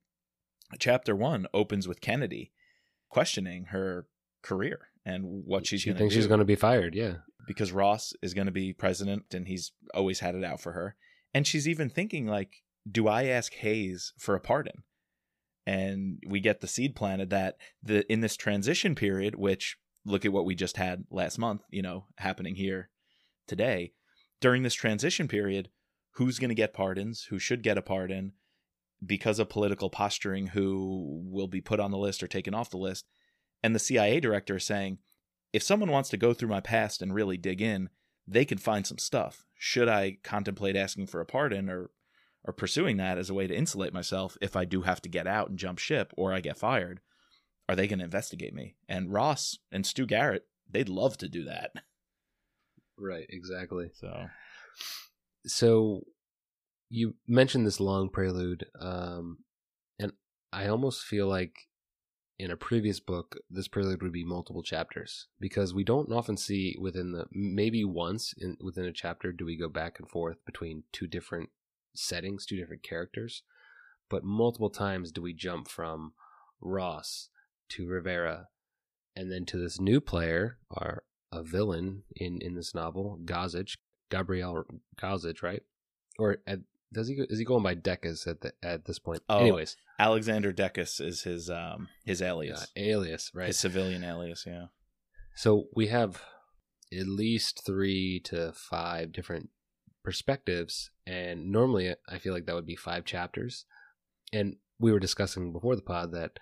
chapter 0.79 1.15
one 1.15 1.47
opens 1.53 1.87
with 1.87 2.01
Kennedy 2.01 2.51
questioning 3.09 3.65
her 3.65 4.07
career 4.41 4.89
and 5.05 5.43
what 5.45 5.67
she's 5.67 5.81
she 5.81 5.89
going 5.89 5.97
to 5.97 6.09
do. 6.09 6.15
she's 6.15 6.27
going 6.27 6.39
to 6.39 6.45
be 6.45 6.55
fired, 6.55 6.95
yeah. 6.95 7.15
Because 7.47 7.71
Ross 7.71 8.13
is 8.21 8.33
going 8.33 8.45
to 8.47 8.51
be 8.51 8.73
president 8.73 9.33
and 9.33 9.47
he's 9.47 9.71
always 9.93 10.19
had 10.19 10.35
it 10.35 10.43
out 10.43 10.61
for 10.61 10.71
her. 10.73 10.95
And 11.33 11.45
she's 11.45 11.67
even 11.67 11.89
thinking 11.89 12.25
like, 12.25 12.63
do 12.89 13.07
I 13.07 13.25
ask 13.25 13.53
Hayes 13.55 14.13
for 14.17 14.35
a 14.35 14.39
pardon? 14.39 14.83
And 15.65 16.21
we 16.27 16.39
get 16.39 16.61
the 16.61 16.67
seed 16.67 16.95
planted 16.95 17.29
that 17.29 17.55
the 17.81 18.11
in 18.11 18.19
this 18.19 18.35
transition 18.35 18.95
period, 18.95 19.35
which 19.35 19.77
look 20.05 20.25
at 20.25 20.33
what 20.33 20.45
we 20.45 20.55
just 20.55 20.77
had 20.77 21.05
last 21.09 21.37
month, 21.37 21.61
you 21.69 21.81
know, 21.81 22.07
happening 22.17 22.55
here 22.55 22.89
today. 23.47 23.93
During 24.41 24.63
this 24.63 24.73
transition 24.73 25.29
period, 25.29 25.69
who's 26.15 26.39
going 26.39 26.49
to 26.49 26.55
get 26.55 26.73
pardons, 26.73 27.27
who 27.29 27.39
should 27.39 27.63
get 27.63 27.77
a 27.77 27.81
pardon, 27.81 28.33
because 29.05 29.39
of 29.39 29.49
political 29.49 29.89
posturing 29.89 30.47
who 30.47 31.21
will 31.25 31.47
be 31.47 31.61
put 31.61 31.79
on 31.79 31.91
the 31.91 31.97
list 31.97 32.23
or 32.23 32.27
taken 32.27 32.53
off 32.53 32.69
the 32.69 32.77
list. 32.77 33.05
And 33.61 33.73
the 33.73 33.79
CIA 33.79 34.19
director 34.19 34.57
is 34.57 34.65
saying, 34.65 34.99
if 35.51 35.63
someone 35.63 35.91
wants 35.91 36.09
to 36.09 36.17
go 36.17 36.33
through 36.33 36.49
my 36.49 36.59
past 36.59 37.01
and 37.01 37.13
really 37.13 37.37
dig 37.37 37.61
in, 37.61 37.89
they 38.27 38.45
can 38.45 38.57
find 38.57 38.85
some 38.87 38.97
stuff. 38.97 39.45
Should 39.57 39.87
I 39.87 40.17
contemplate 40.23 40.75
asking 40.75 41.07
for 41.07 41.21
a 41.21 41.25
pardon 41.25 41.69
or 41.69 41.91
or 42.45 42.53
pursuing 42.53 42.97
that 42.97 43.17
as 43.17 43.29
a 43.29 43.33
way 43.33 43.47
to 43.47 43.55
insulate 43.55 43.93
myself 43.93 44.37
if 44.41 44.55
I 44.55 44.65
do 44.65 44.81
have 44.81 45.01
to 45.03 45.09
get 45.09 45.27
out 45.27 45.49
and 45.49 45.57
jump 45.57 45.79
ship 45.79 46.11
or 46.17 46.33
I 46.33 46.41
get 46.41 46.57
fired? 46.57 46.99
Are 47.69 47.75
they 47.75 47.87
going 47.87 47.99
to 47.99 48.05
investigate 48.05 48.53
me? 48.53 48.75
And 48.89 49.13
Ross 49.13 49.57
and 49.71 49.85
Stu 49.85 50.05
Garrett, 50.05 50.45
they'd 50.69 50.89
love 50.89 51.17
to 51.19 51.29
do 51.29 51.45
that. 51.45 51.71
Right, 52.97 53.25
exactly. 53.29 53.91
So 53.93 54.27
so 55.45 56.03
you 56.93 57.15
mentioned 57.27 57.65
this 57.65 57.79
long 57.79 58.07
prelude, 58.09 58.67
um, 58.79 59.39
and 59.97 60.13
I 60.51 60.67
almost 60.67 61.03
feel 61.03 61.27
like 61.27 61.67
in 62.37 62.51
a 62.51 62.55
previous 62.55 62.99
book, 62.99 63.37
this 63.49 63.67
prelude 63.67 64.03
would 64.03 64.11
be 64.11 64.23
multiple 64.23 64.61
chapters 64.61 65.27
because 65.39 65.73
we 65.73 65.83
don't 65.83 66.11
often 66.11 66.37
see 66.37 66.77
within 66.79 67.11
the 67.11 67.25
maybe 67.31 67.83
once 67.83 68.35
in 68.37 68.57
within 68.61 68.85
a 68.85 68.91
chapter 68.91 69.31
do 69.31 69.43
we 69.43 69.57
go 69.57 69.69
back 69.69 69.99
and 69.99 70.07
forth 70.07 70.37
between 70.45 70.83
two 70.91 71.07
different 71.07 71.49
settings, 71.95 72.45
two 72.45 72.57
different 72.57 72.83
characters, 72.83 73.41
but 74.07 74.23
multiple 74.23 74.69
times 74.69 75.11
do 75.11 75.21
we 75.21 75.33
jump 75.33 75.67
from 75.67 76.13
Ross 76.61 77.29
to 77.69 77.87
Rivera 77.87 78.49
and 79.15 79.31
then 79.31 79.45
to 79.45 79.57
this 79.57 79.79
new 79.79 79.99
player 79.99 80.59
or 80.69 81.03
a 81.31 81.41
villain 81.41 82.03
in 82.15 82.39
in 82.39 82.53
this 82.53 82.75
novel, 82.75 83.17
Gazich, 83.25 83.77
Gabriel 84.11 84.63
Gazich, 85.01 85.41
right? 85.41 85.63
Or 86.19 86.37
at 86.45 86.59
does 86.93 87.07
he 87.07 87.15
is 87.15 87.39
he 87.39 87.45
going 87.45 87.63
by 87.63 87.75
Deckis 87.75 88.27
at 88.27 88.41
the, 88.41 88.53
at 88.63 88.85
this 88.85 88.99
point? 88.99 89.21
Oh, 89.29 89.39
Anyways, 89.39 89.75
Alexander 89.99 90.53
Deckis 90.53 91.01
is 91.01 91.23
his 91.23 91.49
um 91.49 91.89
his 92.05 92.21
alias. 92.21 92.67
alias, 92.75 93.31
right? 93.33 93.47
His 93.47 93.59
civilian 93.59 94.03
alias, 94.03 94.45
yeah. 94.47 94.67
So 95.35 95.67
we 95.75 95.87
have 95.87 96.21
at 96.91 97.07
least 97.07 97.65
3 97.65 98.19
to 98.25 98.53
5 98.53 99.11
different 99.11 99.49
perspectives 100.03 100.91
and 101.07 101.51
normally 101.51 101.95
I 102.07 102.19
feel 102.19 102.33
like 102.33 102.45
that 102.45 102.53
would 102.53 102.67
be 102.67 102.75
5 102.75 103.03
chapters. 103.03 103.65
And 104.31 104.57
we 104.79 104.91
were 104.91 104.99
discussing 104.99 105.51
before 105.51 105.75
the 105.75 105.81
pod 105.81 106.11
that 106.11 106.39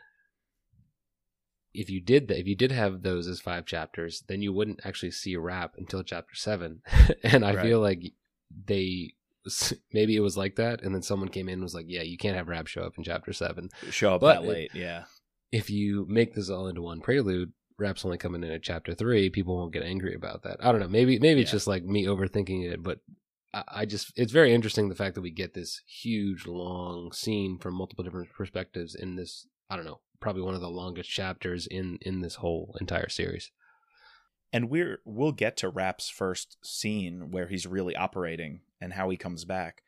if 1.74 1.90
you 1.90 2.02
did 2.02 2.28
that, 2.28 2.40
if 2.40 2.48
you 2.48 2.56
did 2.56 2.72
have 2.72 3.02
those 3.02 3.28
as 3.28 3.40
five 3.40 3.66
chapters, 3.66 4.24
then 4.28 4.42
you 4.42 4.52
wouldn't 4.52 4.82
actually 4.86 5.12
see 5.12 5.34
a 5.36 5.40
Rapp 5.40 5.76
until 5.78 6.04
chapter 6.04 6.36
seven. 6.36 6.82
and 7.24 7.46
I 7.46 7.54
right. 7.54 7.66
feel 7.66 7.80
like 7.80 8.14
they 8.66 9.14
maybe 9.94 10.16
it 10.16 10.22
was 10.22 10.38
like 10.38 10.56
that, 10.56 10.82
and 10.82 10.94
then 10.94 11.02
someone 11.02 11.30
came 11.30 11.48
in 11.48 11.54
and 11.54 11.64
was 11.64 11.74
like, 11.74 11.86
"Yeah, 11.88 12.02
you 12.02 12.18
can't 12.18 12.36
have 12.36 12.48
Rapp 12.48 12.68
show 12.68 12.84
up 12.84 12.98
in 12.98 13.04
chapter 13.04 13.34
seven. 13.34 13.70
Show 13.90 14.16
up 14.16 14.22
but 14.22 14.42
that 14.42 14.48
late, 14.48 14.72
yeah." 14.74 15.06
If 15.52 15.70
you 15.70 16.06
make 16.08 16.34
this 16.34 16.50
all 16.50 16.68
into 16.68 16.82
one 16.82 17.02
prelude, 17.02 17.52
Rapp's 17.78 18.06
only 18.06 18.18
coming 18.18 18.44
in 18.44 18.52
at 18.52 18.64
chapter 18.64 18.94
three. 18.94 19.30
People 19.30 19.58
won't 19.58 19.74
get 19.74 19.84
angry 19.84 20.14
about 20.14 20.44
that. 20.44 20.58
I 20.64 20.72
don't 20.72 20.82
know. 20.82 20.88
Maybe 20.88 21.20
maybe 21.20 21.40
yeah. 21.40 21.44
it's 21.44 21.52
just 21.52 21.68
like 21.68 21.84
me 21.84 22.06
overthinking 22.06 22.72
it, 22.72 22.84
but 22.84 23.00
I, 23.54 23.64
I 23.68 23.86
just 23.86 24.14
it's 24.16 24.32
very 24.32 24.54
interesting 24.54 24.90
the 24.90 24.96
fact 24.96 25.16
that 25.16 25.22
we 25.22 25.32
get 25.32 25.54
this 25.54 25.82
huge 25.86 26.46
long 26.46 27.12
scene 27.12 27.58
from 27.58 27.76
multiple 27.76 28.04
different 28.04 28.32
perspectives 28.34 28.96
in 28.96 29.16
this. 29.16 29.48
I 29.70 29.76
don't 29.76 29.86
know, 29.86 30.02
probably 30.20 30.42
one 30.42 30.56
of 30.56 30.62
the 30.62 30.70
longest 30.70 31.10
chapters 31.10 31.68
in 31.68 31.98
in 32.02 32.22
this 32.22 32.36
whole 32.36 32.76
entire 32.80 33.10
series 33.10 33.52
and 34.54 34.70
we're 34.70 35.00
we'll 35.06 35.32
get 35.32 35.58
to 35.58 35.70
Rapp's 35.70 36.10
first 36.10 36.58
scene 36.64 37.32
where 37.32 37.48
he's 37.48 37.66
really 37.68 37.96
operating 37.96 38.62
and 38.80 38.94
how 38.94 39.10
he 39.10 39.18
comes 39.18 39.46
back. 39.46 39.84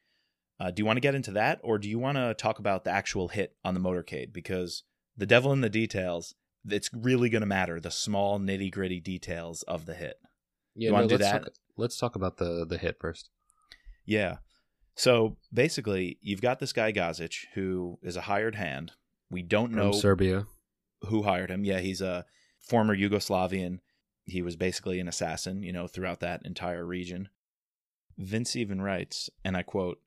Uh, 0.60 0.72
do 0.72 0.82
you 0.82 0.86
want 0.86 0.98
to 0.98 1.02
get 1.02 1.16
into 1.16 1.32
that, 1.32 1.60
or 1.64 1.78
do 1.78 1.90
you 1.90 2.00
want 2.00 2.18
to 2.18 2.34
talk 2.36 2.60
about 2.60 2.84
the 2.84 2.92
actual 2.92 3.30
hit 3.30 3.56
on 3.66 3.74
the 3.74 3.80
motorcade? 3.80 4.32
Because 4.32 4.84
the 5.18 5.26
devil 5.26 5.52
in 5.52 5.62
the 5.62 5.70
details, 5.70 6.36
it's 6.70 6.90
really 6.94 7.30
going 7.30 7.42
to 7.42 7.48
matter 7.48 7.80
the 7.80 7.92
small 7.92 8.40
nitty 8.40 8.72
gritty 8.72 9.00
details 9.00 9.64
of 9.64 9.86
the 9.86 9.94
hit. 9.96 10.18
Yeah, 10.76 10.90
You 10.90 10.94
wanna 10.94 11.08
do 11.08 11.18
let's 11.18 11.32
that? 11.32 11.44
Talk, 11.44 11.54
let's 11.78 11.98
talk 11.98 12.16
about 12.16 12.38
the 12.38 12.66
the 12.68 12.78
hit 12.78 12.98
first. 13.00 13.30
Yeah. 14.06 14.38
So 14.96 15.38
basically, 15.52 16.18
you've 16.22 16.42
got 16.42 16.60
this 16.60 16.72
guy 16.74 16.92
Gazich, 16.92 17.46
who 17.56 17.98
is 18.04 18.16
a 18.16 18.22
hired 18.22 18.56
hand. 18.56 18.92
We 19.30 19.42
don't 19.42 19.70
From 19.72 19.78
know 19.80 19.92
Serbia. 19.92 20.46
who 21.08 21.24
hired 21.24 21.50
him. 21.50 21.66
Yeah, 21.66 21.80
he's 21.80 22.02
a 22.02 22.26
former 22.60 22.96
Yugoslavian. 22.96 23.80
He 24.26 24.42
was 24.42 24.56
basically 24.56 25.00
an 25.00 25.08
assassin, 25.08 25.64
you 25.64 25.74
know, 25.74 25.88
throughout 25.88 26.20
that 26.22 26.46
entire 26.46 26.86
region. 26.86 27.30
Vince 28.18 28.56
even 28.56 28.82
writes, 28.82 29.30
and 29.44 29.58
I 29.58 29.64
quote, 29.64 30.02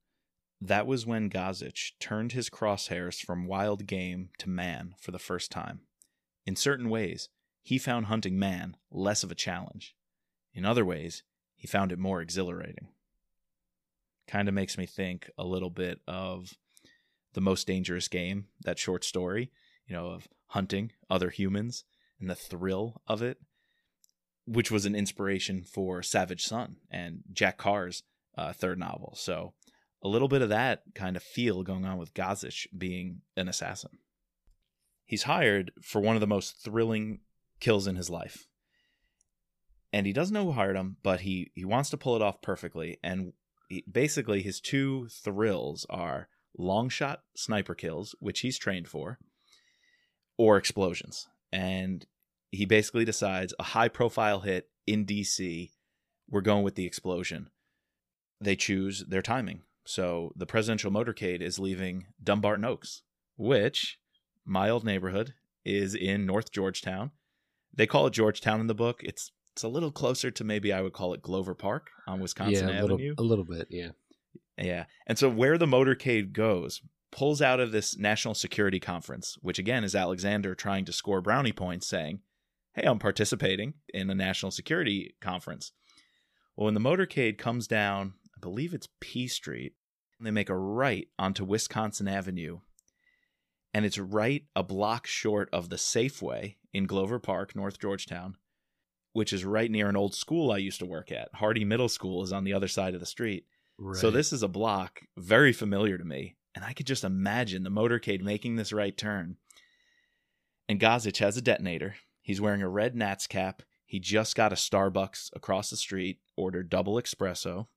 That 0.61 0.87
was 0.87 1.07
when 1.07 1.29
Gazich 1.29 1.93
turned 2.01 2.33
his 2.33 2.49
crosshairs 2.49 3.21
from 3.21 3.47
wild 3.47 3.87
game 3.87 4.31
to 4.39 4.49
man 4.49 4.95
for 4.99 5.11
the 5.11 5.19
first 5.19 5.51
time. 5.51 5.81
In 6.47 6.57
certain 6.57 6.89
ways, 6.89 7.29
he 7.63 7.79
found 7.79 8.07
hunting 8.07 8.39
man 8.39 8.77
less 8.91 9.23
of 9.25 9.31
a 9.31 9.35
challenge. 9.35 9.97
In 10.55 10.65
other 10.65 10.85
ways, 10.85 11.23
he 11.57 11.67
found 11.67 11.93
it 11.93 11.99
more 11.99 12.23
exhilarating. 12.23 12.89
Kind 14.29 14.49
of 14.49 14.55
makes 14.55 14.79
me 14.79 14.87
think 14.87 15.31
a 15.37 15.45
little 15.45 15.71
bit 15.71 16.01
of 16.07 16.55
The 17.35 17.41
Most 17.41 17.67
Dangerous 17.67 18.09
Game, 18.09 18.47
that 18.63 18.79
short 18.79 19.05
story, 19.05 19.51
you 19.87 19.95
know, 19.95 20.07
of 20.07 20.29
hunting 20.49 20.93
other 21.11 21.31
humans 21.31 21.85
and 22.21 22.31
the 22.31 22.35
thrill 22.35 23.03
of 23.07 23.21
it, 23.21 23.39
which 24.47 24.71
was 24.71 24.87
an 24.87 24.95
inspiration 24.95 25.63
for 25.63 26.03
Savage 26.03 26.45
Son 26.45 26.77
and 26.91 27.21
Jack 27.33 27.59
Carr's 27.59 28.03
uh, 28.39 28.53
third 28.53 28.79
novel. 28.79 29.15
So 29.17 29.55
a 30.03 30.09
little 30.09 30.29
bit 30.29 30.43
of 30.43 30.49
that 30.51 30.83
kind 30.95 31.17
of 31.17 31.23
feel 31.23 31.63
going 31.63 31.85
on 31.85 31.99
with 31.99 32.15
Gazich 32.15 32.67
being 32.77 33.23
an 33.37 33.49
assassin. 33.49 33.99
He's 35.05 35.25
hired 35.25 35.73
for 35.83 36.01
one 36.01 36.17
of 36.17 36.21
the 36.21 36.27
most 36.27 36.63
thrilling 36.63 37.21
kills 37.61 37.87
in 37.87 37.97
his 37.97 38.11
life. 38.11 38.47
And 39.93 40.07
he 40.07 40.13
doesn't 40.13 40.35
know 40.35 40.45
who 40.45 40.53
hired 40.53 40.77
him, 40.77 40.97
but 41.03 41.21
he, 41.21 41.51
he 41.55 41.65
wants 41.65 41.91
to 41.91 41.97
pull 41.97 42.17
it 42.17 42.23
off 42.23 42.43
perfectly. 42.43 42.99
And 43.03 43.33
he, 43.69 43.85
basically, 43.91 44.43
his 44.43 44.61
two 44.61 45.09
thrills 45.09 45.87
are 45.89 46.29
long 46.59 46.89
shot 46.89 47.23
sniper 47.37 47.75
kills, 47.75 48.15
which 48.19 48.41
he's 48.41 48.59
trained 48.59 48.89
for, 48.89 49.19
or 50.37 50.57
explosions. 50.57 51.29
And 51.53 52.05
he 52.51 52.65
basically 52.65 53.05
decides 53.05 53.55
a 53.59 53.65
high 53.65 53.89
profile 53.89 54.41
hit 54.41 54.69
in 54.87 55.05
DC, 55.05 55.71
we're 56.29 56.41
going 56.41 56.63
with 56.63 56.75
the 56.75 56.87
explosion. 56.87 57.51
They 58.41 58.57
choose 58.57 59.05
their 59.09 59.23
timing. 59.23 59.63
So 59.85 60.33
the 60.37 60.47
presidential 60.47 60.91
motorcade 60.91 61.41
is 61.41 61.59
leaving 61.59 62.07
Dumbarton 62.23 62.65
Oaks, 62.65 63.03
which 63.37 63.99
my 64.45 64.69
old 64.69 64.85
neighborhood 64.85 65.35
is 65.65 65.95
in 65.95 66.27
North 66.27 66.51
Georgetown. 66.51 67.13
They 67.75 67.87
call 67.87 68.07
it 68.07 68.13
Georgetown 68.13 68.61
in 68.61 68.67
the 68.67 68.75
book. 68.75 69.01
It's 69.03 69.33
it's 69.53 69.63
a 69.63 69.69
little 69.69 69.91
closer 69.91 70.31
to 70.31 70.45
maybe 70.45 70.71
I 70.71 70.83
would 70.83 70.93
call 70.93 71.15
it 71.15 71.23
Glover 71.23 71.55
Park 71.55 71.89
on 72.07 72.21
Wisconsin 72.21 72.69
yeah, 72.69 72.81
a 72.81 72.83
little, 72.83 72.99
Avenue. 72.99 73.15
a 73.17 73.23
little 73.23 73.45
bit. 73.45 73.69
Yeah. 73.71 73.91
Yeah. 74.59 74.85
And 75.07 75.19
so 75.19 75.31
where 75.31 75.57
the 75.57 75.65
motorcade 75.65 76.33
goes 76.35 76.83
pulls 77.11 77.41
out 77.41 77.59
of 77.59 77.73
this 77.73 77.97
national 77.97 78.35
security 78.35 78.79
conference, 78.79 79.39
which 79.41 79.59
again 79.59 79.83
is 79.83 79.95
Alexander 79.95 80.55
trying 80.55 80.85
to 80.85 80.93
score 80.93 81.23
brownie 81.23 81.53
points 81.53 81.87
saying, 81.87 82.21
Hey, 82.77 82.87
I'm 82.87 82.99
participating 82.99 83.73
in 83.95 84.11
a 84.11 84.15
national 84.15 84.53
security 84.53 85.15
conference. 85.23 85.73
Well, 86.55 86.67
when 86.67 86.75
the 86.75 86.81
motorcade 86.81 87.39
comes 87.39 87.67
down, 87.67 88.13
I 88.37 88.39
believe 88.39 88.75
it's 88.75 88.89
P 89.01 89.29
Street, 89.29 89.73
and 90.19 90.27
they 90.27 90.31
make 90.31 90.51
a 90.51 90.57
right 90.57 91.09
onto 91.19 91.43
Wisconsin 91.43 92.07
Avenue. 92.07 92.59
And 93.73 93.87
it's 93.87 93.99
right 93.99 94.45
a 94.55 94.63
block 94.63 95.07
short 95.07 95.49
of 95.55 95.71
the 95.71 95.77
Safeway 95.77 96.57
in 96.75 96.85
Glover 96.85 97.19
Park, 97.19 97.57
North 97.57 97.81
Georgetown, 97.81 98.37
which 99.15 99.33
is 99.33 99.43
right 99.43 99.71
near 99.71 99.89
an 99.89 99.97
old 99.97 100.15
school 100.15 100.53
I 100.53 100.59
used 100.59 100.81
to 100.81 100.87
work 100.87 101.11
at. 101.11 101.31
Hardy 101.33 101.65
Middle 101.65 101.89
School 101.89 102.23
is 102.23 102.33
on 102.33 102.45
the 102.45 102.53
other 102.53 102.69
side 102.69 102.93
of 102.93 103.01
the 103.01 103.07
street. 103.07 103.47
Right. 103.79 103.99
So 103.99 104.11
this 104.11 104.35
is 104.35 104.43
a 104.43 104.49
block 104.49 105.01
very 105.17 105.55
familiar 105.55 105.97
to 105.97 106.05
me, 106.05 106.37
and 106.55 106.63
I 106.63 106.75
could 106.75 106.87
just 106.87 107.05
imagine 107.05 107.63
the 107.63 107.71
motorcade 107.71 108.21
making 108.21 108.57
this 108.57 108.71
right 108.71 108.95
turn. 108.95 109.39
And 110.69 110.79
Gazich 110.79 111.19
has 111.19 111.39
a 111.39 111.43
detonator. 111.43 111.95
He's 112.27 112.41
wearing 112.41 112.61
a 112.61 112.69
red 112.69 112.97
Nats 112.97 113.29
cap. 113.29 113.63
He 113.85 114.01
just 114.01 114.35
got 114.35 114.51
a 114.51 114.57
Starbucks 114.57 115.31
across 115.37 115.71
the 115.71 115.77
street, 115.77 116.19
ordered 116.37 116.69
double 116.69 116.95
espresso. 116.95 117.69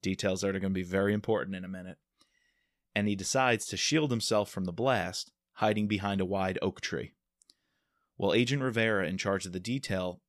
Details 0.00 0.40
that 0.40 0.56
are 0.56 0.58
going 0.58 0.72
to 0.72 0.80
be 0.80 0.82
very 0.82 1.12
important 1.12 1.54
in 1.54 1.66
a 1.66 1.68
minute. 1.68 1.98
And 2.94 3.06
he 3.06 3.14
decides 3.14 3.66
to 3.66 3.76
shield 3.76 4.10
himself 4.10 4.48
from 4.48 4.64
the 4.64 4.72
blast, 4.72 5.32
hiding 5.56 5.86
behind 5.86 6.22
a 6.22 6.24
wide 6.24 6.58
oak 6.62 6.80
tree. 6.80 7.12
Well, 8.16 8.32
Agent 8.32 8.62
Rivera, 8.62 9.06
in 9.06 9.18
charge 9.18 9.44
of 9.44 9.52
the 9.52 9.60
detail, 9.60 10.22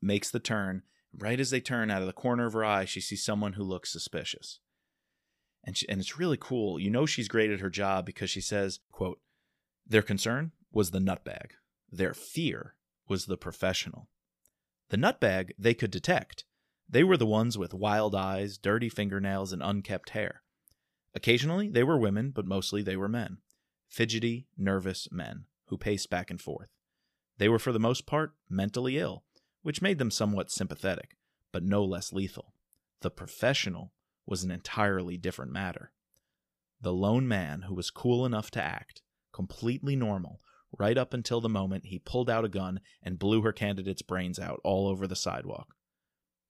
makes 0.00 0.30
the 0.30 0.40
turn 0.40 0.82
right 1.14 1.38
as 1.38 1.50
they 1.50 1.60
turn 1.60 1.90
out 1.90 2.00
of 2.00 2.06
the 2.06 2.14
corner 2.14 2.46
of 2.46 2.54
her 2.54 2.64
eye, 2.64 2.86
she 2.86 3.02
sees 3.02 3.22
someone 3.22 3.52
who 3.52 3.64
looks 3.64 3.92
suspicious. 3.92 4.60
And, 5.62 5.76
she, 5.76 5.86
and 5.90 6.00
it's 6.00 6.18
really 6.18 6.38
cool. 6.40 6.80
You 6.80 6.88
know 6.88 7.04
she's 7.04 7.28
great 7.28 7.50
at 7.50 7.60
her 7.60 7.68
job 7.68 8.06
because 8.06 8.30
she 8.30 8.40
says, 8.40 8.80
quote, 8.90 9.20
Their 9.86 10.00
concern 10.00 10.52
was 10.72 10.90
the 10.90 11.00
nutbag. 11.00 11.50
Their 11.90 12.14
fear 12.14 12.74
was 13.08 13.26
the 13.26 13.36
professional. 13.36 14.08
The 14.88 14.96
nutbag 14.96 15.52
they 15.58 15.74
could 15.74 15.90
detect. 15.90 16.44
They 16.88 17.02
were 17.02 17.16
the 17.16 17.26
ones 17.26 17.58
with 17.58 17.74
wild 17.74 18.14
eyes, 18.14 18.58
dirty 18.58 18.88
fingernails, 18.88 19.52
and 19.52 19.62
unkept 19.62 20.10
hair. 20.10 20.42
Occasionally 21.14 21.68
they 21.68 21.82
were 21.82 21.98
women, 21.98 22.30
but 22.30 22.46
mostly 22.46 22.82
they 22.82 22.96
were 22.96 23.08
men. 23.08 23.38
Fidgety, 23.88 24.46
nervous 24.56 25.08
men 25.10 25.46
who 25.66 25.78
paced 25.78 26.10
back 26.10 26.30
and 26.30 26.40
forth. 26.40 26.68
They 27.38 27.48
were 27.48 27.58
for 27.58 27.72
the 27.72 27.80
most 27.80 28.06
part 28.06 28.34
mentally 28.48 28.98
ill, 28.98 29.24
which 29.62 29.82
made 29.82 29.98
them 29.98 30.10
somewhat 30.10 30.50
sympathetic, 30.50 31.16
but 31.52 31.64
no 31.64 31.84
less 31.84 32.12
lethal. 32.12 32.54
The 33.00 33.10
professional 33.10 33.92
was 34.26 34.44
an 34.44 34.50
entirely 34.50 35.16
different 35.16 35.52
matter. 35.52 35.92
The 36.80 36.92
lone 36.92 37.26
man 37.26 37.62
who 37.62 37.74
was 37.74 37.90
cool 37.90 38.26
enough 38.26 38.50
to 38.52 38.62
act, 38.62 39.02
completely 39.32 39.96
normal, 39.96 40.40
right 40.78 40.96
up 40.98 41.12
until 41.14 41.40
the 41.40 41.48
moment 41.48 41.86
he 41.86 41.98
pulled 41.98 42.28
out 42.30 42.44
a 42.44 42.48
gun 42.48 42.80
and 43.02 43.18
blew 43.18 43.42
her 43.42 43.52
candidate's 43.52 44.02
brains 44.02 44.38
out 44.38 44.60
all 44.64 44.88
over 44.88 45.06
the 45.06 45.16
sidewalk. 45.16 45.74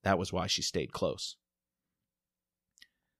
That 0.02 0.18
was 0.18 0.32
why 0.32 0.46
she 0.46 0.62
stayed 0.62 0.92
close. 0.92 1.36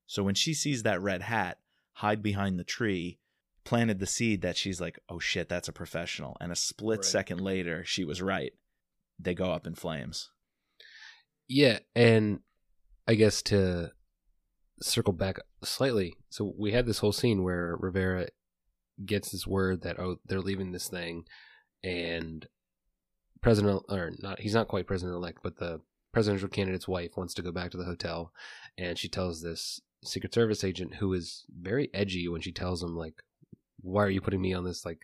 So 0.05 0.23
when 0.23 0.35
she 0.35 0.53
sees 0.53 0.83
that 0.83 1.01
red 1.01 1.21
hat 1.23 1.59
hide 1.93 2.23
behind 2.23 2.57
the 2.59 2.63
tree, 2.63 3.19
planted 3.65 3.99
the 3.99 4.05
seed 4.05 4.41
that 4.41 4.55
she's 4.55 4.79
like, 4.79 4.99
oh 5.09 5.19
shit, 5.19 5.49
that's 5.49 5.67
a 5.67 5.73
professional. 5.73 6.37
And 6.39 6.51
a 6.51 6.55
split 6.55 6.99
Right. 6.99 7.05
second 7.05 7.41
later, 7.41 7.83
she 7.85 8.05
was 8.05 8.21
right. 8.21 8.53
They 9.19 9.33
go 9.33 9.51
up 9.51 9.67
in 9.67 9.75
flames. 9.75 10.29
Yeah, 11.49 11.79
and 11.95 12.39
I 13.07 13.15
guess 13.15 13.41
to 13.43 13.91
circle 14.81 15.13
back 15.13 15.39
slightly, 15.63 16.13
so 16.29 16.53
we 16.57 16.71
had 16.71 16.85
this 16.85 16.99
whole 16.99 17.11
scene 17.13 17.43
where 17.43 17.75
Rivera 17.79 18.27
gets 19.05 19.31
this 19.31 19.47
word 19.47 19.81
that 19.81 19.99
oh 19.99 20.17
they're 20.25 20.41
leaving 20.41 20.71
this 20.71 20.87
thing, 20.87 21.25
and 21.83 22.47
president 23.41 23.83
or 23.89 24.11
not 24.19 24.39
he's 24.39 24.53
not 24.53 24.67
quite 24.67 24.87
president 24.87 25.15
elect, 25.15 25.39
but 25.43 25.57
the 25.57 25.81
presidential 26.13 26.49
candidate's 26.49 26.87
wife 26.87 27.11
wants 27.15 27.33
to 27.35 27.41
go 27.41 27.51
back 27.51 27.71
to 27.71 27.77
the 27.77 27.85
hotel, 27.85 28.31
and 28.77 28.97
she 28.97 29.07
tells 29.07 29.41
this 29.41 29.81
Secret 30.03 30.33
Service 30.33 30.63
agent 30.63 30.95
who 30.95 31.13
is 31.13 31.45
very 31.59 31.89
edgy 31.93 32.27
when 32.27 32.41
she 32.41 32.51
tells 32.51 32.83
him 32.83 32.95
like, 32.95 33.23
why 33.81 34.03
are 34.03 34.09
you 34.09 34.21
putting 34.21 34.41
me 34.41 34.53
on 34.53 34.63
this 34.63 34.85
like 34.85 34.99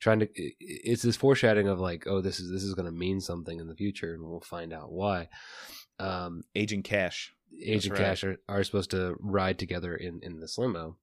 trying 0.00 0.20
to 0.20 0.28
it's 0.34 1.02
this 1.02 1.16
foreshadowing 1.16 1.68
of 1.68 1.78
like 1.78 2.06
oh 2.06 2.20
this 2.20 2.40
is 2.40 2.50
this 2.50 2.62
is 2.62 2.74
going 2.74 2.86
to 2.86 2.92
mean 2.92 3.20
something 3.20 3.60
in 3.60 3.68
the 3.68 3.74
future 3.74 4.14
and 4.14 4.22
we'll 4.22 4.40
find 4.40 4.72
out 4.72 4.90
why 4.90 5.28
um 5.98 6.42
Agent 6.54 6.84
Cash. 6.84 7.32
agent 7.62 7.94
right. 7.94 8.06
cash 8.06 8.24
are, 8.24 8.38
are 8.48 8.64
supposed 8.64 8.90
to 8.90 9.16
ride 9.20 9.58
together 9.58 9.94
in 9.94 10.20
in 10.22 10.40
this 10.40 10.56
limo 10.58 10.96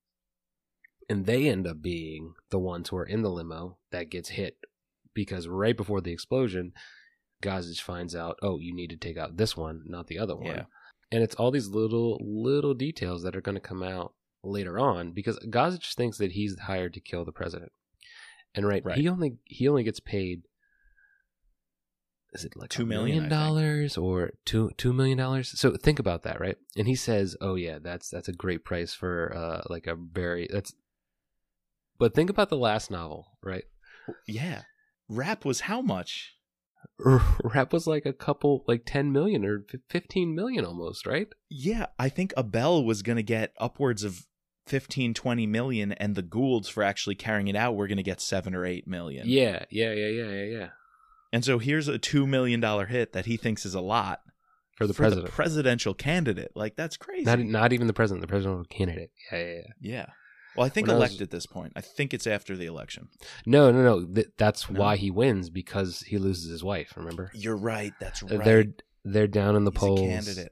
and 1.10 1.26
they 1.26 1.48
end 1.48 1.66
up 1.68 1.82
being 1.82 2.34
the 2.50 2.60
ones 2.60 2.90
who 2.90 2.98
are 2.98 3.06
in 3.06 3.22
the 3.22 3.30
limo 3.32 3.78
that 3.92 4.10
gets 4.10 4.30
hit 4.30 4.58
because 5.14 5.48
right 5.48 5.78
before 5.78 6.02
the 6.02 6.12
explosion 6.12 6.74
Gazich 7.42 7.82
finds 7.82 8.16
out 8.16 8.38
oh 8.42 8.60
you 8.60 8.74
need 8.74 8.90
to 8.90 8.98
take 8.98 9.18
out 9.18 9.38
this 9.38 9.56
one 9.56 9.84
not 9.86 10.08
the 10.08 10.20
other 10.20 10.36
one. 10.36 10.46
Yeah. 10.48 10.64
and 11.12 11.24
it's 11.24 11.36
all 11.36 11.52
these 11.52 11.68
little 11.70 12.18
little 12.22 12.74
details 12.74 13.24
that 13.24 13.36
are 13.36 13.42
going 13.42 13.56
to 13.56 13.62
come 13.62 13.84
out 13.84 14.14
later 14.44 14.78
on 14.80 15.12
because 15.12 15.38
Gazich 15.50 15.94
thinks 15.96 16.18
that 16.18 16.32
he's 16.34 16.58
hired 16.60 16.94
to 16.94 17.00
kill 17.00 17.26
the 17.26 17.32
president. 17.32 17.72
And 18.56 18.68
right, 18.68 18.84
Right. 18.84 18.98
he 18.98 19.08
only 19.08 19.38
he 19.46 19.68
only 19.68 19.84
gets 19.84 20.00
paid 20.00 20.44
is 22.34 22.44
it 22.44 22.56
like 22.58 22.70
Two 22.70 22.86
million, 22.86 23.30
dollars 23.30 23.98
or 23.98 24.32
two 24.46 24.72
two 24.78 24.94
million 24.94 25.18
dollars? 25.18 25.58
So 25.60 25.76
think 25.78 25.98
about 26.00 26.24
that 26.24 26.40
right? 26.40 26.58
And 26.76 26.88
he 26.88 26.96
says 26.96 27.36
oh 27.42 27.56
yeah 27.56 27.80
that's 27.82 28.10
that's 28.10 28.28
a 28.28 28.34
great 28.34 28.66
price 28.66 28.94
for 28.94 29.34
uh 29.36 29.62
like 29.70 29.88
a 29.88 29.96
very 29.96 30.48
that's 30.52 30.74
but 32.00 32.14
think 32.14 32.30
about 32.30 32.50
the 32.50 32.58
last 32.58 32.90
novel 32.92 33.38
right 33.44 33.66
Yeah. 34.28 34.64
Rapp 35.10 35.46
was 35.46 35.62
how 35.62 35.82
much? 35.82 36.36
Rapp 37.44 37.74
was 37.74 37.88
like 37.88 38.06
a 38.06 38.14
couple 38.14 38.64
like 38.68 38.84
10 38.86 39.12
million 39.12 39.44
or 39.46 39.66
15 39.90 40.34
million 40.36 40.66
almost 40.66 41.06
right 41.06 41.28
Yeah, 41.50 41.88
I 42.00 42.10
think 42.10 42.34
Abel 42.38 42.84
was 42.86 43.02
going 43.02 43.16
to 43.18 43.24
get 43.24 43.54
upwards 43.60 44.04
of 44.04 44.26
15, 44.68 45.14
20 45.14 45.48
million, 45.48 45.92
and 45.94 46.16
the 46.16 46.22
Goulds, 46.22 46.68
for 46.68 46.84
actually 46.84 47.16
carrying 47.16 47.48
it 47.48 47.56
out, 47.56 47.76
were 47.78 47.88
going 47.88 47.98
to 47.98 48.04
get 48.04 48.20
seven 48.20 48.54
or 48.54 48.66
eight 48.66 48.86
million. 48.88 49.24
yeah 49.28 49.64
yeah 49.70 49.94
yeah 49.94 50.08
yeah 50.08 50.30
yeah 50.32 50.44
yeah 50.44 50.68
And 51.32 51.46
so 51.46 51.58
here's 51.60 51.88
a 51.88 51.98
$2 51.98 52.28
million 52.28 52.62
hit 52.88 53.14
that 53.14 53.26
he 53.28 53.38
thinks 53.38 53.66
is 53.66 53.74
a 53.76 53.82
lot. 53.82 54.22
for 54.78 54.86
the 54.88 54.94
for 54.94 55.04
president. 55.04 55.26
the 55.28 55.32
presidential 55.32 55.94
candidate. 55.94 56.52
Like 56.56 56.76
that's 56.76 56.98
crazy. 56.98 57.24
not 57.26 57.40
not 57.40 57.74
even 57.74 57.88
the 57.88 57.94
president, 57.94 58.22
the 58.22 58.28
presidential 58.28 58.66
candidate. 58.66 59.12
Yeah, 59.32 59.38
yeah, 59.40 59.46
yeah. 59.54 59.62
yeah. 59.80 60.06
Well, 60.58 60.66
I 60.66 60.70
think 60.70 60.88
When 60.88 60.96
I 60.96 61.00
was- 61.00 61.22
at 61.22 61.30
this 61.30 61.46
point. 61.46 61.74
I 61.76 61.82
think 61.82 62.14
it's 62.14 62.26
after 62.28 62.58
the 62.58 62.66
election. 62.66 63.10
No, 63.46 63.72
no, 63.72 63.84
no. 63.84 64.06
Th- 64.06 64.28
that's 64.38 64.70
No? 64.70 64.80
why 64.80 64.98
he 64.98 65.12
wins 65.12 65.50
because 65.52 66.02
he 66.02 66.18
loses 66.18 66.50
his 66.50 66.64
wife. 66.64 66.94
Remember? 66.98 67.32
You're 67.36 67.56
right. 67.56 67.94
That's 68.00 68.24
Uh, 68.24 68.38
They're 68.44 68.74
they're 69.06 69.28
down 69.28 69.56
in 69.56 69.64
the 69.64 69.72
He's 69.72 69.78
a 69.78 69.80
polls. 69.80 70.00
candidate. 70.02 70.52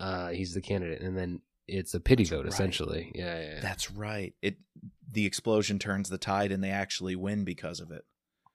Uh, 0.00 0.30
he's 0.30 0.54
the 0.54 0.62
candidate, 0.62 1.02
and 1.02 1.16
then 1.18 1.42
it's 1.68 1.92
a 1.94 2.00
pity 2.00 2.22
That's 2.24 2.30
vote 2.30 2.44
right. 2.44 2.52
essentially. 2.52 3.12
Yeah, 3.14 3.38
yeah. 3.40 3.54
yeah. 3.56 3.60
That's 3.60 3.90
right. 3.90 4.34
It 4.40 4.58
the 5.10 5.26
explosion 5.26 5.78
turns 5.78 6.08
the 6.08 6.18
tide, 6.18 6.50
and 6.52 6.62
they 6.64 6.70
actually 6.70 7.14
win 7.16 7.44
because 7.44 7.80
of 7.80 7.90
it. 7.90 8.04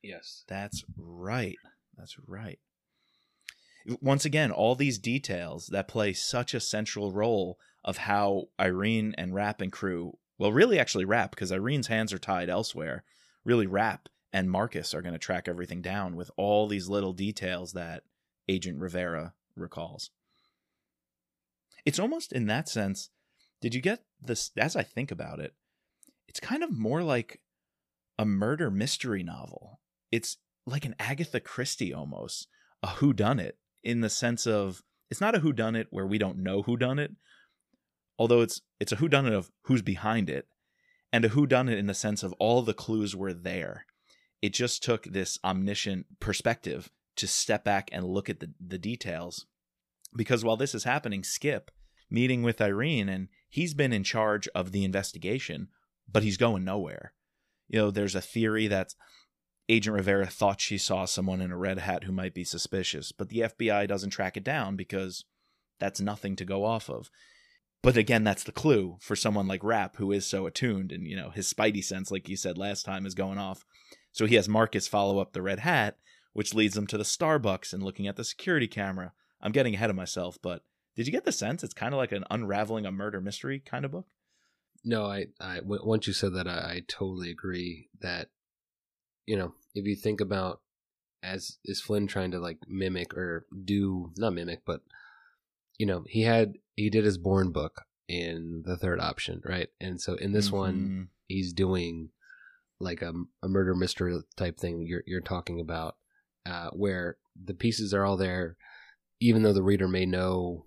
yes. 0.01 0.43
That's 0.47 0.83
right. 0.97 1.57
That's 1.97 2.17
right. 2.27 2.59
Once 4.01 4.25
again, 4.25 4.51
all 4.51 4.75
these 4.75 4.97
details 4.99 5.67
that 5.67 5.87
play 5.87 6.13
such 6.13 6.53
a 6.53 6.59
central 6.59 7.11
role 7.11 7.57
of 7.83 7.97
how 7.97 8.45
Irene 8.59 9.15
and 9.17 9.33
Rapp 9.33 9.61
and 9.61 9.71
crew, 9.71 10.17
well, 10.39 10.53
really 10.53 10.79
actually 10.79 11.05
Rapp, 11.05 11.31
because 11.31 11.51
Irene's 11.51 11.87
hands 11.87 12.13
are 12.13 12.17
tied 12.17 12.49
elsewhere. 12.49 13.03
Really, 13.43 13.67
Rapp 13.67 14.07
and 14.31 14.49
Marcus 14.49 14.93
are 14.93 15.01
going 15.01 15.13
to 15.13 15.19
track 15.19 15.47
everything 15.47 15.81
down 15.81 16.15
with 16.15 16.31
all 16.37 16.67
these 16.67 16.87
little 16.87 17.13
details 17.13 17.73
that 17.73 18.03
Agent 18.47 18.79
Rivera 18.79 19.33
recalls. 19.55 20.11
It's 21.85 21.99
almost 21.99 22.31
in 22.31 22.47
that 22.47 22.69
sense. 22.69 23.09
Did 23.61 23.75
you 23.75 23.81
get 23.81 24.03
this? 24.21 24.51
As 24.57 24.75
I 24.75 24.83
think 24.83 25.11
about 25.11 25.39
it, 25.39 25.53
it's 26.27 26.39
kind 26.39 26.63
of 26.63 26.71
more 26.71 27.03
like 27.03 27.41
a 28.17 28.25
murder 28.25 28.71
mystery 28.71 29.23
novel. 29.23 29.81
It's 30.11 30.37
like 30.65 30.85
an 30.85 30.95
Agatha 30.99 31.39
Christie 31.39 31.93
almost, 31.93 32.47
a 32.81 32.87
who 32.87 33.11
done 33.11 33.39
it 33.39 33.57
in 33.83 34.01
the 34.01 34.09
sense 34.09 34.47
of 34.47 34.83
it's 35.09 35.21
not 35.21 35.35
a 35.35 35.39
who 35.39 35.51
done 35.51 35.75
it 35.75 35.87
where 35.89 36.05
we 36.05 36.17
don't 36.17 36.37
know 36.37 36.61
who 36.61 36.77
done 36.77 36.99
it, 36.99 37.11
although 38.19 38.41
it's 38.41 38.61
it's 38.79 38.91
a 38.91 38.97
who 38.97 39.07
done 39.07 39.25
it 39.25 39.33
of 39.33 39.49
who's 39.63 39.81
behind 39.81 40.29
it 40.29 40.47
and 41.11 41.25
a 41.25 41.29
who 41.29 41.47
done 41.47 41.69
it 41.69 41.79
in 41.79 41.87
the 41.87 41.93
sense 41.93 42.21
of 42.21 42.33
all 42.33 42.61
the 42.61 42.73
clues 42.73 43.15
were 43.15 43.33
there. 43.33 43.85
It 44.41 44.53
just 44.53 44.83
took 44.83 45.05
this 45.05 45.39
omniscient 45.43 46.19
perspective 46.19 46.91
to 47.15 47.27
step 47.27 47.63
back 47.63 47.89
and 47.91 48.05
look 48.05 48.29
at 48.29 48.39
the, 48.39 48.51
the 48.65 48.77
details. 48.77 49.47
Because 50.15 50.45
while 50.45 50.57
this 50.57 50.75
is 50.75 50.83
happening, 50.83 51.23
Skip 51.23 51.71
meeting 52.11 52.41
with 52.41 52.61
Irene 52.61 53.09
and 53.09 53.27
he's 53.47 53.73
been 53.73 53.93
in 53.93 54.03
charge 54.03 54.47
of 54.49 54.71
the 54.71 54.83
investigation, 54.83 55.67
but 56.11 56.23
he's 56.23 56.37
going 56.37 56.63
nowhere. 56.63 57.13
You 57.67 57.79
know, 57.79 57.91
there's 57.91 58.15
a 58.15 58.21
theory 58.21 58.67
that 58.67 58.95
Agent 59.67 59.95
Rivera 59.95 60.25
thought 60.25 60.61
she 60.61 60.79
saw 60.79 61.05
someone 61.05 61.41
in 61.41 61.51
a 61.51 61.57
red 61.57 61.77
hat 61.77 62.05
who 62.05 62.11
might 62.11 62.33
be 62.33 62.43
suspicious, 62.43 63.11
but 63.11 63.29
the 63.29 63.41
FBI 63.41 63.87
doesn't 63.87 64.09
track 64.09 64.35
it 64.37 64.43
down 64.43 64.75
because 64.75 65.25
that's 65.79 66.01
nothing 66.01 66.35
to 66.37 66.45
go 66.45 66.65
off 66.65 66.89
of. 66.89 67.11
But 67.81 67.95
again, 67.95 68.23
that's 68.23 68.43
the 68.43 68.51
clue 68.51 68.97
for 68.99 69.15
someone 69.15 69.47
like 69.47 69.63
Rapp 69.63 69.95
who 69.95 70.11
is 70.11 70.25
so 70.25 70.45
attuned 70.45 70.91
and, 70.91 71.07
you 71.07 71.15
know, 71.15 71.29
his 71.29 71.51
spidey 71.51 71.83
sense, 71.83 72.11
like 72.11 72.27
you 72.27 72.35
said 72.35 72.57
last 72.57 72.83
time, 72.83 73.05
is 73.05 73.15
going 73.15 73.37
off. 73.37 73.65
So 74.11 74.25
he 74.25 74.35
has 74.35 74.49
Marcus 74.49 74.87
follow 74.87 75.19
up 75.19 75.31
the 75.31 75.41
red 75.41 75.59
hat, 75.59 75.97
which 76.33 76.53
leads 76.53 76.75
them 76.75 76.87
to 76.87 76.97
the 76.97 77.03
Starbucks 77.03 77.71
and 77.71 77.81
looking 77.81 78.07
at 78.07 78.17
the 78.17 78.25
security 78.25 78.67
camera. 78.67 79.13
I'm 79.41 79.53
getting 79.53 79.75
ahead 79.75 79.89
of 79.89 79.95
myself, 79.95 80.37
but 80.41 80.63
did 80.95 81.07
you 81.07 81.13
get 81.13 81.23
the 81.23 81.31
sense 81.31 81.63
it's 81.63 81.73
kind 81.73 81.93
of 81.93 81.97
like 81.97 82.11
an 82.11 82.25
unraveling 82.29 82.85
a 82.85 82.91
murder 82.91 83.21
mystery 83.21 83.61
kind 83.65 83.85
of 83.85 83.91
book? 83.91 84.07
No, 84.83 85.05
I, 85.05 85.27
I 85.39 85.59
once 85.63 86.07
you 86.07 86.13
said 86.13 86.33
that, 86.33 86.47
I, 86.47 86.51
I 86.51 86.83
totally 86.87 87.31
agree 87.31 87.89
that, 88.01 88.29
you 89.25 89.37
know, 89.37 89.53
if 89.73 89.85
you 89.85 89.95
think 89.95 90.19
about 90.19 90.61
as 91.23 91.57
is 91.63 91.81
Flynn 91.81 92.07
trying 92.07 92.31
to 92.31 92.39
like 92.39 92.59
mimic 92.67 93.13
or 93.13 93.45
do 93.63 94.11
not 94.17 94.33
mimic, 94.33 94.61
but 94.65 94.81
you 95.79 95.87
know, 95.87 96.03
he 96.07 96.21
had 96.21 96.53
he 96.75 96.91
did 96.91 97.05
his 97.05 97.17
Bourne 97.17 97.51
book 97.51 97.81
in 98.07 98.61
the 98.65 98.77
third 98.77 98.99
option, 98.99 99.41
right? 99.43 99.69
And 99.79 99.99
so 99.99 100.13
in 100.15 100.31
this 100.33 100.51
one, 100.51 100.75
Mhm. 100.75 101.07
he's 101.27 101.53
doing 101.53 102.11
like 102.79 103.01
a, 103.01 103.13
a 103.43 103.47
murder 103.49 103.73
mystery 103.75 104.17
type 104.35 104.57
thing 104.59 104.85
you're 104.85 105.03
you're 105.07 105.21
talking 105.21 105.59
about, 105.59 105.97
uh, 106.45 106.69
where 106.71 107.17
the 107.41 107.53
pieces 107.53 107.93
are 107.93 108.05
all 108.05 108.17
there, 108.17 108.55
even 109.19 109.41
though 109.43 109.53
the 109.53 109.63
reader 109.63 109.87
may 109.87 110.05
know 110.05 110.65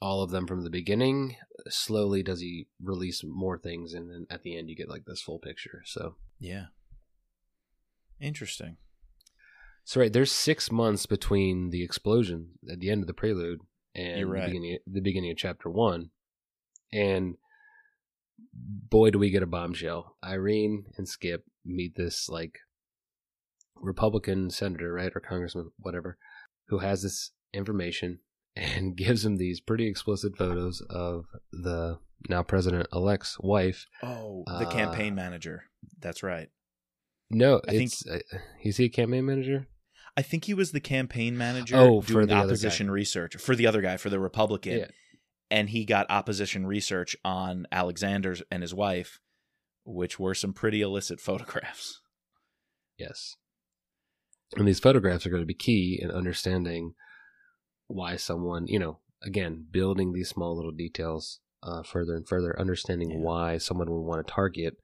all 0.00 0.22
of 0.22 0.30
them 0.30 0.46
from 0.46 0.62
the 0.62 0.70
beginning. 0.70 1.36
Slowly 1.68 2.22
does 2.22 2.40
he 2.40 2.68
release 2.82 3.24
more 3.24 3.58
things, 3.58 3.92
and 3.94 4.10
then 4.10 4.26
at 4.30 4.42
the 4.42 4.56
end 4.56 4.68
you 4.68 4.76
get 4.76 4.88
like 4.90 5.04
this 5.06 5.22
full 5.22 5.38
picture. 5.38 5.82
So 5.86 6.16
Yeah. 6.38 6.66
Interesting. 8.20 8.76
So 9.86 10.00
right 10.00 10.12
there's 10.12 10.32
six 10.32 10.70
months 10.72 11.06
between 11.06 11.70
the 11.70 11.82
explosion 11.84 12.50
at 12.70 12.80
the 12.80 12.90
end 12.90 13.02
of 13.02 13.06
the 13.06 13.14
prelude 13.14 13.60
and 13.94 14.30
right. 14.30 14.40
the, 14.40 14.46
beginning, 14.48 14.78
the 14.86 15.00
beginning 15.00 15.30
of 15.30 15.36
chapter 15.38 15.70
one, 15.70 16.10
and 16.92 17.36
boy 18.52 19.10
do 19.10 19.18
we 19.18 19.30
get 19.30 19.42
a 19.42 19.46
bombshell. 19.46 20.16
Irene 20.24 20.84
and 20.98 21.08
Skip 21.08 21.44
meet 21.64 21.94
this 21.96 22.28
like 22.28 22.58
Republican 23.76 24.50
senator, 24.50 24.92
right, 24.92 25.12
or 25.14 25.20
congressman, 25.20 25.70
whatever, 25.78 26.18
who 26.68 26.78
has 26.80 27.02
this 27.02 27.30
information 27.54 28.18
and 28.56 28.96
gives 28.96 29.24
him 29.24 29.36
these 29.36 29.60
pretty 29.60 29.86
explicit 29.86 30.36
photos 30.36 30.82
of 30.90 31.26
the 31.52 31.98
now 32.28 32.42
president 32.42 32.88
elect's 32.92 33.38
wife. 33.40 33.86
Oh, 34.02 34.42
the 34.46 34.66
Uh, 34.66 34.70
campaign 34.72 35.14
manager. 35.14 35.64
That's 36.00 36.22
right. 36.22 36.48
No, 37.30 37.60
I 37.68 37.72
think- 37.72 37.92
uh, 38.10 38.18
he's 38.60 38.76
he 38.78 38.86
a 38.86 38.88
campaign 38.88 39.26
manager? 39.26 39.68
I 40.16 40.22
think 40.22 40.44
he 40.44 40.54
was 40.54 40.72
the 40.72 40.80
campaign 40.80 41.36
manager 41.36 41.76
Oh, 41.76 42.00
for 42.00 42.12
doing 42.12 42.26
the 42.28 42.34
opposition 42.34 42.90
research 42.90 43.36
for 43.36 43.54
the 43.54 43.66
other 43.66 43.82
guy, 43.82 43.96
for 43.98 44.08
the 44.10 44.18
Republican. 44.20 44.78
Yeah. 44.78 44.86
And 45.50 45.68
he 45.70 45.84
got 45.84 46.06
opposition 46.10 46.66
research 46.66 47.14
on 47.24 47.66
Alexander's 47.70 48.42
and 48.50 48.62
his 48.62 48.74
wife, 48.74 49.20
which 49.84 50.18
were 50.18 50.34
some 50.34 50.52
pretty 50.52 50.80
illicit 50.82 51.20
photographs. 51.28 52.00
Yes. 52.98 53.36
And 54.56 54.66
these 54.66 54.80
photographs 54.80 55.26
are 55.26 55.30
going 55.30 55.42
to 55.42 55.46
be 55.46 55.54
key 55.54 55.98
in 56.00 56.10
understanding 56.10 56.94
why 57.88 58.16
someone, 58.16 58.66
you 58.66 58.78
know, 58.78 59.00
again, 59.22 59.66
building 59.70 60.12
these 60.12 60.28
small 60.30 60.56
little 60.56 60.72
details 60.72 61.40
uh, 61.62 61.82
further 61.82 62.14
and 62.14 62.26
further, 62.26 62.58
understanding 62.58 63.10
Yeah. 63.10 63.18
why 63.18 63.58
someone 63.58 63.90
would 63.90 64.00
want 64.02 64.26
to 64.26 64.32
target 64.32 64.76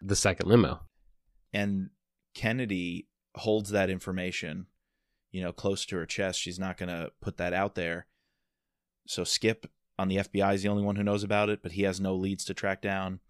the 0.00 0.16
second 0.16 0.48
limo. 0.48 0.80
And 1.52 1.90
Kennedy 2.34 3.08
holds 3.36 3.70
that 3.70 3.90
information, 3.90 4.66
you 5.32 5.42
know, 5.42 5.52
close 5.52 5.84
to 5.86 5.96
her 5.96 6.06
chest. 6.06 6.38
She's 6.38 6.58
not 6.58 6.76
going 6.76 6.88
to 6.88 7.10
put 7.20 7.38
that 7.38 7.52
out 7.52 7.74
there. 7.74 8.06
So 9.06 9.24
Skip 9.24 9.66
on 9.98 10.08
the 10.08 10.18
FBI 10.18 10.54
is 10.54 10.62
the 10.62 10.68
only 10.68 10.82
one 10.82 10.96
who 10.96 11.02
knows 11.02 11.24
about 11.24 11.48
it, 11.48 11.62
but 11.62 11.72
he 11.72 11.82
has 11.82 12.00
no 12.00 12.14
leads 12.14 12.44
to 12.44 12.54
track 12.54 12.80
down. 12.80 13.20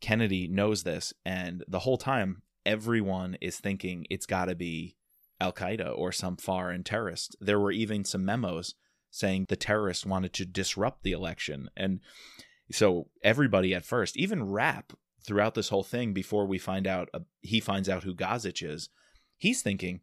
Kennedy 0.00 0.46
knows 0.46 0.82
this, 0.82 1.12
and 1.24 1.64
the 1.66 1.80
whole 1.80 1.96
time, 1.96 2.42
everyone 2.64 3.36
is 3.40 3.58
thinking 3.58 4.06
it's 4.10 4.26
got 4.26 4.46
to 4.46 4.54
be 4.54 4.96
Al 5.40 5.52
Qaeda 5.52 5.96
or 5.96 6.12
some 6.12 6.36
foreign 6.36 6.84
terrorist. 6.84 7.36
There 7.40 7.60
were 7.60 7.72
even 7.72 8.04
some 8.04 8.24
memos 8.24 8.74
saying 9.10 9.46
the 9.48 9.56
terrorists 9.56 10.04
wanted 10.04 10.32
to 10.34 10.44
disrupt 10.44 11.02
the 11.02 11.12
election. 11.12 11.70
And 11.76 12.00
so 12.70 13.08
everybody 13.22 13.74
at 13.74 13.84
first, 13.84 14.16
even 14.16 14.50
Rapp, 14.50 14.92
throughout 15.24 15.54
this 15.54 15.70
whole 15.70 15.82
thing, 15.82 16.12
before 16.12 16.46
we 16.46 16.58
find 16.58 16.86
out, 16.86 17.08
uh, 17.14 17.20
he 17.40 17.60
finds 17.60 17.88
out 17.88 18.04
who 18.04 18.14
Gazich 18.14 18.62
is, 18.68 18.90
he's 19.36 19.62
thinking, 19.62 20.00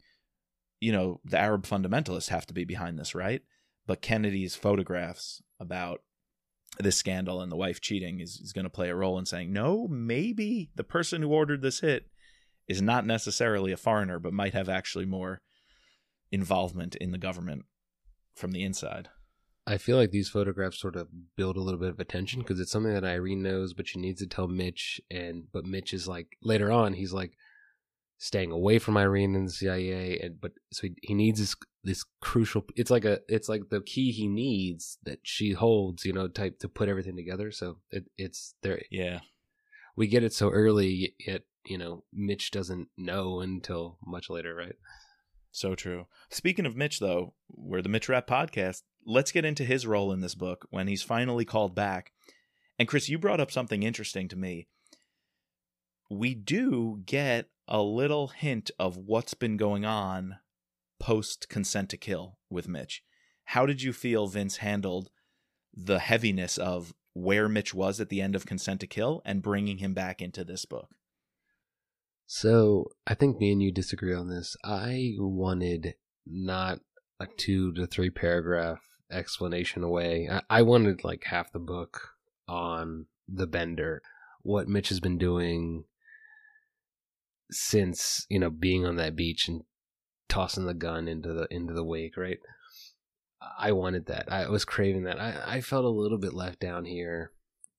you 0.84 0.91
know, 0.91 1.22
the 1.24 1.39
Arab 1.39 1.65
fundamentalists 1.65 2.28
have 2.28 2.46
to 2.46 2.54
be 2.54 2.65
behind 2.65 3.00
this, 3.00 3.15
right? 3.15 3.41
But 3.88 4.02
Kennedy's 4.02 4.56
photographs 4.56 5.41
about 5.58 6.02
this 6.78 6.98
scandal 6.98 7.41
and 7.41 7.50
the 7.50 7.56
wife 7.56 7.80
cheating 7.80 8.19
is, 8.19 8.36
is 8.43 8.52
going 8.52 8.65
to 8.65 8.69
play 8.69 8.89
a 8.89 8.96
role 8.96 9.17
in 9.17 9.26
saying, 9.26 9.54
no, 9.54 9.88
maybe 9.88 10.72
the 10.76 10.84
person 10.84 11.22
who 11.22 11.30
ordered 11.30 11.62
this 11.62 11.80
hit 11.80 12.08
is 12.67 12.82
not 12.82 13.06
necessarily 13.06 13.72
a 13.72 13.78
foreigner, 13.78 14.19
but 14.19 14.34
might 14.34 14.54
have 14.54 14.67
actually 14.67 15.06
more 15.06 15.41
involvement 16.34 16.98
in 16.98 17.12
the 17.12 17.17
government 17.17 17.63
from 18.36 18.52
the 18.52 18.63
inside. 18.63 19.08
I 19.65 19.78
feel 19.78 19.96
like 19.96 20.12
these 20.12 20.28
photographs 20.28 20.82
sort 20.82 20.98
of 20.98 21.08
build 21.38 21.56
a 21.56 21.62
little 21.62 21.80
bit 21.80 21.91
of 21.91 22.00
attention 22.02 22.41
because 22.41 22.60
it's 22.60 22.72
something 22.72 22.93
that 22.93 23.06
Irene 23.06 23.41
knows, 23.41 23.74
but 23.74 23.88
she 23.88 24.00
needs 24.00 24.19
to 24.19 24.28
tell 24.28 24.50
Mitch. 24.50 25.00
And 25.10 25.46
but 25.54 25.65
Mitch 25.65 25.93
is 25.93 26.10
like 26.10 26.36
later 26.41 26.69
on, 26.69 26.93
he's 26.96 27.13
like 27.13 27.38
staying 28.24 28.52
away 28.52 28.80
from 28.80 28.96
Irene 28.96 29.36
and 29.36 29.50
the 29.50 29.52
CIA, 29.52 30.18
and 30.18 30.40
but 30.40 30.54
so 30.72 30.88
he, 30.88 30.96
he 31.02 31.14
needs 31.14 31.40
this 31.40 31.56
this 31.84 32.06
crucial. 32.22 32.64
It's 32.78 32.90
like 32.90 33.04
a 33.04 33.20
it's 33.28 33.50
like 33.50 33.64
the 33.70 33.82
key 33.82 34.12
he 34.12 34.30
needs 34.30 34.98
that 35.04 35.20
she 35.24 35.52
holds, 35.52 36.06
you 36.06 36.14
know, 36.14 36.30
type 36.30 36.60
to 36.60 36.70
put 36.70 36.88
everything 36.88 37.18
together. 37.18 37.52
So 37.52 37.80
it, 37.92 38.06
it's 38.18 38.56
there. 38.64 38.82
Yeah. 38.90 39.20
We 39.98 40.08
get 40.08 40.24
it 40.24 40.34
so 40.34 40.50
early, 40.50 41.16
yet 41.20 41.42
you 41.66 41.78
know 41.78 42.06
Mitch 42.14 42.52
doesn't 42.52 42.88
know 42.98 43.42
until 43.42 43.98
much 44.06 44.30
later, 44.30 44.56
right? 44.56 44.76
So 45.52 45.76
true. 45.76 46.08
Speaking 46.30 46.66
of 46.66 46.78
Mitch, 46.78 47.00
though, 47.00 47.34
we're 47.50 47.82
the 47.82 47.90
Mitch 47.90 48.08
Rapp 48.08 48.26
podcast. 48.26 48.84
Let's 49.06 49.34
get 49.34 49.46
into 49.46 49.66
his 49.66 49.86
role 49.86 50.14
in 50.14 50.22
this 50.22 50.34
book 50.34 50.66
when 50.72 50.88
he's 50.88 51.04
finally 51.04 51.44
called 51.44 51.76
back. 51.76 52.14
And 52.80 52.88
Chris, 52.88 53.10
you 53.10 53.20
brought 53.20 53.42
up 53.42 53.52
something 53.52 53.84
interesting 53.84 54.30
to 54.30 54.38
me. 54.38 54.68
We 56.10 56.34
do 56.34 57.02
get 57.06 57.50
a 57.67 57.82
little 57.82 58.28
hint 58.28 58.71
of 58.78 58.97
what's 58.97 59.34
been 59.34 59.58
going 59.58 59.86
on 59.86 60.38
post 60.99 61.49
consent 61.49 61.89
to 61.89 61.97
kill 61.97 62.38
with 62.49 62.67
Mitch. 62.67 63.04
How 63.45 63.65
did 63.65 63.82
you 63.82 63.93
feel 63.93 64.28
Vince 64.28 64.58
handled 64.58 65.10
the 65.73 65.99
heaviness 65.99 66.58
of 66.58 66.93
where 67.13 67.47
Mitch 67.47 67.73
was 67.73 67.99
at 67.99 68.10
the 68.10 68.21
end 68.21 68.36
of 68.36 68.45
Consent 68.45 68.80
to 68.82 68.88
Kill 68.88 69.21
and 69.26 69.41
bringing 69.41 69.78
him 69.78 69.93
back 69.93 70.21
into 70.21 70.43
this 70.43 70.65
book? 70.65 70.89
So 72.26 72.88
I 73.06 73.13
think 73.13 73.39
me 73.39 73.52
and 73.52 73.62
you 73.62 73.71
disagree 73.71 74.13
on 74.13 74.30
this. 74.30 74.56
I 74.63 75.13
wanted 75.17 75.95
not 76.26 76.80
a 77.19 77.28
two 77.38 77.73
to 77.73 77.86
three 77.86 78.10
paragraph 78.10 78.82
explanation 79.12 79.84
away. 79.84 80.30
I, 80.32 80.41
I 80.49 80.62
wanted 80.62 81.04
like 81.04 81.26
half 81.26 81.52
the 81.52 81.60
book 81.60 82.10
on 82.47 83.08
the 83.28 83.47
bender, 83.47 84.02
what 84.41 84.67
Mitch 84.67 84.89
has 84.89 84.99
been 84.99 85.17
doing 85.17 85.86
since 87.54 88.26
you 88.30 88.39
know 88.39 88.50
being 88.50 88.86
on 88.86 88.96
that 88.98 89.16
beach 89.16 89.48
and 89.48 89.63
tossing 90.30 90.66
the 90.66 90.74
gun 90.74 91.08
into 91.08 91.34
the 91.34 91.48
into 91.52 91.74
the 91.74 91.84
wake, 91.84 92.18
right? 92.18 92.39
I 93.60 93.72
wanted 93.72 94.06
that. 94.08 94.32
I 94.32 94.50
was 94.50 94.66
craving 94.66 95.04
that. 95.04 95.20
I, 95.20 95.58
I 95.58 95.62
felt 95.62 95.86
a 95.86 95.89
little 95.89 96.18
bit 96.18 96.34
left 96.34 96.60
down 96.60 96.86
here. 96.86 97.32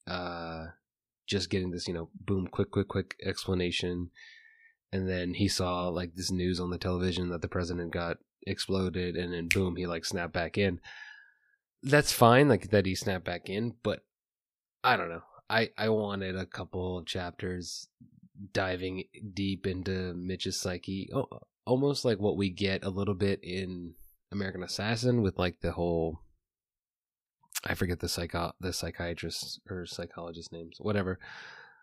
Uh, 0.06 0.66
just 1.26 1.48
getting 1.48 1.70
this, 1.70 1.88
you 1.88 1.94
know, 1.94 2.10
boom, 2.20 2.46
quick, 2.46 2.70
quick, 2.70 2.88
quick 2.88 3.16
explanation. 3.24 4.10
And 4.92 5.08
then 5.08 5.34
he 5.34 5.48
saw 5.48 5.88
like 5.88 6.14
this 6.14 6.30
news 6.30 6.60
on 6.60 6.70
the 6.70 6.78
television 6.78 7.30
that 7.30 7.42
the 7.42 7.48
president 7.48 7.92
got 7.92 8.18
exploded, 8.46 9.16
and 9.16 9.32
then 9.32 9.48
boom, 9.48 9.76
he 9.76 9.86
like 9.86 10.04
snapped 10.04 10.32
back 10.32 10.58
in. 10.58 10.80
That's 11.82 12.12
fine, 12.12 12.48
like 12.48 12.70
that 12.70 12.86
he 12.86 12.94
snapped 12.94 13.24
back 13.24 13.48
in, 13.48 13.74
but 13.82 14.04
I 14.82 14.96
don't 14.96 15.08
know. 15.08 15.22
I 15.50 15.70
I 15.76 15.88
wanted 15.88 16.36
a 16.36 16.46
couple 16.46 16.98
of 16.98 17.06
chapters 17.06 17.88
diving 18.52 19.04
deep 19.32 19.66
into 19.66 20.14
Mitch's 20.14 20.60
psyche, 20.60 21.10
almost 21.66 22.04
like 22.04 22.18
what 22.18 22.36
we 22.36 22.50
get 22.50 22.84
a 22.84 22.90
little 22.90 23.14
bit 23.14 23.40
in 23.42 23.94
American 24.32 24.62
Assassin 24.62 25.22
with 25.22 25.38
like 25.38 25.60
the 25.60 25.72
whole 25.72 26.20
I 27.66 27.74
forget 27.74 28.00
the 28.00 28.08
psycho 28.08 28.52
the 28.60 28.72
psychiatrist 28.72 29.60
or 29.70 29.86
psychologist 29.86 30.52
names, 30.52 30.76
whatever. 30.80 31.18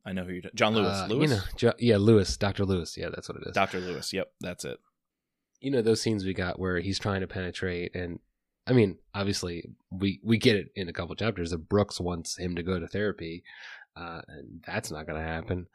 I 0.06 0.14
know 0.14 0.24
who 0.24 0.34
you're. 0.34 0.52
John 0.56 0.74
Lewis. 0.74 0.98
Uh, 0.98 1.08
Lewis. 1.10 1.30
You 1.30 1.36
know, 1.38 1.44
jo- 1.56 1.74
yeah, 1.80 1.98
Lewis. 1.98 2.36
Doctor 2.38 2.66
Lewis. 2.66 2.98
Yeah, 2.98 3.10
that's 3.14 3.30
what 3.30 3.38
it 3.38 3.48
is. 3.48 3.54
Doctor 3.54 3.80
Lewis. 3.80 4.12
Yep, 4.12 4.32
that's 4.42 4.66
it. 4.66 4.80
You 5.60 5.72
know 5.72 5.82
those 5.82 6.02
scenes 6.02 6.26
we 6.26 6.34
got 6.34 6.60
where 6.60 6.80
he's 6.80 7.00
trying 7.00 7.22
to 7.22 7.28
penetrate, 7.28 7.96
and 7.96 8.20
I 8.68 8.74
mean, 8.74 8.98
obviously 9.14 9.70
we 9.92 10.20
we 10.24 10.38
get 10.38 10.56
it 10.56 10.72
in 10.76 10.90
a 10.90 10.94
couple 10.94 11.16
chapters 11.16 11.52
that 11.52 11.70
Brooks 11.70 12.00
wants 12.00 12.38
him 12.38 12.56
to 12.56 12.64
go 12.64 12.80
to 12.80 12.88
therapy, 12.88 13.44
uh, 13.96 14.22
and 14.28 14.64
that's 14.66 14.92
not 14.92 15.06
going 15.06 15.22
to 15.22 15.28
happen. 15.28 15.68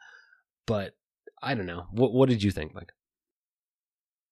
But 0.67 0.95
I 1.41 1.55
don't 1.55 1.65
know. 1.65 1.87
What 1.91 2.13
what 2.13 2.29
did 2.29 2.43
you 2.43 2.51
think, 2.51 2.75
like? 2.75 2.91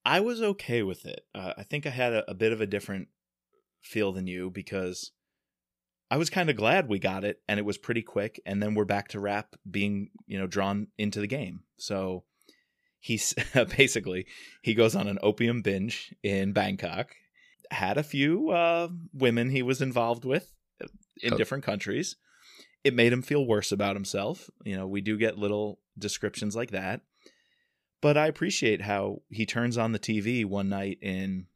I 0.05 0.19
was 0.19 0.41
okay 0.41 0.83
with 0.83 1.05
it. 1.05 1.21
Uh, 1.33 1.53
I 1.57 1.63
think 1.63 1.87
I 1.87 1.89
had 1.89 2.13
a, 2.13 2.29
a 2.29 2.35
bit 2.35 2.51
of 2.51 2.61
a 2.61 2.67
different 2.67 3.07
feel 3.81 4.11
than 4.11 4.27
you 4.27 4.51
because 4.51 5.11
I 6.11 6.17
was 6.17 6.29
kind 6.29 6.49
of 6.49 6.55
glad 6.55 6.87
we 6.87 6.99
got 6.99 7.23
it 7.23 7.41
and 7.47 7.59
it 7.59 7.65
was 7.65 7.79
pretty 7.79 8.03
quick. 8.03 8.39
And 8.45 8.61
then 8.61 8.75
we're 8.75 8.85
back 8.85 9.07
to 9.09 9.19
Rapp 9.19 9.55
being, 9.69 10.09
you 10.27 10.37
know, 10.37 10.45
drawn 10.45 10.87
into 10.99 11.19
the 11.19 11.27
game. 11.27 11.61
So 11.77 12.23
he's 12.99 13.33
basically 13.77 14.27
he 14.61 14.75
goes 14.75 14.95
on 14.95 15.07
an 15.07 15.19
opium 15.23 15.61
binge 15.61 16.13
in 16.21 16.53
Bangkok, 16.53 17.15
had 17.71 17.97
a 17.97 18.03
few 18.03 18.51
uh, 18.51 18.89
women 19.13 19.49
he 19.49 19.63
was 19.63 19.81
involved 19.81 20.25
with 20.25 20.53
uh, 20.83 20.87
in 21.23 21.33
oh. 21.33 21.37
different 21.37 21.63
countries. 21.63 22.15
It 22.85 22.93
made 22.93 23.11
him 23.11 23.23
feel 23.23 23.45
worse 23.45 23.71
about 23.71 23.95
himself. 23.95 24.49
You 24.63 24.77
know, 24.77 24.87
we 24.87 25.01
do 25.01 25.17
get 25.17 25.39
little 25.39 25.79
descriptions 25.97 26.55
like 26.55 26.71
that. 26.71 27.01
But 27.99 28.17
I 28.17 28.27
appreciate 28.27 28.81
how 28.81 29.23
he 29.29 29.47
turns 29.47 29.77
on 29.79 29.91
the 29.91 29.97
TV 29.97 30.45
one 30.45 30.69
night 30.69 30.99
in, 31.01 31.47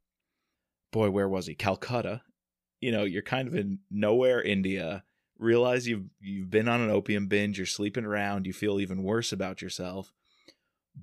boy, 0.92 1.12
where 1.12 1.30
was 1.30 1.46
he? 1.46 1.54
Calcutta. 1.54 2.24
You 2.82 2.92
know, 2.92 3.04
you're 3.04 3.22
kind 3.22 3.48
of 3.48 3.54
in 3.54 3.80
nowhere, 3.92 4.42
India. 4.42 5.04
Realize 5.38 5.88
you've 5.88 6.06
you've 6.20 6.50
been 6.50 6.68
on 6.68 6.82
an 6.82 6.90
opium 6.90 7.28
binge. 7.28 7.60
You're 7.60 7.68
sleeping 7.68 8.04
around. 8.04 8.48
You 8.48 8.54
feel 8.54 8.80
even 8.80 9.04
worse 9.04 9.32
about 9.32 9.62
yourself. 9.62 10.12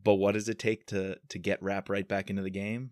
But 0.03 0.15
what 0.15 0.33
does 0.33 0.49
it 0.49 0.59
take 0.59 0.87
to 0.87 1.19
to 1.29 1.39
get 1.39 1.63
Rapp 1.63 1.89
right 1.89 2.09
back 2.09 2.29
into 2.29 2.43
the 2.43 2.51
game? 2.51 2.91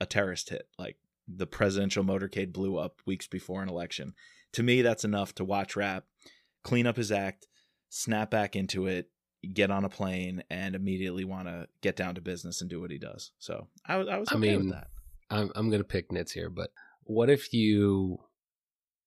A 0.00 0.06
terrorist 0.06 0.48
hit, 0.48 0.68
like 0.78 0.96
the 1.28 1.46
presidential 1.46 2.02
motorcade 2.02 2.52
blew 2.54 2.78
up 2.78 3.02
weeks 3.04 3.26
before 3.26 3.62
an 3.62 3.68
election. 3.68 4.14
To 4.54 4.62
me, 4.62 4.80
that's 4.80 5.04
enough 5.04 5.34
to 5.34 5.44
watch 5.44 5.76
Rapp 5.76 6.04
clean 6.64 6.86
up 6.86 6.96
his 6.96 7.12
act, 7.12 7.46
snap 7.90 8.30
back 8.30 8.56
into 8.56 8.86
it, 8.86 9.10
get 9.52 9.70
on 9.70 9.84
a 9.84 9.88
plane 9.88 10.42
and 10.50 10.74
immediately 10.74 11.24
want 11.24 11.46
to 11.46 11.68
get 11.82 11.96
down 11.96 12.14
to 12.14 12.20
business 12.20 12.60
and 12.60 12.70
do 12.70 12.80
what 12.80 12.90
he 12.90 12.98
does. 12.98 13.32
So 13.38 13.68
I, 13.86 13.96
I 13.96 14.18
was 14.18 14.28
okay 14.28 14.36
I 14.36 14.38
mean, 14.38 14.58
with 14.66 14.70
that. 14.72 14.88
I'm 15.30 15.50
I'm 15.54 15.70
gonna 15.70 15.84
pick 15.84 16.10
nits 16.10 16.32
here, 16.32 16.50
but 16.50 16.70
what 17.04 17.30
if 17.30 17.52
you 17.52 18.18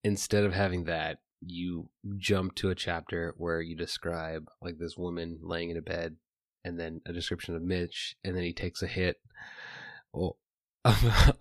instead 0.04 0.44
of 0.44 0.54
having 0.54 0.86
that, 0.86 1.20
you 1.42 1.90
jump 2.18 2.56
to 2.56 2.70
a 2.70 2.76
chapter 2.76 3.34
where 3.38 3.62
you 3.62 3.76
describe 3.76 4.48
like 4.62 4.78
this 4.78 4.98
woman 4.98 5.40
laying 5.42 5.70
in 5.70 5.78
a 5.78 5.82
bed, 5.82 6.18
and 6.64 6.80
then 6.80 7.02
a 7.06 7.14
description 7.14 7.56
of 7.56 7.62
Mitch, 7.62 8.16
and 8.24 8.36
then 8.36 8.44
he 8.44 8.54
takes 8.54 8.82
a 8.82 8.88
hit, 8.88 9.18
of, 10.14 10.38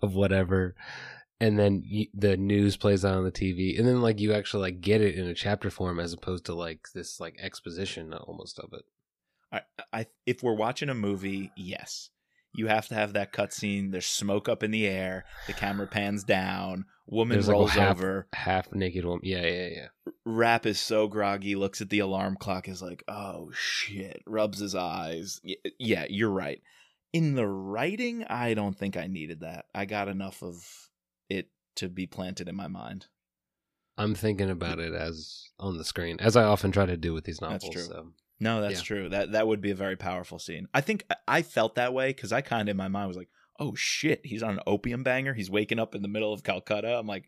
of 0.01 0.13
whatever, 0.13 0.75
and 1.39 1.59
then 1.59 1.83
you, 1.85 2.07
the 2.13 2.37
news 2.37 2.77
plays 2.77 3.05
out 3.05 3.15
on 3.15 3.23
the 3.23 3.31
TV, 3.31 3.77
and 3.77 3.87
then 3.87 4.01
like 4.01 4.19
you 4.19 4.33
actually 4.33 4.61
like 4.61 4.81
get 4.81 5.01
it 5.01 5.15
in 5.15 5.27
a 5.27 5.33
chapter 5.33 5.69
form 5.69 5.99
as 5.99 6.13
opposed 6.13 6.45
to 6.45 6.53
like 6.53 6.87
this 6.93 7.19
like 7.19 7.37
exposition 7.39 8.13
almost 8.13 8.59
of 8.59 8.73
it. 8.73 8.85
I, 9.51 9.61
I 9.93 10.05
if 10.25 10.43
we're 10.43 10.55
watching 10.55 10.89
a 10.89 10.95
movie, 10.95 11.51
yes, 11.55 12.09
you 12.53 12.67
have 12.67 12.87
to 12.87 12.95
have 12.95 13.13
that 13.13 13.31
cutscene. 13.31 13.91
There's 13.91 14.07
smoke 14.07 14.49
up 14.49 14.63
in 14.63 14.71
the 14.71 14.87
air. 14.87 15.25
The 15.45 15.53
camera 15.53 15.87
pans 15.87 16.23
down. 16.23 16.85
Woman 17.05 17.35
There's 17.35 17.47
rolls 17.47 17.69
like 17.69 17.79
half, 17.79 17.97
over. 17.97 18.27
Half 18.33 18.73
naked 18.73 19.05
woman. 19.05 19.21
Yeah, 19.23 19.45
yeah, 19.45 19.67
yeah. 19.67 19.87
Rapp 20.25 20.65
is 20.65 20.79
so 20.79 21.07
groggy. 21.07 21.55
Looks 21.55 21.81
at 21.81 21.89
the 21.89 21.99
alarm 21.99 22.35
clock. 22.35 22.67
Is 22.67 22.81
like, 22.81 23.03
oh 23.07 23.51
shit. 23.53 24.23
Rubs 24.25 24.59
his 24.59 24.75
eyes. 24.75 25.39
Yeah, 25.79 26.05
you're 26.09 26.31
right. 26.31 26.61
In 27.13 27.35
the 27.35 27.47
writing, 27.47 28.25
I 28.25 28.55
don't 28.55 28.77
think 28.77 28.97
I 28.97 29.07
needed 29.07 29.41
that. 29.41 29.65
I 29.73 29.85
got 29.85 30.07
enough 30.07 30.43
of 30.43 30.86
it 31.29 31.49
to 31.75 31.89
be 31.89 32.07
planted 32.07 32.47
in 32.47 32.55
my 32.55 32.67
mind. 32.67 33.07
I'm 33.97 34.13
thinking 34.13 34.49
about 34.49 34.79
it 34.79 34.93
as 34.93 35.49
on 35.59 35.77
the 35.77 35.83
screen, 35.83 36.17
as 36.19 36.35
I 36.35 36.43
often 36.43 36.71
try 36.71 36.85
to 36.85 36.97
do 36.97 37.13
with 37.13 37.23
these 37.23 37.41
novels. 37.41 37.63
That's 37.63 37.73
true. 37.73 37.95
So. 37.95 38.07
No, 38.39 38.61
that's 38.61 38.79
yeah. 38.79 38.83
true. 38.83 39.09
That 39.09 39.31
that 39.31 39.47
would 39.47 39.61
be 39.61 39.71
a 39.71 39.75
very 39.75 39.95
powerful 39.95 40.37
scene. 40.37 40.67
I 40.73 40.81
think 40.81 41.05
I 41.27 41.41
felt 41.41 41.75
that 41.75 41.93
way 41.93 42.09
because 42.09 42.31
I 42.31 42.41
kind 42.41 42.69
of 42.69 42.73
in 42.73 42.77
my 42.77 42.87
mind 42.87 43.07
was 43.07 43.17
like, 43.17 43.29
"Oh 43.59 43.73
shit, 43.75 44.21
he's 44.23 44.43
on 44.43 44.53
an 44.53 44.59
opium 44.67 45.03
banger. 45.03 45.33
He's 45.33 45.49
waking 45.49 45.79
up 45.79 45.95
in 45.95 46.03
the 46.03 46.07
middle 46.07 46.31
of 46.31 46.43
Calcutta." 46.43 46.95
I'm 46.95 47.07
like, 47.07 47.25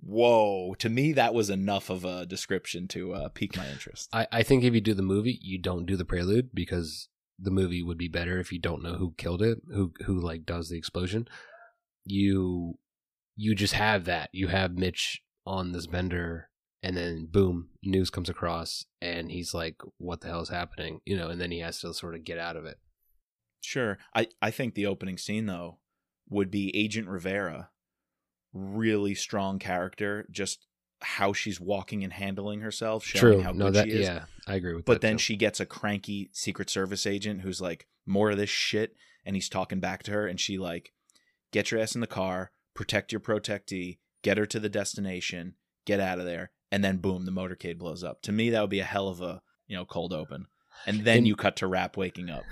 "Whoa!" 0.00 0.74
To 0.80 0.88
me, 0.88 1.12
that 1.12 1.34
was 1.34 1.50
enough 1.50 1.90
of 1.90 2.04
a 2.04 2.26
description 2.26 2.88
to 2.88 3.14
uh, 3.14 3.28
pique 3.28 3.56
my 3.56 3.68
interest. 3.68 4.08
I, 4.12 4.26
I 4.32 4.42
think 4.42 4.64
if 4.64 4.74
you 4.74 4.80
do 4.80 4.94
the 4.94 5.02
movie, 5.02 5.38
you 5.40 5.58
don't 5.58 5.86
do 5.86 5.96
the 5.96 6.04
prelude 6.04 6.50
because 6.52 7.08
the 7.38 7.52
movie 7.52 7.82
would 7.82 7.98
be 7.98 8.08
better 8.08 8.40
if 8.40 8.52
you 8.52 8.58
don't 8.58 8.82
know 8.82 8.94
who 8.94 9.14
killed 9.16 9.42
it, 9.42 9.58
who 9.72 9.92
who 10.04 10.18
like 10.18 10.44
does 10.44 10.68
the 10.68 10.76
explosion. 10.76 11.28
You 12.04 12.78
you 13.36 13.54
just 13.54 13.74
have 13.74 14.04
that. 14.04 14.30
You 14.32 14.48
have 14.48 14.76
Mitch 14.76 15.22
on 15.46 15.72
this 15.72 15.86
bender, 15.86 16.48
and 16.82 16.96
then 16.96 17.26
boom, 17.30 17.70
news 17.82 18.10
comes 18.10 18.28
across, 18.28 18.86
and 19.00 19.30
he's 19.30 19.54
like, 19.54 19.76
"What 19.98 20.20
the 20.20 20.28
hell 20.28 20.40
is 20.40 20.48
happening?" 20.48 21.00
You 21.04 21.16
know, 21.16 21.28
and 21.28 21.40
then 21.40 21.50
he 21.50 21.60
has 21.60 21.80
to 21.80 21.92
sort 21.94 22.14
of 22.14 22.24
get 22.24 22.38
out 22.38 22.56
of 22.56 22.64
it. 22.64 22.78
Sure, 23.60 23.98
I 24.14 24.28
I 24.40 24.50
think 24.50 24.74
the 24.74 24.86
opening 24.86 25.18
scene 25.18 25.46
though 25.46 25.78
would 26.28 26.50
be 26.50 26.74
Agent 26.76 27.08
Rivera, 27.08 27.70
really 28.52 29.14
strong 29.14 29.58
character, 29.58 30.26
just 30.30 30.66
how 31.00 31.32
she's 31.32 31.60
walking 31.60 32.02
and 32.02 32.12
handling 32.12 32.60
herself, 32.60 33.04
showing 33.04 33.34
True. 33.34 33.42
how 33.42 33.52
no, 33.52 33.66
good 33.66 33.74
that, 33.74 33.86
she 33.86 33.92
is. 33.92 34.06
Yeah, 34.06 34.24
I 34.46 34.54
agree 34.54 34.74
with 34.74 34.84
but 34.84 34.94
that. 34.94 35.00
But 35.00 35.06
then 35.06 35.16
too. 35.16 35.22
she 35.22 35.36
gets 35.36 35.60
a 35.60 35.66
cranky 35.66 36.30
Secret 36.32 36.70
Service 36.70 37.06
agent 37.06 37.42
who's 37.42 37.60
like, 37.60 37.86
more 38.06 38.30
of 38.30 38.38
this 38.38 38.50
shit, 38.50 38.94
and 39.24 39.36
he's 39.36 39.48
talking 39.48 39.80
back 39.80 40.02
to 40.04 40.12
her, 40.12 40.26
and 40.26 40.40
she 40.40 40.58
like, 40.58 40.92
get 41.52 41.70
your 41.70 41.80
ass 41.80 41.94
in 41.94 42.00
the 42.00 42.06
car, 42.06 42.52
protect 42.74 43.12
your 43.12 43.20
protectee, 43.20 43.98
get 44.22 44.38
her 44.38 44.46
to 44.46 44.60
the 44.60 44.68
destination, 44.68 45.54
get 45.84 46.00
out 46.00 46.18
of 46.18 46.24
there, 46.24 46.50
and 46.70 46.82
then 46.82 46.98
boom, 46.98 47.24
the 47.24 47.32
motorcade 47.32 47.78
blows 47.78 48.02
up. 48.02 48.22
To 48.22 48.32
me, 48.32 48.50
that 48.50 48.60
would 48.60 48.70
be 48.70 48.80
a 48.80 48.84
hell 48.84 49.08
of 49.08 49.20
a 49.20 49.42
you 49.66 49.76
know 49.76 49.84
cold 49.84 50.12
open, 50.12 50.46
and 50.86 51.04
then 51.04 51.18
in, 51.18 51.26
you 51.26 51.36
cut 51.36 51.56
to 51.56 51.66
Rapp 51.66 51.96
waking 51.96 52.30
up. 52.30 52.44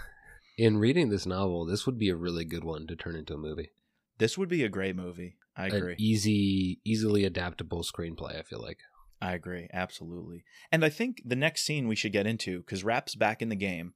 In 0.58 0.78
reading 0.78 1.08
this 1.08 1.26
novel, 1.26 1.64
this 1.64 1.86
would 1.86 1.98
be 1.98 2.08
a 2.08 2.16
really 2.16 2.44
good 2.44 2.64
one 2.64 2.86
to 2.86 2.96
turn 2.96 3.16
into 3.16 3.34
a 3.34 3.38
movie. 3.38 3.70
This 4.18 4.38
would 4.38 4.48
be 4.48 4.64
a 4.64 4.68
great 4.68 4.96
movie. 4.96 5.36
I 5.56 5.66
agree. 5.66 5.92
An 5.92 6.00
easy, 6.00 6.80
easily 6.84 7.24
adaptable 7.24 7.82
screenplay. 7.82 8.38
I 8.38 8.42
feel 8.42 8.60
like. 8.60 8.78
I 9.20 9.34
agree, 9.34 9.68
absolutely. 9.72 10.44
And 10.72 10.84
I 10.84 10.88
think 10.88 11.22
the 11.24 11.36
next 11.36 11.62
scene 11.62 11.86
we 11.86 11.94
should 11.94 12.12
get 12.12 12.26
into 12.26 12.58
because 12.58 12.82
Rapp's 12.82 13.14
back 13.14 13.40
in 13.40 13.50
the 13.50 13.56
game, 13.56 13.94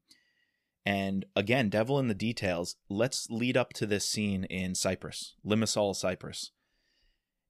and 0.87 1.25
again, 1.35 1.69
devil 1.69 1.99
in 1.99 2.07
the 2.07 2.15
details. 2.15 2.77
Let's 2.89 3.29
lead 3.29 3.57
up 3.57 3.73
to 3.75 3.87
this 3.87 4.09
scene 4.09 4.45
in 4.45 4.77
Cyprus, 4.77 5.35
Limassol, 5.45 5.97
Cyprus. 5.97 6.53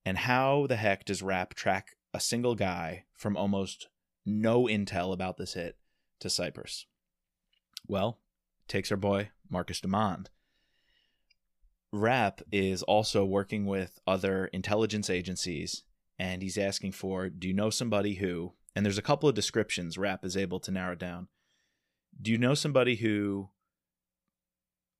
And 0.06 0.18
how 0.18 0.66
the 0.66 0.76
heck 0.76 1.04
does 1.04 1.22
Rapp 1.22 1.52
track 1.52 1.96
a 2.14 2.20
single 2.20 2.54
guy 2.54 3.04
from 3.12 3.36
almost 3.36 3.88
no 4.24 4.64
intel 4.64 5.12
about 5.12 5.36
this 5.36 5.52
hit 5.52 5.76
to 6.20 6.30
Cyprus? 6.30 6.86
Well, 7.86 8.20
takes 8.68 8.90
our 8.90 8.96
boy 8.96 9.28
Marcus 9.50 9.82
Dumond. 9.82 10.28
Rapp 11.92 12.40
is 12.50 12.82
also 12.82 13.24
working 13.24 13.66
with 13.66 13.98
other 14.06 14.46
intelligence 14.46 15.10
agencies 15.10 15.82
and 16.18 16.42
he's 16.42 16.58
asking 16.58 16.92
for 16.92 17.28
do 17.28 17.46
you 17.46 17.54
know 17.54 17.70
somebody 17.70 18.14
who 18.14 18.54
and 18.74 18.84
there's 18.84 18.98
a 18.98 19.02
couple 19.02 19.28
of 19.28 19.34
descriptions 19.34 19.98
Rapp 19.98 20.24
is 20.24 20.36
able 20.36 20.58
to 20.60 20.70
narrow 20.70 20.94
down. 20.94 21.28
Do 22.20 22.30
you 22.30 22.38
know 22.38 22.54
somebody 22.54 22.96
who 22.96 23.50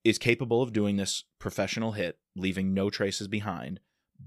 is 0.05 0.19
capable 0.19 0.63
of 0.63 0.73
doing 0.73 0.97
this 0.97 1.25
professional 1.39 1.93
hit, 1.93 2.19
leaving 2.37 2.73
no 2.75 2.91
traces 2.91 3.29
behind, 3.29 3.81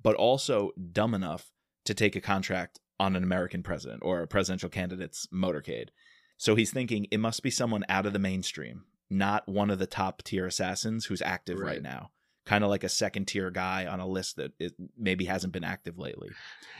but 0.03 0.15
also 0.15 0.71
dumb 0.91 1.13
enough 1.13 1.51
to 1.85 1.93
take 1.93 2.15
a 2.15 2.21
contract 2.21 2.79
on 2.99 3.15
an 3.15 3.23
American 3.23 3.63
president 3.63 4.01
or 4.03 4.21
a 4.21 4.27
presidential 4.27 4.69
candidate's 4.69 5.27
motorcade? 5.33 5.89
So 6.37 6.55
he's 6.55 6.71
thinking 6.71 7.07
it 7.11 7.19
must 7.19 7.43
be 7.43 7.49
someone 7.51 7.85
out 7.89 8.05
of 8.05 8.13
the 8.13 8.19
mainstream, 8.19 8.85
not 9.09 9.47
one 9.47 9.69
of 9.69 9.79
the 9.79 9.87
top 9.87 10.23
tier 10.23 10.45
assassins 10.45 11.05
who's 11.05 11.21
active 11.21 11.59
right, 11.59 11.65
Right. 11.75 11.81
now. 11.83 12.11
Kind 12.45 12.63
of 12.63 12.69
like 12.69 12.83
a 12.83 12.89
second 12.89 13.27
tier 13.27 13.51
guy 13.51 13.85
on 13.85 13.99
a 13.99 14.07
list 14.07 14.37
that 14.37 14.53
it 14.59 14.73
maybe 14.97 15.25
hasn't 15.25 15.53
been 15.53 15.63
active 15.63 15.97
lately. 15.99 16.29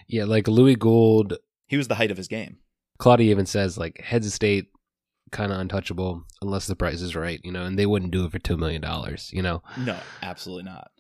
Yeah, 0.08 0.24
like 0.26 0.48
Louis 0.48 0.76
Gould, 0.76 1.36
He 1.68 1.78
was 1.78 1.88
the 1.88 1.96
height 1.96 2.10
of 2.10 2.18
his 2.18 2.28
game. 2.28 2.58
Claudia 2.98 3.30
even 3.30 3.46
says 3.46 3.78
like 3.78 4.00
heads 4.02 4.26
of 4.26 4.34
state 4.34 4.72
kind 5.32 5.52
of 5.52 5.60
untouchable 5.60 6.26
unless 6.42 6.68
the 6.68 6.76
price 6.76 7.02
is 7.02 7.16
right, 7.16 7.40
you 7.44 7.52
know, 7.52 7.64
and 7.66 7.78
they 7.78 7.86
wouldn't 7.86 8.12
do 8.12 8.26
it 8.26 8.32
for 8.32 8.40
two 8.40 8.58
million 8.58 8.82
dollars, 8.82 9.30
you 9.34 9.42
know. 9.42 9.62
No, 9.78 10.00
absolutely 10.22 10.64
not. 10.64 10.92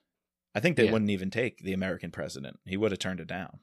I 0.56 0.60
think 0.60 0.76
they 0.78 0.86
Yeah. 0.86 0.92
wouldn't 0.92 1.12
even 1.12 1.30
take 1.30 1.60
the 1.60 1.74
American 1.74 2.12
president. 2.12 2.60
He 2.66 2.78
would 2.78 2.92
have 2.92 3.00
turned 3.00 3.20
it 3.20 3.28
down. 3.28 3.60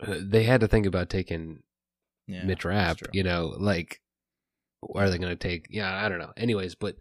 Uh, 0.00 0.18
They 0.20 0.44
had 0.44 0.60
to 0.60 0.68
think 0.68 0.86
about 0.86 1.08
taking 1.10 1.62
Yeah, 2.26 2.44
Mitch 2.44 2.64
Rapp, 2.64 2.98
you 3.12 3.22
know, 3.22 3.54
like 3.58 4.00
are 4.94 5.08
they 5.10 5.18
going 5.18 5.30
to 5.30 5.36
take? 5.36 5.66
Yeah, 5.70 6.04
I 6.04 6.08
don't 6.08 6.18
know. 6.18 6.32
Anyways, 6.36 6.74
but 6.74 6.96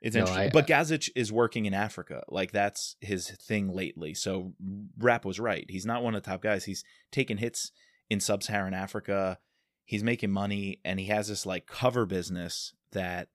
It's 0.00 0.14
No, 0.14 0.20
interesting. 0.20 0.44
I- 0.46 0.50
but 0.50 0.66
Gazich 0.68 1.10
is 1.16 1.32
working 1.32 1.66
in 1.66 1.74
Africa. 1.74 2.22
Like 2.28 2.52
that's 2.52 2.94
his 3.00 3.30
thing 3.32 3.68
lately. 3.74 4.14
So 4.14 4.54
Rapp 4.96 5.24
was 5.24 5.40
right. 5.40 5.66
He's 5.68 5.84
not 5.84 6.04
one 6.04 6.14
of 6.14 6.22
the 6.22 6.30
top 6.30 6.40
guys. 6.40 6.66
He's 6.66 6.84
taking 7.10 7.38
hits 7.38 7.72
in 8.08 8.20
sub-Saharan 8.20 8.74
Africa. 8.74 9.38
He's 9.88 10.04
making 10.04 10.32
money 10.32 10.80
and 10.84 11.00
he 11.00 11.06
has 11.06 11.28
this 11.28 11.46
like 11.46 11.66
cover 11.66 12.04
business 12.04 12.74
that 12.92 13.28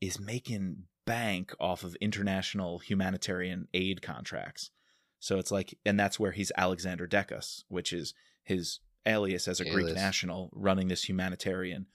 is 0.00 0.20
making 0.20 0.84
bank 1.04 1.52
off 1.58 1.82
of 1.82 1.96
international 1.96 2.78
humanitarian 2.78 3.66
aid 3.74 4.00
contracts. 4.00 4.70
So 5.18 5.40
it's 5.40 5.50
like 5.50 5.76
and 5.84 5.98
that's 5.98 6.20
where 6.20 6.30
he's 6.30 6.52
Alexander 6.56 7.08
Dekas, 7.08 7.64
which 7.66 7.92
is 7.92 8.14
his 8.44 8.78
alias 9.04 9.48
as 9.48 9.58
a 9.58 9.68
Greek 9.68 9.92
national 9.92 10.48
running 10.52 10.86
this 10.86 11.08
humanitarian 11.08 11.86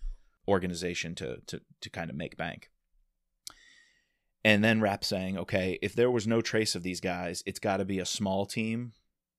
organization 0.46 1.16
to 1.16 1.38
to 1.48 1.62
to 1.80 1.90
kind 1.90 2.10
of 2.10 2.18
make 2.18 2.36
bank. 2.36 2.72
And 4.44 4.62
then 4.62 4.82
Rapp 4.82 5.06
saying, 5.06 5.38
okay, 5.38 5.80
if 5.82 5.96
there 5.96 6.12
was 6.12 6.28
no 6.28 6.42
trace 6.42 6.76
of 6.76 6.84
these 6.84 7.00
guys, 7.00 7.44
it's 7.46 7.60
got 7.60 7.78
to 7.78 7.86
be 7.86 8.00
a 8.00 8.06
small 8.06 8.46
team, 8.46 8.92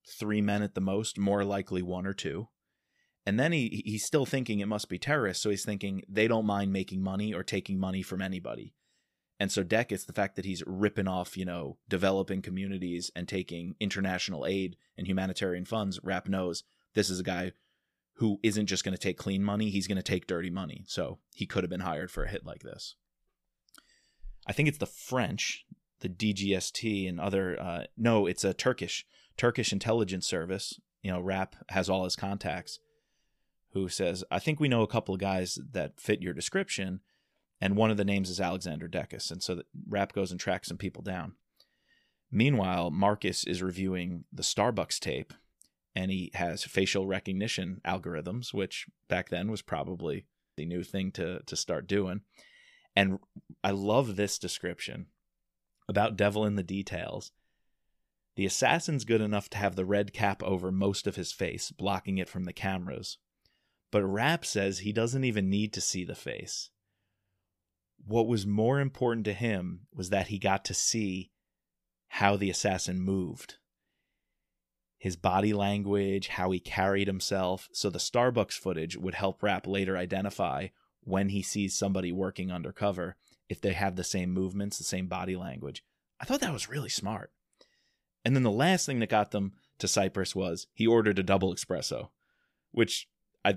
three 0.09 0.41
men 0.41 0.63
at 0.63 0.75
the 0.75 0.81
most, 0.81 1.19
more 1.19 1.45
likely 1.45 1.83
one 1.83 2.07
or 2.07 2.15
two. 2.15 2.49
And 3.27 3.41
then 3.41 3.51
he 3.51 3.83
he's 3.85 4.05
still 4.05 4.25
thinking 4.25 4.61
it 4.61 4.69
must 4.69 4.89
be 4.89 4.99
terrorists, 4.99 5.43
so 5.43 5.51
he's 5.51 5.65
thinking 5.65 6.05
they 6.09 6.29
don't 6.29 6.47
mind 6.47 6.73
making 6.73 7.03
money 7.03 7.35
or 7.35 7.43
taking 7.43 7.79
money 7.79 8.01
from 8.01 8.23
anybody. 8.23 8.73
And 9.39 9.51
so 9.51 9.63
Deck, 9.63 9.93
it's 9.93 10.05
the 10.05 10.13
fact 10.13 10.37
that 10.37 10.45
he's 10.45 10.63
ripping 10.67 11.09
off, 11.09 11.37
you 11.37 11.45
know, 11.45 11.77
developing 11.89 12.41
communities 12.41 13.11
and 13.15 13.29
taking 13.29 13.75
international 13.81 14.47
aid 14.47 14.77
and 14.97 15.07
humanitarian 15.07 15.65
funds. 15.65 16.01
Rapp 16.03 16.29
knows 16.29 16.63
this 16.95 17.11
is 17.11 17.21
a 17.21 17.25
guy 17.25 17.53
who 18.15 18.39
isn't 18.43 18.67
just 18.67 18.83
going 18.85 18.95
to 18.95 19.03
take 19.03 19.19
clean 19.19 19.43
money; 19.43 19.71
he's 19.71 19.89
going 19.89 19.97
to 19.97 20.03
take 20.03 20.29
dirty 20.29 20.51
money. 20.51 20.85
So 20.87 21.19
he 21.35 21.47
could 21.47 21.65
have 21.65 21.71
been 21.71 21.81
hired 21.81 22.13
for 22.13 22.23
a 22.23 22.31
hit 22.31 22.47
like 22.47 22.63
this. 22.63 22.95
I 24.47 24.53
think 24.53 24.69
it's 24.69 24.79
the 24.79 24.87
French, 24.87 25.67
the 25.99 26.09
DGST, 26.09 27.09
and 27.09 27.21
other. 27.21 27.61
Uh, 27.61 27.85
no, 27.97 28.27
it's 28.27 28.45
a 28.45 28.55
Turkish 28.55 29.05
Turkish 29.37 29.73
intelligence 29.73 30.29
service. 30.29 30.79
You 31.03 31.11
know, 31.11 31.21
Rapp 31.21 31.57
has 31.71 31.91
all 31.91 32.05
his 32.05 32.17
contacts. 32.17 32.79
Who 33.77 33.89
says, 33.89 34.25
"I 34.31 34.39
think 34.39 34.59
we 34.59 34.69
know 34.69 34.83
a 34.83 34.87
couple 34.89 35.15
of 35.15 35.21
guys 35.21 35.59
that 35.73 36.01
fit 36.01 36.23
your 36.23 36.33
description." 36.33 37.01
and 37.61 37.77
one 37.77 37.91
of 37.91 37.97
the 37.97 38.05
names 38.05 38.29
is 38.29 38.41
Alexander 38.41 38.89
Dekas, 38.89 39.31
and 39.31 39.43
so 39.43 39.63
Rapp 39.89 40.13
goes 40.13 40.31
and 40.31 40.39
tracks 40.39 40.69
some 40.69 40.77
people 40.77 41.03
down. 41.03 41.35
Meanwhile, 42.31 42.91
Marcus 42.91 43.45
is 43.45 43.63
reviewing 43.63 44.25
the 44.33 44.43
Starbucks 44.43 44.99
tape, 44.99 45.33
and 45.95 46.11
he 46.11 46.31
has 46.35 46.65
facial 46.65 47.07
recognition 47.07 47.81
algorithms, 47.85 48.53
which 48.53 48.87
back 49.09 49.31
then 49.31 49.51
was 49.51 49.63
probably 49.63 50.27
the 50.57 50.67
new 50.67 50.83
thing 50.83 51.11
to 51.13 51.43
to 51.47 51.57
start 51.57 51.87
doing. 51.87 52.23
And 52.95 53.19
I 53.63 53.71
love 53.71 54.17
this 54.17 54.39
description 54.39 55.07
about 55.89 56.17
Devil 56.17 56.45
in 56.45 56.57
the 56.57 56.63
details. 56.63 57.33
The 58.35 58.47
assassin's 58.47 59.05
good 59.07 59.23
enough 59.23 59.49
to 59.51 59.59
have 59.59 59.77
the 59.77 59.85
red 59.87 60.13
cap 60.13 60.43
over 60.43 60.71
most 60.71 61.07
of 61.07 61.17
his 61.17 61.33
face, 61.33 61.71
blocking 61.71 62.19
it 62.19 62.29
from 62.29 62.45
the 62.45 62.53
cameras. 62.53 63.19
But 63.97 64.05
Rapp 64.05 64.45
says 64.45 64.81
he 64.81 64.93
doesn't 64.93 65.25
even 65.25 65.49
need 65.49 65.73
to 65.73 65.81
see 65.81 66.05
the 66.05 66.15
face. 66.15 66.69
What 68.07 68.27
was 68.27 68.45
more 68.45 68.79
important 68.79 69.25
to 69.25 69.33
him 69.33 69.87
was 69.91 70.11
that 70.11 70.27
he 70.27 70.39
got 70.39 70.67
to 70.67 70.75
see 70.75 71.31
how 72.09 72.37
the 72.37 72.51
assassin 72.51 73.01
moved. 73.01 73.55
His 74.99 75.17
body 75.17 75.55
language 75.55 76.29
how 76.29 76.51
he 76.51 76.61
carried 76.61 77.07
himself. 77.07 77.71
So 77.73 77.89
the 77.89 77.99
starbucks 77.99 78.59
footage 78.59 78.99
would 78.99 79.15
help 79.15 79.43
Rapp 79.43 79.67
later 79.67 79.97
identify 79.97 80.67
when 81.01 81.31
he 81.31 81.41
sees 81.41 81.75
somebody 81.75 82.13
working 82.13 82.53
undercover 82.53 83.17
if 83.49 83.63
they 83.63 83.73
have 83.73 83.97
the 83.97 84.05
same 84.05 84.31
movements 84.31 84.77
the 84.77 84.85
same 84.85 85.07
body 85.07 85.37
language. 85.37 85.83
I 86.21 86.27
thought 86.27 86.41
that 86.41 86.53
was 86.53 86.69
really 86.69 86.91
smart. 86.91 87.33
And 88.27 88.37
then 88.37 88.43
the 88.43 88.51
last 88.51 88.85
thing 88.85 88.99
that 88.99 89.09
got 89.09 89.31
them 89.31 89.55
to 89.79 89.89
cyprus 89.89 90.37
was 90.37 90.67
he 90.75 90.87
ordered 90.87 91.19
a 91.19 91.23
double 91.23 91.55
espresso 91.55 92.11
which 92.77 93.09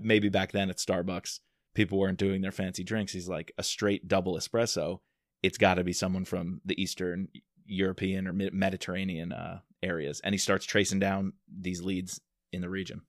Maybe 0.01 0.29
back 0.29 0.51
then 0.51 0.69
at 0.69 0.77
starbucks 0.77 1.39
people 1.73 1.99
weren't 1.99 2.17
doing 2.17 2.41
their 2.41 2.51
fancy 2.51 2.83
drinks. 2.83 3.13
He's 3.13 3.29
like 3.29 3.53
a 3.57 3.63
straight 3.63 4.07
double 4.07 4.35
espresso. 4.35 4.99
It's 5.41 5.57
got 5.57 5.75
to 5.75 5.83
be 5.83 5.93
someone 5.93 6.25
from 6.25 6.61
the 6.65 6.81
Eastern 6.81 7.29
European 7.65 8.27
or 8.27 8.33
Mediterranean 8.33 9.31
uh, 9.31 9.59
areas, 9.81 10.19
and 10.23 10.33
he 10.33 10.39
starts 10.39 10.65
tracing 10.65 10.99
down 10.99 11.33
these 11.47 11.81
leads 11.81 12.19
in 12.51 12.61
the 12.61 12.69
region. 12.69 13.01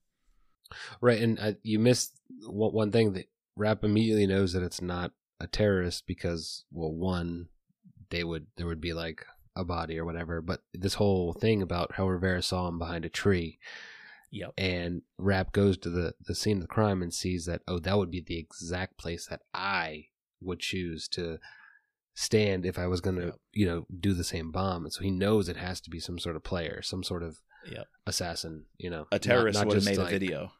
right, 1.01 1.21
and 1.21 1.39
uh, 1.41 1.53
you 1.63 1.79
missed 1.79 2.21
one 2.47 2.73
one 2.73 2.93
thing 2.93 3.15
that 3.15 3.29
Rapp 3.57 3.83
immediately 3.83 4.27
knows 4.27 4.53
that 4.53 4.63
it's 4.63 4.81
not 4.81 5.13
a 5.41 5.47
terrorist 5.47 6.07
because, 6.07 6.65
well, 6.71 6.93
one, 6.93 7.49
they 8.11 8.23
would 8.23 8.47
there 8.57 8.67
would 8.67 8.81
be 8.81 8.93
like 8.93 9.25
a 9.57 9.65
body 9.65 9.99
or 9.99 10.05
whatever, 10.05 10.41
but 10.41 10.63
this 10.73 10.95
whole 10.95 11.33
thing 11.33 11.63
about 11.63 11.95
how 11.95 12.07
Rivera 12.07 12.43
saw 12.43 12.69
him 12.69 12.79
behind 12.79 13.05
a 13.05 13.09
tree. 13.09 13.59
Yep. 14.33 14.53
and 14.59 15.03
Rapp 15.19 15.53
goes 15.53 15.77
to 15.79 15.91
the, 15.91 16.15
the 16.27 16.35
scene 16.35 16.59
of 16.59 16.63
the 16.63 16.69
crime 16.69 17.03
and 17.03 17.13
sees 17.13 17.47
that 17.47 17.63
oh 17.67 17.79
that 17.81 17.99
would 17.99 18.11
be 18.11 18.21
the 18.27 18.39
exact 18.39 18.97
place 18.99 19.27
that 19.27 19.43
I 19.53 20.07
would 20.41 20.61
choose 20.61 21.09
to 21.09 21.39
stand 22.15 22.65
if 22.67 22.79
I 22.79 22.87
was 22.87 23.01
going 23.01 23.17
to 23.17 23.25
Yep. 23.27 23.35
you 23.53 23.67
know 23.67 23.87
do 23.99 24.15
the 24.15 24.25
same 24.25 24.51
bomb 24.53 24.85
and 24.85 24.93
so 24.93 25.03
he 25.03 25.11
knows 25.11 25.49
it 25.49 25.57
has 25.57 25.81
to 25.83 25.91
be 25.91 26.01
some 26.01 26.19
sort 26.19 26.37
of 26.37 26.45
player 26.45 26.81
some 26.83 27.03
sort 27.03 27.23
of 27.23 27.39
Yep. 27.71 27.87
assassin 28.07 28.65
you 28.79 28.89
know 28.91 29.07
A 29.13 29.19
terrorist 29.19 29.55
Not- 29.59 29.63
not 29.63 29.67
would 29.69 29.75
have 29.77 29.83
just, 29.85 29.99
made 29.99 30.03
like- 30.03 30.13
a 30.13 30.19
video 30.19 30.53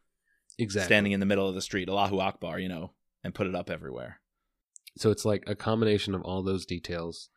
exactly 0.59 0.87
standing 0.87 1.13
in 1.13 1.21
the 1.21 1.27
middle 1.27 1.49
of 1.49 1.55
the 1.55 1.63
street, 1.63 1.89
Allahu 1.89 2.19
Akbar, 2.19 2.59
you 2.59 2.69
know, 2.69 2.93
and 3.25 3.35
put 3.35 3.47
it 3.47 3.55
up 3.55 3.71
everywhere. 3.71 4.21
so 4.99 5.11
it's 5.11 5.25
like 5.25 5.45
a 5.47 5.55
combination 5.55 6.15
of 6.15 6.21
all 6.23 6.43
those 6.43 6.67
details 6.67 7.31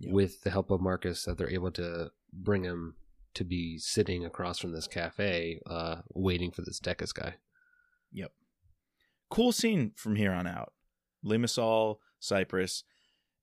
Yep. 0.00 0.12
with 0.14 0.40
the 0.42 0.50
help 0.50 0.70
of 0.70 0.80
Marcus 0.80 1.24
that 1.24 1.36
they're 1.38 1.50
able 1.50 1.70
to 1.72 2.10
bring 2.32 2.64
him 2.64 2.96
to 3.34 3.44
be 3.44 3.78
sitting 3.78 4.24
across 4.24 4.58
from 4.58 4.72
this 4.72 4.86
cafe 4.86 5.60
uh 5.66 5.96
waiting 6.14 6.50
for 6.50 6.62
this 6.62 6.80
Dekas 6.80 7.14
guy 7.14 7.34
Yep. 8.12 8.32
Cool 9.30 9.52
scene 9.52 9.92
from 9.96 10.16
here 10.16 10.32
on 10.32 10.46
out. 10.46 10.72
Limassol, 11.24 11.96
Cyprus, 12.18 12.84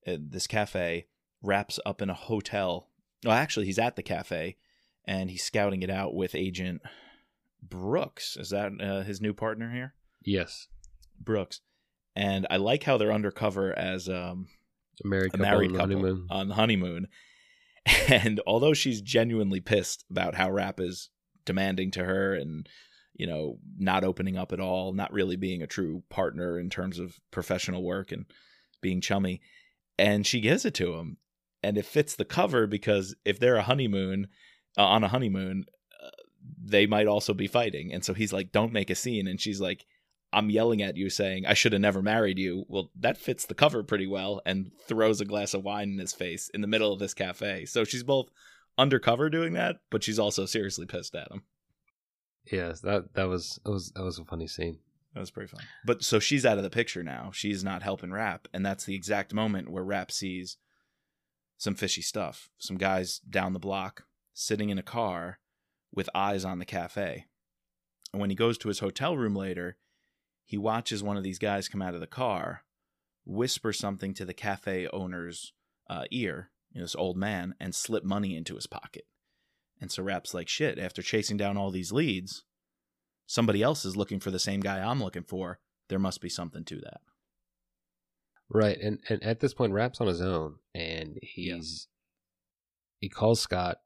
uh, 0.06 0.18
this 0.20 0.48
cafe 0.48 1.08
Rapp's 1.42 1.80
up 1.86 2.02
in 2.02 2.10
a 2.10 2.16
hotel. 2.16 2.90
Well, 3.24 3.36
actually, 3.36 3.68
he's 3.68 3.80
at 3.80 3.96
the 3.96 4.04
cafe 4.04 4.58
and 5.06 5.30
he's 5.30 5.44
scouting 5.44 5.84
it 5.84 5.90
out 5.90 6.14
with 6.14 6.36
Agent 6.36 6.82
Brooks. 7.62 8.36
Is 8.38 8.50
that 8.50 8.72
uh, 8.82 9.04
his 9.04 9.22
new 9.22 9.34
partner 9.34 9.72
here? 9.72 9.94
yes 10.24 10.68
Brooks. 11.20 11.62
And 12.16 12.48
I 12.50 12.58
like 12.58 12.84
how 12.84 12.98
they're 12.98 13.14
undercover 13.14 13.78
as 13.78 14.10
um, 14.10 14.48
a 15.04 15.08
married 15.08 15.34
a 15.36 15.38
couple 15.38 15.46
married 15.46 15.72
on 15.72 15.78
couple 15.78 15.96
honeymoon 15.96 16.28
on 16.30 16.48
the 16.50 16.56
honeymoon. 16.56 17.08
And 18.10 18.40
although 18.48 18.74
she's 18.74 19.02
genuinely 19.02 19.60
pissed 19.60 20.06
about 20.10 20.36
how 20.36 20.52
Rapp 20.52 20.80
is 20.80 21.10
demanding 21.46 21.92
to 21.92 22.04
her 22.04 22.34
and, 22.34 22.68
you 23.14 23.28
know, 23.28 23.60
not 23.78 24.04
opening 24.04 24.38
up 24.38 24.52
at 24.52 24.60
all, 24.60 24.94
not 24.94 25.14
really 25.14 25.36
being 25.36 25.62
a 25.62 25.68
true 25.68 26.04
partner 26.10 26.60
in 26.60 26.70
terms 26.70 27.00
of 27.00 27.20
professional 27.32 27.84
work 27.84 28.12
and 28.12 28.26
being 28.82 29.02
chummy, 29.02 29.42
and 29.98 30.26
she 30.26 30.40
gives 30.40 30.66
it 30.66 30.74
to 30.76 30.94
him. 30.96 31.18
And 31.64 31.78
it 31.78 31.86
fits 31.86 32.16
the 32.16 32.26
cover 32.26 32.68
because 32.68 33.16
if 33.26 33.40
they're 33.40 33.56
a 33.56 33.64
honeymoon, 33.64 34.28
uh, 34.78 34.86
on 34.86 35.04
a 35.04 35.08
honeymoon, 35.08 35.66
uh, 36.02 36.10
they 36.64 36.86
might 36.86 37.08
also 37.08 37.34
be 37.34 37.48
fighting. 37.48 37.92
And 37.92 38.06
so 38.06 38.14
he's 38.14 38.32
like, 38.32 38.52
don't 38.52 38.74
make 38.74 38.90
a 38.90 38.96
scene. 38.96 39.28
And 39.28 39.42
she's 39.42 39.60
like, 39.60 39.86
I'm 40.34 40.50
yelling 40.50 40.82
at 40.82 40.98
you 40.98 41.10
saying 41.10 41.46
I 41.46 41.54
should 41.54 41.74
have 41.74 41.82
never 41.82 42.02
married 42.02 42.38
you. 42.38 42.66
Well, 42.68 42.92
that 43.00 43.18
fits 43.18 43.46
the 43.46 43.54
cover 43.54 43.84
pretty 43.84 44.08
well 44.08 44.42
and 44.46 44.72
throws 44.88 45.22
a 45.22 45.26
glass 45.26 45.54
of 45.54 45.64
wine 45.64 45.90
in 45.90 46.00
his 46.00 46.14
face 46.14 46.50
in 46.54 46.62
the 46.62 46.68
middle 46.68 46.92
of 46.92 47.00
this 47.00 47.14
cafe. 47.14 47.66
So 47.66 47.84
she's 47.84 48.04
both 48.04 48.30
undercover 48.78 49.30
doing 49.30 49.54
that, 49.54 49.78
but 49.90 50.04
she's 50.04 50.20
also 50.20 50.46
seriously 50.46 50.86
pissed 50.86 51.16
at 51.16 51.32
him. 51.32 51.44
Yes, 52.52 52.82
that 52.82 53.14
that 53.14 53.28
was 53.28 53.60
that 53.64 53.72
was 53.72 53.92
that 53.92 54.04
was 54.04 54.20
a 54.20 54.26
funny 54.26 54.48
scene. 54.48 54.80
That 55.14 55.22
was 55.22 55.32
pretty 55.32 55.50
fun. 55.50 55.62
But 55.86 56.04
so 56.04 56.20
she's 56.20 56.46
out 56.46 56.58
of 56.58 56.64
the 56.64 56.70
picture 56.70 57.04
now. 57.04 57.32
She's 57.34 57.64
not 57.64 57.84
helping 57.84 58.12
Rapp, 58.12 58.48
and 58.54 58.66
that's 58.66 58.86
the 58.86 58.96
exact 58.96 59.34
moment 59.34 59.70
where 59.70 59.84
Rapp 59.84 60.12
sees 60.12 60.58
some 61.58 61.76
fishy 61.76 62.02
stuff. 62.02 62.50
Some 62.58 62.78
guys 62.78 63.20
down 63.20 63.54
the 63.54 63.60
block 63.60 64.04
sitting 64.34 64.70
in 64.70 64.78
a 64.78 64.84
car 64.84 65.40
with 65.94 66.10
eyes 66.14 66.46
on 66.46 66.60
the 66.60 66.66
cafe. 66.66 67.26
And 68.14 68.22
when 68.22 68.30
he 68.30 68.36
goes 68.36 68.58
to 68.60 68.68
his 68.68 68.80
hotel 68.80 69.18
room 69.18 69.36
later, 69.36 69.78
he 70.48 70.58
watches 70.58 71.04
one 71.04 71.18
of 71.18 71.24
these 71.24 71.40
guys 71.40 71.68
come 71.68 71.82
out 71.82 71.94
of 71.94 72.00
the 72.00 72.08
car, 72.08 72.64
whisper 73.26 73.74
something 73.74 74.14
to 74.14 74.24
the 74.24 74.34
cafe 74.34 74.88
owner's 74.94 75.52
uh, 75.90 76.06
ear, 76.10 76.52
you 76.72 76.80
know, 76.80 76.86
this 76.86 76.96
old 76.96 77.18
man, 77.18 77.54
and 77.60 77.76
slip 77.76 78.06
money 78.06 78.34
into 78.36 78.56
his 78.56 78.66
pocket. 78.66 79.04
And 79.82 79.92
so 79.92 80.02
Rapp's 80.02 80.34
like, 80.34 80.48
shit, 80.48 80.80
after 80.80 81.02
chasing 81.02 81.36
down 81.36 81.58
all 81.58 81.70
these 81.70 81.92
leads, 81.92 82.46
somebody 83.26 83.62
else 83.62 83.84
is 83.84 83.98
looking 83.98 84.22
for 84.22 84.32
the 84.32 84.40
same 84.40 84.62
guy 84.62 84.80
I'm 84.80 85.04
looking 85.04 85.26
for. 85.26 85.60
There 85.90 86.00
must 86.00 86.22
be 86.22 86.30
something 86.30 86.64
to 86.64 86.78
that. 86.78 87.02
Right, 88.50 88.80
and 88.80 89.00
and 89.10 89.22
at 89.24 89.42
this 89.42 89.54
point, 89.54 89.74
Rapp's 89.74 90.00
on 90.00 90.08
his 90.08 90.22
own, 90.22 90.56
and 90.74 91.20
he's 91.22 91.90
he 93.00 93.10
calls 93.10 93.42
Scott, 93.42 93.80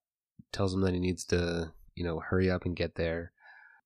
tells 0.53 0.75
him 0.75 0.81
that 0.81 0.93
he 0.93 0.99
needs 0.99 1.25
to 1.25 1.73
you 1.95 2.03
know 2.03 2.19
hurry 2.19 2.51
up 2.51 2.65
and 2.65 2.75
get 2.75 2.93
there. 2.93 3.31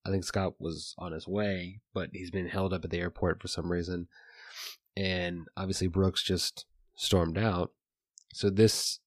I 0.05 0.11
think 0.11 0.23
Scott 0.23 0.53
was 0.59 0.93
on 0.97 1.13
his 1.13 1.27
way, 1.27 1.81
but 1.93 2.09
he's 2.13 2.31
been 2.31 2.47
held 2.47 2.73
up 2.73 2.85
at 2.85 2.91
the 2.91 2.99
airport 2.99 3.41
for 3.41 3.47
some 3.47 3.71
reason, 3.71 4.07
and 4.95 5.47
obviously 5.57 5.87
Brooks 5.87 6.23
just 6.23 6.65
stormed 6.95 7.37
out. 7.37 7.71
So 8.33 8.49
this 8.49 8.99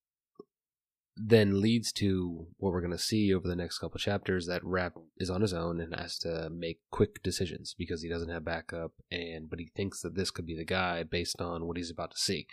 then 1.16 1.61
leads 1.61 1.92
to 1.92 2.46
what 2.59 2.72
we're 2.72 2.80
going 2.80 2.92
to 2.92 2.99
see 2.99 3.34
over 3.34 3.49
the 3.49 3.57
next 3.57 3.78
couple 3.78 3.99
chapters 3.99 4.46
that 4.46 4.64
Rapp 4.64 4.94
is 5.18 5.30
on 5.30 5.40
his 5.40 5.53
own 5.53 5.80
and 5.80 5.94
has 5.94 6.18
to 6.20 6.49
make 6.51 6.78
quick 6.90 7.22
decisions 7.22 7.74
because 7.76 8.03
he 8.03 8.09
doesn't 8.09 8.30
have 8.30 8.44
backup 8.44 8.92
and 9.11 9.51
but 9.51 9.59
he 9.59 9.68
thinks 9.74 10.01
that 10.03 10.14
this 10.14 10.30
could 10.30 10.46
be 10.46 10.57
the 10.57 10.64
guy 10.64 11.03
based 11.03 11.40
on 11.40 11.66
what 11.66 11.76
he's 11.76 11.90
about 11.90 12.12
to 12.12 12.18
see. 12.18 12.46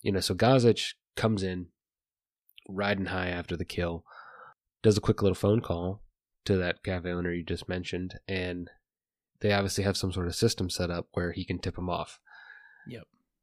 You 0.00 0.12
know, 0.12 0.20
so 0.20 0.34
Gazich 0.34 0.94
comes 1.16 1.42
in 1.42 1.66
riding 2.68 3.06
high 3.06 3.28
after 3.28 3.56
the 3.56 3.64
kill, 3.64 4.04
does 4.82 4.96
a 4.96 5.00
quick 5.00 5.20
little 5.20 5.34
phone 5.34 5.60
call 5.60 6.02
to 6.48 6.56
that 6.56 6.82
cafe 6.82 7.10
owner 7.10 7.30
you 7.30 7.44
just 7.44 7.68
mentioned 7.68 8.18
and 8.26 8.70
they 9.40 9.52
obviously 9.52 9.84
have 9.84 9.98
some 9.98 10.10
sort 10.10 10.26
of 10.26 10.34
system 10.34 10.70
set 10.70 10.90
up 10.90 11.06
where 11.12 11.32
he 11.32 11.44
can 11.44 11.58
tip 11.58 11.76
him 11.76 11.90
off. 11.90 12.18
Yep. 12.88 13.02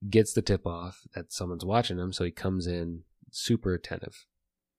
Gets 0.09 0.33
the 0.33 0.41
tip 0.41 0.65
off 0.65 1.01
that 1.13 1.31
someone's 1.31 1.63
watching 1.63 1.99
him, 1.99 2.11
so 2.11 2.23
he 2.23 2.31
comes 2.31 2.65
in 2.65 3.03
super 3.31 3.75
attentive 3.75 4.25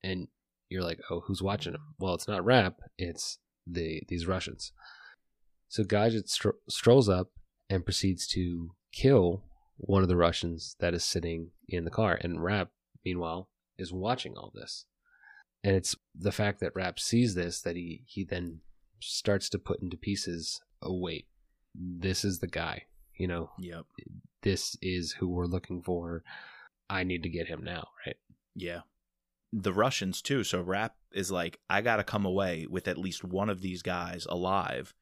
and 0.02 0.26
you're 0.68 0.82
like, 0.82 0.98
oh, 1.08 1.20
who's 1.26 1.40
watching 1.40 1.74
him? 1.74 1.94
Well, 2.00 2.14
it's 2.14 2.26
not 2.26 2.44
Rapp, 2.44 2.80
it's 2.98 3.38
the 3.64 4.02
these 4.08 4.26
Russians. 4.26 4.72
So 5.68 5.84
Gazich 5.84 6.28
stro- 6.28 6.58
strolls 6.68 7.08
up 7.08 7.28
and 7.70 7.84
proceeds 7.84 8.26
to 8.28 8.72
kill 8.92 9.44
one 9.76 10.02
of 10.02 10.08
the 10.08 10.16
Russians 10.16 10.74
that 10.80 10.94
is 10.94 11.04
sitting 11.04 11.50
in 11.68 11.84
the 11.84 11.90
car, 11.92 12.18
and 12.20 12.42
Rapp, 12.42 12.70
meanwhile, 13.04 13.50
is 13.78 13.92
watching 13.92 14.34
all 14.36 14.50
this. 14.52 14.86
And 15.66 15.74
it's 15.74 15.96
the 16.14 16.30
fact 16.30 16.60
that 16.60 16.76
Rapp 16.76 17.00
sees 17.00 17.34
this 17.34 17.60
that 17.62 17.74
he 17.74 18.04
he 18.06 18.22
then 18.22 18.60
starts 19.00 19.48
to 19.48 19.58
put 19.58 19.82
into 19.82 19.96
pieces. 19.96 20.60
Oh 20.80 20.96
wait, 20.96 21.26
this 21.74 22.24
is 22.24 22.38
the 22.38 22.46
guy. 22.46 22.84
You 23.16 23.26
know, 23.26 23.50
Yep. 23.58 23.84
this 24.42 24.76
is 24.80 25.14
who 25.14 25.28
we're 25.28 25.46
looking 25.46 25.82
for. 25.82 26.22
I 26.88 27.02
need 27.02 27.24
to 27.24 27.28
get 27.28 27.48
him 27.48 27.64
now, 27.64 27.88
right? 28.06 28.14
Yeah. 28.54 28.82
The 29.52 29.72
Russians 29.72 30.22
too. 30.22 30.44
So 30.44 30.60
Rapp 30.62 30.94
is 31.10 31.32
like, 31.32 31.58
I 31.68 31.80
gotta 31.82 32.04
come 32.04 32.24
away 32.24 32.68
with 32.70 32.86
at 32.86 32.96
least 32.96 33.24
one 33.24 33.50
of 33.50 33.60
these 33.60 33.82
guys 33.82 34.24
alive, 34.30 34.94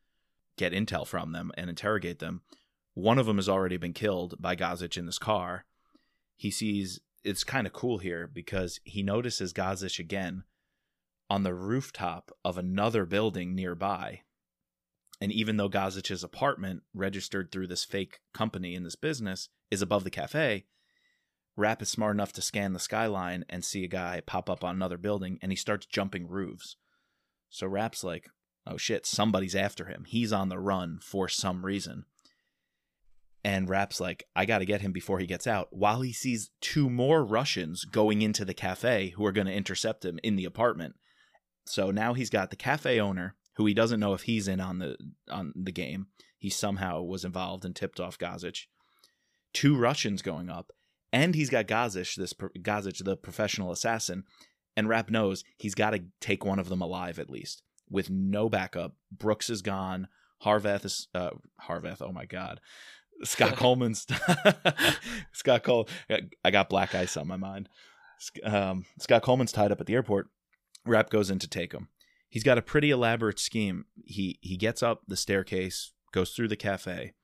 get 0.56 0.72
intel 0.72 1.06
from 1.06 1.32
them 1.32 1.52
and 1.58 1.68
interrogate 1.68 2.20
them. 2.20 2.40
One 2.94 3.18
of 3.18 3.26
them 3.26 3.36
has 3.36 3.50
already 3.50 3.76
been 3.76 3.92
killed 3.92 4.40
by 4.40 4.56
Gazich 4.56 4.96
in 4.96 5.04
this 5.04 5.18
car. 5.18 5.66
He 6.36 6.50
sees 6.50 7.00
it's 7.22 7.44
kind 7.44 7.66
of 7.66 7.74
cool 7.74 7.98
here 7.98 8.26
because 8.26 8.80
he 8.84 9.02
notices 9.02 9.52
Gazich 9.52 9.98
again 9.98 10.44
on 11.34 11.42
the 11.42 11.52
rooftop 11.52 12.30
of 12.44 12.56
another 12.56 13.04
building 13.04 13.56
nearby. 13.56 14.20
And 15.20 15.32
even 15.32 15.56
though 15.56 15.68
Gazich's 15.68 16.22
apartment, 16.22 16.84
registered 16.94 17.50
through 17.50 17.66
this 17.66 17.84
fake 17.84 18.20
company 18.32 18.76
in 18.76 18.84
this 18.84 18.94
business, 18.94 19.48
is 19.68 19.82
above 19.82 20.04
the 20.04 20.12
cafe, 20.12 20.66
Rapp 21.56 21.82
is 21.82 21.88
smart 21.88 22.14
enough 22.14 22.32
to 22.34 22.40
scan 22.40 22.72
the 22.72 22.78
skyline 22.78 23.44
and 23.48 23.64
see 23.64 23.82
a 23.82 23.88
guy 23.88 24.22
pop 24.24 24.48
up 24.48 24.62
on 24.62 24.76
another 24.76 24.96
building 24.96 25.40
and 25.42 25.50
he 25.50 25.56
starts 25.56 25.86
jumping 25.86 26.28
roofs. 26.28 26.76
So 27.50 27.66
Rapp's 27.66 28.04
like, 28.04 28.30
oh 28.64 28.76
shit, 28.76 29.04
somebody's 29.04 29.56
after 29.56 29.86
him. 29.86 30.04
He's 30.06 30.32
on 30.32 30.50
the 30.50 30.60
run 30.60 31.00
for 31.02 31.28
some 31.28 31.66
reason. 31.66 32.04
And 33.42 33.68
Rapp's 33.68 34.00
like, 34.00 34.22
I 34.36 34.44
gotta 34.44 34.66
get 34.66 34.82
him 34.82 34.92
before 34.92 35.18
he 35.18 35.26
gets 35.26 35.48
out. 35.48 35.66
While 35.72 36.02
he 36.02 36.12
sees 36.12 36.52
two 36.60 36.88
more 36.88 37.24
Russians 37.24 37.84
going 37.84 38.22
into 38.22 38.44
the 38.44 38.54
cafe 38.54 39.14
who 39.16 39.26
are 39.26 39.32
gonna 39.32 39.50
intercept 39.50 40.04
him 40.04 40.20
in 40.22 40.36
the 40.36 40.44
apartment. 40.44 40.94
So 41.66 41.90
now 41.90 42.14
he's 42.14 42.30
got 42.30 42.50
the 42.50 42.56
cafe 42.56 43.00
owner, 43.00 43.34
who 43.56 43.66
he 43.66 43.74
doesn't 43.74 44.00
know 44.00 44.14
if 44.14 44.22
he's 44.22 44.48
in 44.48 44.60
on 44.60 44.78
the 44.78 44.96
on 45.30 45.52
the 45.56 45.72
game. 45.72 46.08
He 46.38 46.50
somehow 46.50 47.00
was 47.02 47.24
involved 47.24 47.64
and 47.64 47.74
tipped 47.74 48.00
off 48.00 48.18
Gazich. 48.18 48.66
Two 49.52 49.76
Russians 49.76 50.20
going 50.20 50.50
up, 50.50 50.72
and 51.12 51.34
he's 51.34 51.50
got 51.50 51.66
Gazich, 51.66 52.16
this 52.16 52.34
Gazich, 52.34 53.04
the 53.04 53.16
professional 53.16 53.72
assassin, 53.72 54.24
and 54.76 54.88
Rapp 54.88 55.10
knows 55.10 55.44
he's 55.56 55.74
got 55.74 55.90
to 55.90 56.04
take 56.20 56.44
one 56.44 56.58
of 56.58 56.68
them 56.68 56.82
alive 56.82 57.18
at 57.18 57.30
least. 57.30 57.62
With 57.88 58.10
no 58.10 58.48
backup, 58.48 58.96
Brooks 59.12 59.48
is 59.48 59.62
gone. 59.62 60.08
Harvath 60.44 60.84
is 60.84 61.08
uh, 61.14 61.30
Harvath. 61.62 62.02
Oh 62.02 62.12
my 62.12 62.26
God, 62.26 62.60
Scott 63.22 63.56
Coleman's 63.56 64.06
Scott 65.32 65.62
Cole. 65.62 65.88
I 66.44 66.50
got 66.50 66.68
black 66.68 66.94
ice 66.94 67.16
on 67.16 67.28
my 67.28 67.36
mind. 67.36 67.68
Um, 68.42 68.84
Scott 68.98 69.22
Coleman's 69.22 69.52
tied 69.52 69.72
up 69.72 69.80
at 69.80 69.86
the 69.86 69.94
airport. 69.94 70.28
Rapp 70.86 71.10
goes 71.10 71.30
in 71.30 71.38
to 71.40 71.48
take 71.48 71.72
him. 71.72 71.88
He's 72.28 72.42
got 72.42 72.58
a 72.58 72.62
pretty 72.62 72.90
elaborate 72.90 73.38
scheme. 73.38 73.86
He 74.04 74.38
he 74.40 74.56
gets 74.56 74.82
up 74.82 75.02
the 75.06 75.16
staircase, 75.16 75.92
goes 76.12 76.30
through 76.30 76.48
the 76.48 76.56
cafe, 76.56 77.14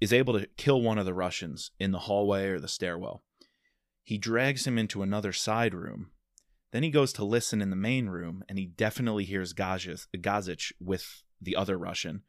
is 0.00 0.12
able 0.12 0.38
to 0.38 0.48
kill 0.56 0.82
one 0.82 0.98
of 0.98 1.06
the 1.06 1.14
Russians 1.14 1.70
in 1.78 1.92
the 1.92 2.00
hallway 2.00 2.46
or 2.48 2.58
the 2.58 2.68
stairwell. 2.68 3.22
He 4.02 4.18
drags 4.18 4.66
him 4.66 4.78
into 4.78 5.02
another 5.02 5.32
side 5.32 5.74
room. 5.74 6.10
Then 6.72 6.82
he 6.82 6.90
goes 6.90 7.12
to 7.14 7.24
listen 7.24 7.62
in 7.62 7.70
the 7.70 7.76
main 7.76 8.08
room, 8.08 8.42
and 8.48 8.58
he 8.58 8.66
definitely 8.66 9.24
hears 9.24 9.52
Gazich, 9.52 10.06
Gazic 10.16 10.72
with 10.80 11.22
the 11.40 11.54
other 11.54 11.78
Russian, 11.78 12.22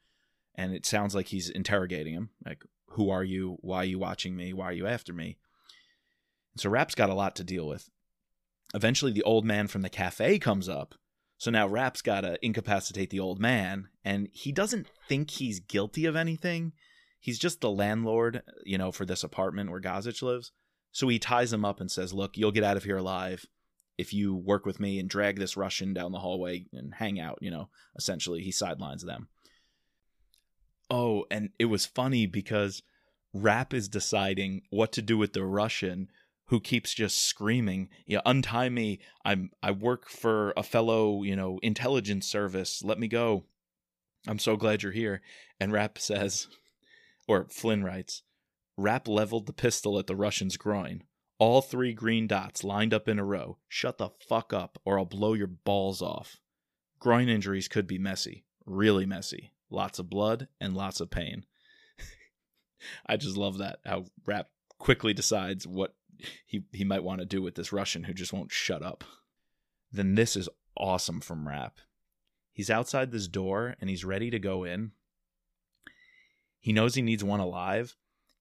and 0.53 0.73
it 0.73 0.85
sounds 0.85 1.15
like 1.15 1.27
he's 1.27 1.49
interrogating 1.49 2.13
him, 2.13 2.29
like, 2.45 2.63
"Who 2.89 3.09
are 3.09 3.23
you? 3.23 3.57
Why 3.61 3.77
are 3.77 3.85
you 3.85 3.99
watching 3.99 4.35
me? 4.35 4.53
Why 4.53 4.65
are 4.65 4.73
you 4.73 4.85
after 4.85 5.13
me?" 5.13 5.37
So 6.57 6.69
Rapp's 6.69 6.93
got 6.93 7.09
a 7.09 7.15
lot 7.15 7.35
to 7.37 7.43
deal 7.43 7.67
with. 7.67 7.89
Eventually, 8.73 9.11
the 9.11 9.23
old 9.23 9.45
man 9.45 9.67
from 9.67 9.81
the 9.81 9.89
cafe 9.89 10.39
comes 10.39 10.67
up. 10.67 10.95
So 11.37 11.51
now 11.51 11.67
Rapp's 11.67 12.01
got 12.01 12.21
to 12.21 12.37
incapacitate 12.43 13.09
the 13.09 13.19
old 13.19 13.39
man, 13.39 13.89
and 14.03 14.29
he 14.31 14.51
doesn't 14.51 14.87
think 15.07 15.29
he's 15.29 15.59
guilty 15.59 16.05
of 16.05 16.15
anything. 16.15 16.73
He's 17.19 17.39
just 17.39 17.61
the 17.61 17.69
landlord, 17.69 18.41
you 18.65 18.77
know, 18.77 18.91
for 18.91 19.05
this 19.05 19.23
apartment 19.23 19.69
where 19.69 19.81
Gazich 19.81 20.21
lives. 20.21 20.51
So 20.91 21.07
he 21.07 21.19
ties 21.19 21.51
him 21.51 21.65
up 21.65 21.79
and 21.79 21.91
says, 21.91 22.13
Look, 22.13 22.37
you'll 22.37 22.51
get 22.51 22.63
out 22.63 22.77
of 22.77 22.83
here 22.83 22.97
alive 22.97 23.45
if 23.97 24.13
you 24.13 24.35
work 24.35 24.65
with 24.65 24.79
me 24.79 24.99
and 24.99 25.09
drag 25.09 25.37
this 25.37 25.57
Russian 25.57 25.93
down 25.93 26.11
the 26.11 26.19
hallway 26.19 26.65
and 26.73 26.95
hang 26.95 27.19
out, 27.19 27.39
you 27.41 27.51
know, 27.51 27.69
essentially. 27.95 28.41
He 28.41 28.51
sidelines 28.51 29.03
them. 29.03 29.27
Oh, 30.89 31.25
and 31.31 31.49
it 31.59 31.65
was 31.65 31.85
funny 31.85 32.25
because 32.25 32.83
Rapp 33.33 33.73
is 33.73 33.87
deciding 33.87 34.61
what 34.69 34.91
to 34.93 35.01
do 35.01 35.17
with 35.17 35.33
the 35.33 35.43
Russian 35.43 36.09
who 36.47 36.59
keeps 36.59 36.93
just 36.93 37.19
screaming, 37.19 37.89
"Yeah, 38.05 38.21
untie 38.25 38.69
me! 38.69 38.99
I'm 39.23 39.51
I 39.61 39.71
work 39.71 40.09
for 40.09 40.53
a 40.57 40.63
fellow, 40.63 41.23
you 41.23 41.35
know, 41.35 41.59
intelligence 41.63 42.27
service. 42.27 42.83
Let 42.83 42.99
me 42.99 43.07
go. 43.07 43.45
I'm 44.27 44.39
so 44.39 44.57
glad 44.57 44.83
you're 44.83 44.91
here." 44.91 45.21
And 45.59 45.71
Rapp 45.71 45.97
says, 45.97 46.47
or 47.27 47.47
Flynn 47.49 47.83
writes, 47.83 48.23
Rapp 48.77 49.07
leveled 49.07 49.45
the 49.45 49.53
pistol 49.53 49.99
at 49.99 50.07
the 50.07 50.15
Russian's 50.15 50.57
groin. 50.57 51.03
All 51.39 51.61
three 51.61 51.93
green 51.93 52.27
dots 52.27 52.63
lined 52.63 52.93
up 52.93 53.07
in 53.07 53.19
a 53.19 53.23
row. 53.23 53.57
Shut 53.67 53.97
the 53.97 54.09
fuck 54.27 54.53
up, 54.53 54.79
or 54.85 54.97
I'll 54.97 55.05
blow 55.05 55.33
your 55.33 55.47
balls 55.47 56.01
off. 56.01 56.37
Groin 56.99 57.29
injuries 57.29 57.67
could 57.67 57.87
be 57.87 57.97
messy, 57.97 58.45
really 58.65 59.05
messy. 59.05 59.53
Lots 59.69 59.99
of 59.99 60.09
blood 60.09 60.47
and 60.59 60.75
lots 60.75 61.01
of 61.01 61.09
pain. 61.09 61.45
I 63.05 63.17
just 63.17 63.37
love 63.37 63.57
that 63.57 63.79
how 63.85 64.05
Rapp 64.25 64.49
quickly 64.79 65.13
decides 65.13 65.67
what 65.67 65.95
he 66.45 66.63
he 66.71 66.83
might 66.83 67.03
want 67.03 67.19
to 67.19 67.25
do 67.25 67.41
with 67.41 67.55
this 67.55 67.73
Russian 67.73 68.03
who 68.03 68.13
just 68.13 68.33
won't 68.33 68.51
shut 68.51 68.81
up. 68.81 69.03
Then 69.91 70.15
this 70.15 70.35
is 70.35 70.49
awesome 70.75 71.21
from 71.21 71.47
Rapp. 71.47 71.79
He's 72.51 72.69
outside 72.69 73.11
this 73.11 73.27
door 73.27 73.75
and 73.79 73.89
he's 73.89 74.05
ready 74.05 74.29
to 74.29 74.39
go 74.39 74.63
in. 74.63 74.91
He 76.59 76.71
knows 76.71 76.95
he 76.95 77.01
needs 77.01 77.23
one 77.23 77.39
alive. 77.39 77.95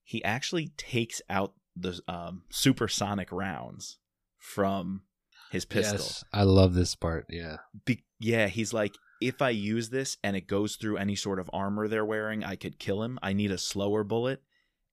He 0.04 0.22
actually 0.24 0.68
takes 0.76 1.20
out 1.28 1.54
the 1.74 2.00
um, 2.06 2.42
supersonic 2.50 3.32
rounds 3.32 3.98
from 4.38 5.02
his 5.50 5.64
pistol. 5.64 5.98
Yes, 5.98 6.24
I 6.32 6.42
love 6.44 6.74
this 6.74 6.94
part. 6.94 7.26
Yeah. 7.28 7.58
Be- 7.84 8.04
yeah, 8.18 8.48
he's 8.48 8.72
like, 8.72 8.94
if 9.20 9.40
I 9.40 9.50
use 9.50 9.90
this 9.90 10.18
and 10.22 10.36
it 10.36 10.46
goes 10.46 10.76
through 10.76 10.96
any 10.96 11.16
sort 11.16 11.38
of 11.38 11.50
armor 11.52 11.88
they're 11.88 12.04
wearing, 12.04 12.44
I 12.44 12.56
could 12.56 12.78
kill 12.78 13.02
him. 13.02 13.18
I 13.22 13.32
need 13.32 13.50
a 13.50 13.58
slower 13.58 14.04
bullet, 14.04 14.42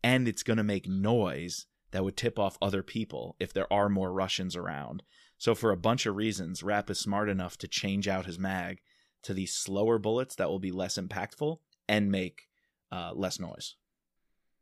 and 0.04 0.28
it's 0.28 0.44
going 0.44 0.58
to 0.58 0.64
make 0.64 0.88
noise 0.88 1.66
that 1.92 2.04
would 2.04 2.18
tip 2.18 2.38
off 2.38 2.58
other 2.62 2.84
people 2.84 3.36
if 3.40 3.54
there 3.54 3.72
are 3.72 3.90
more 3.90 4.12
Russians 4.12 4.56
around. 4.56 5.04
So, 5.38 5.56
for 5.56 5.72
a 5.72 5.78
bunch 5.78 6.06
of 6.06 6.16
reasons, 6.16 6.64
Rapp 6.64 6.90
is 6.90 7.00
smart 7.00 7.30
enough 7.30 7.58
to 7.60 7.68
change 7.68 8.08
out 8.08 8.26
his 8.26 8.38
mag 8.38 8.80
to 9.24 9.34
these 9.34 9.54
slower 9.54 9.98
bullets 9.98 10.36
that 10.36 10.50
will 10.50 10.60
be 10.60 10.72
less 10.72 10.98
impactful 10.98 11.58
and 11.88 12.12
make 12.12 12.48
uh, 12.92 13.12
less 13.14 13.40
noise. 13.40 13.76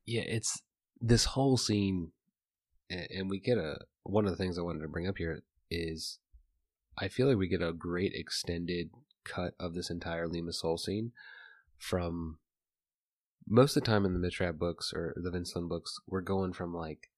Yeah, 0.06 0.22
it's 0.22 0.62
this 1.02 1.26
whole 1.26 1.58
scene, 1.58 2.12
and 2.90 3.30
we 3.30 3.40
get 3.40 3.58
a 3.58 3.80
one 4.04 4.26
of 4.26 4.32
the 4.32 4.38
things 4.38 4.58
I 4.58 4.62
wanted 4.62 4.82
to 4.82 4.88
bring 4.88 5.08
up 5.08 5.18
here 5.18 5.44
is 5.70 6.20
I 6.98 7.10
feel 7.10 7.28
like 7.28 7.38
we 7.38 7.48
get 7.48 7.62
a 7.62 7.74
great 7.74 8.14
extended 8.14 8.90
cut 9.26 9.54
of 9.60 9.74
this 9.74 9.90
entire 9.90 10.28
Limassol 10.28 10.80
scene 10.80 11.12
from 11.78 12.38
most 13.48 13.76
of 13.76 13.84
the 13.84 13.90
time 13.90 14.06
in 14.06 14.14
the 14.14 14.20
Mitch 14.20 14.40
Rapp 14.40 14.56
books 14.56 14.92
or 14.94 15.14
the 15.16 15.32
Vince 15.32 15.52
Flynn 15.52 15.68
books, 15.68 16.00
we're 16.08 16.22
going 16.22 16.54
from 16.54 16.74
like 16.74 17.10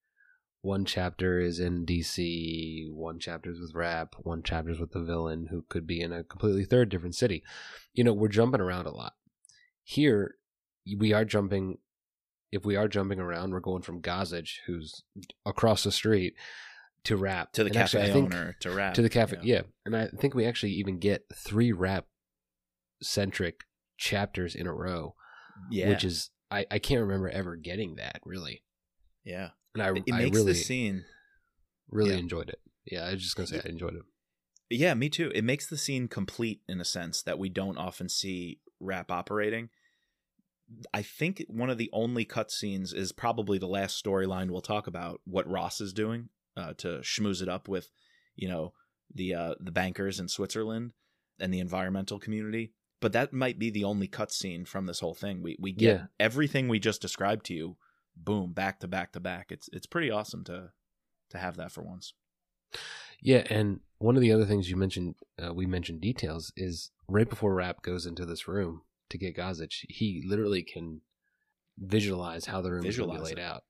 one 0.61 0.83
chapter 0.85 1.39
is 1.39 1.59
in 1.59 1.85
DC, 1.85 2.91
one 2.91 3.17
chapter 3.19 3.49
is 3.51 3.59
with 3.59 3.73
Rapp, 3.73 4.15
one 4.19 4.41
chapter 4.43 4.71
is 4.71 4.79
with 4.79 4.91
the 4.91 5.03
villain 5.03 5.47
who 5.49 5.63
could 5.69 5.87
be 5.87 6.01
in 6.01 6.11
a 6.11 6.23
completely 6.23 6.65
third 6.65 6.89
different 6.89 7.15
city. 7.15 7.43
You 7.93 8.03
know, 8.03 8.13
we're 8.13 8.27
jumping 8.27 8.59
around 8.61 8.85
a 8.85 8.91
lot. 8.91 9.13
Here, 9.83 10.35
we 10.97 11.13
are 11.13 11.25
jumping. 11.25 11.77
If 12.51 12.65
we 12.65 12.75
are 12.75 12.87
jumping 12.87 13.19
around, 13.19 13.51
we're 13.51 13.59
going 13.59 13.83
from 13.83 14.01
Gazich, 14.01 14.57
who's 14.65 15.03
across 15.45 15.83
the 15.83 15.91
street, 15.91 16.33
to 17.05 17.15
Rapp 17.15 17.53
To 17.53 17.63
the 17.63 17.69
And 17.69 17.75
cafe 17.75 17.99
actually, 18.01 18.13
think- 18.13 18.33
owner, 18.33 18.55
to 18.61 18.71
Rapp. 18.71 18.93
to 18.95 19.01
the 19.01 19.09
cafe. 19.09 19.37
yeah. 19.43 19.55
Yeah. 19.55 19.61
and 19.85 19.95
I 19.95 20.07
think 20.07 20.33
we 20.33 20.45
actually 20.45 20.71
even 20.73 20.99
get 20.99 21.25
three 21.33 21.71
Rapp 21.71 22.07
centric 23.01 23.61
chapters 23.97 24.55
in 24.55 24.67
a 24.67 24.73
row, 24.73 25.15
Yeah. 25.71 25.89
which 25.89 26.03
is 26.03 26.31
I 26.51 26.65
I 26.71 26.79
can't 26.79 27.01
remember 27.01 27.29
ever 27.29 27.55
getting 27.55 27.95
that 27.95 28.19
really, 28.25 28.63
yeah. 29.23 29.51
And 29.73 29.83
I 29.83 29.89
It 29.91 30.03
I 30.13 30.17
makes 30.17 30.35
really 30.37 30.53
the 30.53 30.57
scene 30.59 31.05
really 31.89 32.11
yeah. 32.11 32.17
enjoyed 32.17 32.49
it. 32.49 32.59
Yeah, 32.85 33.05
I 33.05 33.13
was 33.13 33.23
just 33.23 33.35
gonna 33.35 33.47
say 33.47 33.61
I 33.63 33.69
enjoyed 33.69 33.95
it. 33.95 34.03
Yeah, 34.69 34.93
me 34.93 35.09
too. 35.09 35.31
It 35.33 35.43
makes 35.43 35.67
the 35.67 35.77
scene 35.77 36.07
complete 36.07 36.61
in 36.67 36.79
a 36.79 36.85
sense 36.85 37.23
that 37.23 37.39
we 37.39 37.49
don't 37.49 37.77
often 37.77 38.07
see 38.09 38.59
Rapp 38.79 39.11
operating. 39.11 39.69
I 40.93 41.01
think 41.01 41.43
one 41.47 41.71
of 41.71 41.79
the 41.79 41.89
only 41.91 42.25
cutscenes 42.25 42.93
is 42.93 43.11
probably 43.11 43.57
the 43.57 43.67
last 43.67 44.03
storyline 44.03 44.51
we'll 44.51 44.61
talk 44.61 44.85
about 44.85 45.21
what 45.25 45.49
Ross 45.49 45.81
is 45.81 45.93
doing 45.93 46.29
uh, 46.55 46.73
to 46.77 46.99
schmooze 46.99 47.41
it 47.41 47.49
up 47.49 47.67
with, 47.67 47.89
you 48.35 48.47
know, 48.47 48.73
the 49.13 49.33
uh, 49.33 49.55
the 49.59 49.71
bankers 49.71 50.19
in 50.19 50.27
Switzerland 50.27 50.93
and 51.39 51.51
the 51.51 51.59
environmental 51.59 52.19
community. 52.19 52.73
But 53.01 53.13
that 53.13 53.33
might 53.33 53.57
be 53.57 53.71
the 53.71 53.85
only 53.85 54.07
cutscene 54.07 54.67
from 54.67 54.85
this 54.85 54.99
whole 54.99 55.15
thing. 55.15 55.41
We 55.41 55.55
we 55.59 55.71
get 55.71 55.95
Yeah. 55.95 56.05
everything 56.19 56.67
we 56.67 56.79
just 56.79 57.01
described 57.01 57.45
to 57.47 57.55
you, 57.55 57.77
boom, 58.15 58.53
back 58.53 58.79
to 58.79 58.87
back 58.87 59.11
to 59.13 59.19
back. 59.19 59.47
It's 59.51 59.69
it's 59.73 59.87
pretty 59.87 60.11
awesome 60.11 60.43
to 60.45 60.71
to 61.29 61.37
have 61.37 61.57
that 61.57 61.71
for 61.71 61.81
once. 61.81 62.13
Yeah, 63.21 63.43
and 63.49 63.81
one 63.97 64.15
of 64.15 64.21
the 64.21 64.31
other 64.31 64.45
things 64.45 64.69
you 64.69 64.77
mentioned, 64.77 65.15
uh, 65.43 65.53
we 65.53 65.65
mentioned 65.65 66.01
details, 66.01 66.53
is 66.55 66.91
right 67.07 67.29
before 67.29 67.53
Rapp 67.53 67.81
goes 67.81 68.05
into 68.05 68.25
this 68.25 68.47
room 68.47 68.81
to 69.09 69.17
get 69.17 69.35
Gazich, 69.35 69.85
he 69.89 70.23
literally 70.25 70.63
can 70.63 71.01
visualize 71.77 72.45
how 72.45 72.61
the 72.61 72.71
room 72.71 72.85
is 72.85 72.99
laid 72.99 73.37
it. 73.37 73.39
out. 73.39 73.63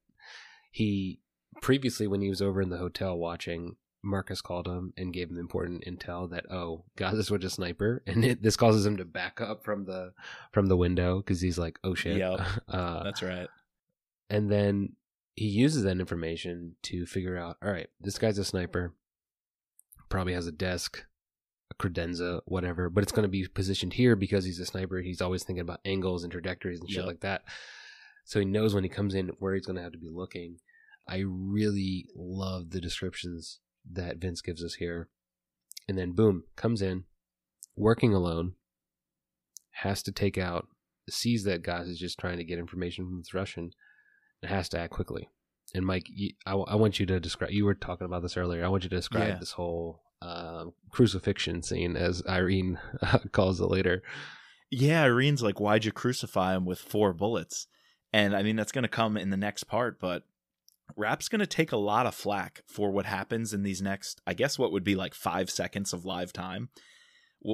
He 0.71 1.19
previously, 1.61 2.07
when 2.07 2.21
he 2.21 2.29
was 2.29 2.41
over 2.41 2.61
in 2.61 2.69
the 2.69 2.77
hotel 2.77 3.17
watching, 3.17 3.77
Marcus 4.03 4.41
called 4.41 4.67
him 4.67 4.93
and 4.95 5.13
gave 5.13 5.29
him 5.29 5.37
important 5.37 5.83
intel 5.85 6.29
that 6.29 6.45
oh, 6.51 6.85
Gazich 6.97 7.31
was 7.31 7.43
a 7.43 7.49
sniper, 7.49 8.03
and 8.07 8.23
it, 8.23 8.43
this 8.43 8.55
causes 8.55 8.85
him 8.85 8.97
to 8.97 9.05
back 9.05 9.41
up 9.41 9.63
from 9.63 9.85
the 9.85 10.13
from 10.51 10.67
the 10.67 10.77
window 10.77 11.17
because 11.17 11.41
he's 11.41 11.57
like, 11.57 11.79
oh 11.83 11.95
shit, 11.95 12.17
Yep. 12.17 12.39
uh, 12.69 13.03
That's 13.03 13.23
right. 13.23 13.47
And 14.29 14.51
then 14.51 14.93
he 15.35 15.45
uses 15.47 15.83
that 15.83 15.99
information 15.99 16.75
to 16.83 17.05
figure 17.05 17.37
out 17.37 17.57
all 17.63 17.71
right 17.71 17.87
this 18.01 18.17
guy's 18.17 18.37
a 18.37 18.45
sniper. 18.45 18.93
Probably 20.09 20.33
has 20.33 20.47
a 20.47 20.51
desk 20.51 21.05
a 21.71 21.75
credenza 21.75 22.41
whatever 22.45 22.89
but 22.89 23.03
it's 23.03 23.11
going 23.11 23.23
to 23.23 23.29
be 23.29 23.47
positioned 23.47 23.93
here 23.93 24.15
because 24.15 24.43
he's 24.45 24.59
a 24.59 24.65
sniper. 24.65 24.99
He's 25.01 25.21
always 25.21 25.43
thinking 25.43 25.61
about 25.61 25.81
angles 25.85 26.23
and 26.23 26.31
trajectories 26.31 26.79
and 26.79 26.89
shit 26.89 26.99
Yep. 26.99 27.05
like 27.05 27.19
that. 27.21 27.43
So 28.25 28.39
he 28.39 28.45
knows 28.45 28.73
when 28.73 28.83
he 28.83 28.89
comes 28.89 29.15
in 29.15 29.29
where 29.39 29.53
he's 29.53 29.65
going 29.65 29.75
to 29.77 29.83
have 29.83 29.91
to 29.93 29.97
be 29.97 30.09
looking. 30.11 30.57
I 31.07 31.23
really 31.25 32.05
love 32.15 32.69
the 32.71 32.81
descriptions 32.81 33.59
that 33.91 34.17
vince 34.17 34.41
gives 34.41 34.63
us 34.63 34.75
here. 34.75 35.09
And 35.87 35.97
then 35.97 36.11
boom 36.11 36.43
comes 36.55 36.81
in 36.81 37.05
working 37.75 38.13
alone 38.13 38.53
has 39.71 40.03
to 40.03 40.11
take 40.11 40.37
out 40.37 40.67
sees 41.09 41.43
that 41.45 41.63
guy 41.63 41.81
is 41.81 41.97
just 41.97 42.19
trying 42.19 42.37
to 42.37 42.43
get 42.43 42.59
information 42.59 43.05
from 43.05 43.17
this 43.17 43.33
russian 43.33 43.71
and 44.41 44.49
has 44.51 44.69
to 44.69 44.79
act 44.79 44.91
quickly. 44.93 45.29
And 45.75 45.85
Mike, 45.85 46.07
you, 46.09 46.31
I, 46.45 46.53
I 46.53 46.75
want 46.75 46.99
you 46.99 47.05
to 47.07 47.19
describe. 47.19 47.51
You 47.51 47.65
were 47.65 47.75
talking 47.75 48.05
about 48.05 48.21
this 48.23 48.37
earlier. 48.37 48.65
I 48.65 48.69
want 48.69 48.83
you 48.83 48.89
to 48.89 48.95
describe 48.95 49.27
Yeah. 49.27 49.37
this 49.39 49.51
whole 49.51 50.01
uh, 50.21 50.65
crucifixion 50.91 51.61
scene, 51.61 51.95
as 51.95 52.23
Irene 52.27 52.79
calls 53.31 53.59
it 53.61 53.65
later. 53.67 54.01
Yeah, 54.71 55.03
Irene's 55.03 55.41
like, 55.43 55.59
why'd 55.59 55.85
you 55.85 55.91
crucify 55.91 56.55
him 56.55 56.65
with 56.65 56.79
four 56.79 57.13
bullets? 57.13 57.67
And 58.11 58.35
I 58.35 58.43
mean, 58.43 58.55
that's 58.55 58.71
going 58.71 58.83
to 58.83 58.87
come 58.87 59.15
in 59.17 59.29
the 59.29 59.37
next 59.37 59.65
part, 59.65 59.99
but 59.99 60.23
Rapp's 60.97 61.29
going 61.29 61.39
to 61.39 61.47
take 61.47 61.71
a 61.71 61.77
lot 61.77 62.07
of 62.07 62.15
flack 62.15 62.63
for 62.67 62.89
what 62.91 63.05
happens 63.05 63.53
in 63.53 63.61
these 63.63 63.81
next, 63.81 64.21
I 64.25 64.33
guess, 64.33 64.57
what 64.57 64.71
would 64.71 64.83
be 64.83 64.95
like 64.95 65.13
five 65.13 65.49
seconds 65.51 65.93
of 65.93 66.05
live 66.05 66.33
time, 66.33 66.69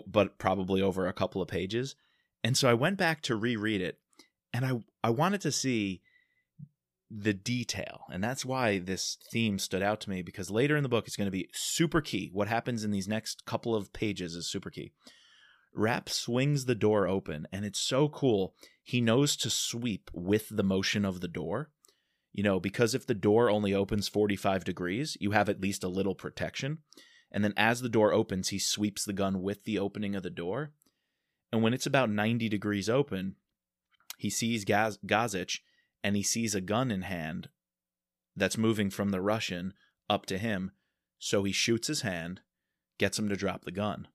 but 0.08 0.38
probably 0.38 0.82
over 0.82 1.06
a 1.08 1.14
couple 1.14 1.42
of 1.42 1.50
pages. 1.50 1.96
And 2.44 2.56
so 2.56 2.70
I 2.70 2.74
went 2.74 2.98
back 2.98 3.22
to 3.24 3.36
reread 3.36 3.82
it, 3.82 4.00
and 4.54 4.66
I 4.66 4.72
I 5.04 5.10
wanted 5.10 5.42
to 5.42 5.52
see 5.52 6.02
the 7.18 7.34
detail, 7.34 8.02
and 8.12 8.24
that's 8.24 8.44
why 8.44 8.80
this 8.80 9.18
theme 9.32 9.58
stood 9.58 9.82
out 9.82 10.02
to 10.02 10.10
me 10.10 10.22
because 10.22 10.52
later 10.52 10.76
in 10.76 10.84
the 10.84 10.90
book 10.90 11.08
it's 11.08 11.16
going 11.16 11.28
to 11.28 11.32
be 11.32 11.50
super 11.54 12.02
key. 12.02 12.30
What 12.34 12.48
happens 12.48 12.84
in 12.84 12.92
these 12.92 13.08
next 13.08 13.46
couple 13.46 13.74
of 13.74 13.94
pages 13.94 14.36
is 14.36 14.50
super 14.50 14.70
key. 14.70 14.92
Rapp 15.74 16.10
swings 16.10 16.66
the 16.66 16.76
door 16.76 17.08
open, 17.08 17.48
and 17.52 17.64
it's 17.64 17.80
so 17.80 18.10
cool. 18.10 18.56
He 18.84 19.02
knows 19.02 19.36
to 19.38 19.50
sweep 19.50 20.12
with 20.14 20.50
the 20.50 20.64
motion 20.64 21.06
of 21.06 21.22
the 21.22 21.28
door. 21.28 21.70
You 22.34 22.44
know, 22.44 22.60
because 22.60 22.94
if 22.94 23.08
the 23.08 23.14
door 23.14 23.50
only 23.50 23.74
opens 23.74 24.10
45 24.10 24.66
degrees, 24.66 25.16
you 25.22 25.32
have 25.32 25.48
at 25.48 25.62
least 25.62 25.86
a 25.86 25.90
little 25.90 26.16
protection. 26.16 26.80
And 27.32 27.44
then 27.44 27.54
as 27.56 27.82
the 27.82 27.90
door 27.90 28.12
opens, 28.12 28.50
he 28.50 28.60
sweeps 28.60 29.06
the 29.06 29.14
gun 29.14 29.42
with 29.42 29.64
the 29.64 29.80
opening 29.80 30.16
of 30.16 30.24
the 30.24 30.30
door. 30.30 30.74
And 31.52 31.64
when 31.64 31.74
it's 31.74 31.86
about 31.86 32.10
90 32.10 32.50
degrees 32.50 32.90
open, 32.90 33.36
he 34.18 34.30
sees 34.30 34.66
Gaz- 34.66 35.00
Gazich 35.06 35.60
and 36.06 36.16
he 36.16 36.22
sees 36.22 36.54
a 36.54 36.62
gun 36.62 36.92
in 36.92 37.02
hand 37.02 37.50
that's 38.36 38.60
moving 38.60 38.92
from 38.92 39.10
the 39.10 39.22
Russian 39.22 39.74
up 40.08 40.28
to 40.28 40.38
him. 40.38 40.70
So 41.18 41.44
he 41.44 41.52
shoots 41.52 41.88
his 41.88 42.02
hand, 42.02 42.42
gets 43.00 43.18
him 43.18 43.28
to 43.28 43.36
drop 43.36 43.66
the 43.66 43.72
gun. 43.72 44.08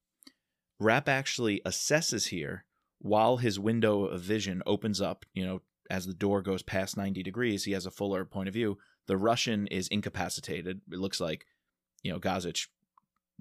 Rapp 0.78 1.08
actually 1.08 1.60
assesses 1.66 2.28
here 2.28 2.64
while 3.00 3.38
his 3.38 3.58
window 3.58 4.04
of 4.04 4.20
vision 4.20 4.62
opens 4.66 5.00
up, 5.00 5.26
you 5.34 5.44
know, 5.44 5.62
as 5.90 6.06
the 6.06 6.14
door 6.14 6.42
goes 6.42 6.62
past 6.62 6.96
90 6.96 7.24
degrees, 7.24 7.64
he 7.64 7.72
has 7.72 7.86
a 7.86 7.90
fuller 7.90 8.24
point 8.24 8.46
of 8.46 8.54
view. 8.54 8.78
The 9.08 9.16
Russian 9.16 9.66
is 9.66 9.88
incapacitated. 9.88 10.82
It 10.92 10.98
looks 11.00 11.20
like, 11.20 11.44
you 12.04 12.12
know, 12.12 12.20
Gazich, 12.20 12.68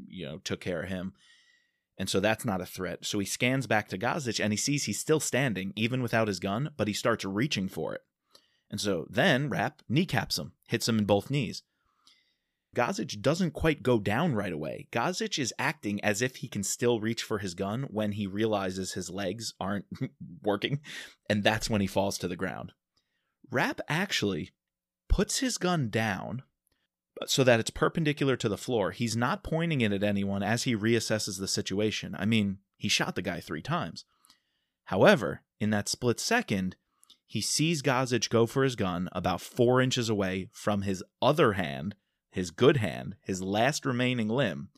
you 0.07 0.25
know, 0.25 0.39
took 0.39 0.59
care 0.59 0.81
of 0.81 0.89
him. 0.89 1.13
And 1.99 2.09
so 2.09 2.19
that's 2.19 2.45
not 2.45 2.61
a 2.61 2.65
threat. 2.65 3.05
So 3.05 3.19
he 3.19 3.25
scans 3.27 3.67
back 3.67 3.89
to 3.89 3.97
Gazich 3.99 4.43
and 4.43 4.51
he 4.51 4.57
sees 4.57 4.85
he's 4.85 4.99
still 4.99 5.19
standing, 5.19 5.71
even 5.75 6.01
without 6.01 6.27
his 6.27 6.39
gun, 6.39 6.71
but 6.77 6.87
he 6.87 6.95
starts 6.95 7.23
reaching 7.23 7.69
for 7.69 7.93
it. 7.93 8.01
And 8.69 8.79
so 8.79 9.07
then 9.09 9.49
Rapp 9.49 9.81
kneecaps 9.89 10.37
him, 10.37 10.53
hits 10.67 10.87
him 10.87 10.99
in 10.99 11.05
both 11.05 11.29
knees. 11.29 11.63
Gazich 12.75 13.19
doesn't 13.19 13.51
quite 13.51 13.81
go 13.81 13.97
down 13.99 14.35
right 14.35 14.53
away. 14.53 14.87
Gazich 14.91 15.39
is 15.39 15.53
acting 15.57 16.03
as 16.03 16.21
if 16.21 16.37
he 16.37 16.47
can 16.47 16.63
still 16.63 16.99
reach 16.99 17.23
for 17.23 17.39
his 17.39 17.55
gun 17.55 17.87
when 17.89 18.11
he 18.11 18.27
realizes 18.27 18.93
his 18.93 19.09
legs 19.09 19.53
aren't 19.59 19.85
working, 20.43 20.79
and 21.27 21.43
that's 21.43 21.69
when 21.69 21.81
he 21.81 21.87
falls 21.87 22.17
to 22.19 22.27
the 22.27 22.35
ground. 22.35 22.73
Rapp 23.49 23.81
actually 23.89 24.51
puts 25.07 25.39
his 25.39 25.57
gun 25.57 25.89
down 25.89 26.43
so 27.25 27.43
that 27.43 27.59
it's 27.59 27.71
perpendicular 27.71 28.35
to 28.37 28.47
the 28.47 28.57
floor. 28.57 28.91
He's 28.91 29.17
not 29.17 29.43
pointing 29.43 29.81
it 29.81 29.91
at 29.91 30.03
anyone 30.03 30.43
as 30.43 30.63
he 30.63 30.75
reassesses 30.75 31.39
the 31.39 31.47
situation. 31.47 32.15
I 32.17 32.25
mean, 32.25 32.59
he 32.77 32.87
shot 32.87 33.15
the 33.15 33.21
guy 33.23 33.39
three 33.39 33.63
times. 33.63 34.05
However, 34.85 35.41
in 35.59 35.71
that 35.71 35.89
split 35.89 36.19
second, 36.19 36.75
he 37.29 37.41
sees 37.41 37.83
Gazich 37.83 38.27
go 38.27 38.47
for 38.47 38.63
his 38.63 38.75
gun 38.75 39.07
about 39.11 39.39
four 39.39 39.79
inches 39.79 40.09
away 40.09 40.49
from 40.51 40.81
his 40.81 41.03
other 41.21 41.53
hand, 41.53 41.93
his 42.31 42.49
good 42.49 42.77
hand, 42.77 43.15
his 43.21 43.43
last 43.43 43.85
remaining 43.85 44.27
limb, 44.27 44.69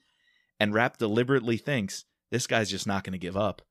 and 0.59 0.73
Rapp 0.73 0.97
deliberately 0.97 1.55
thinks, 1.55 2.03
this 2.29 2.47
guy's 2.47 2.69
just 2.69 2.85
not 2.85 3.05
going 3.05 3.13
to 3.13 3.17
give 3.17 3.37
up. 3.37 3.61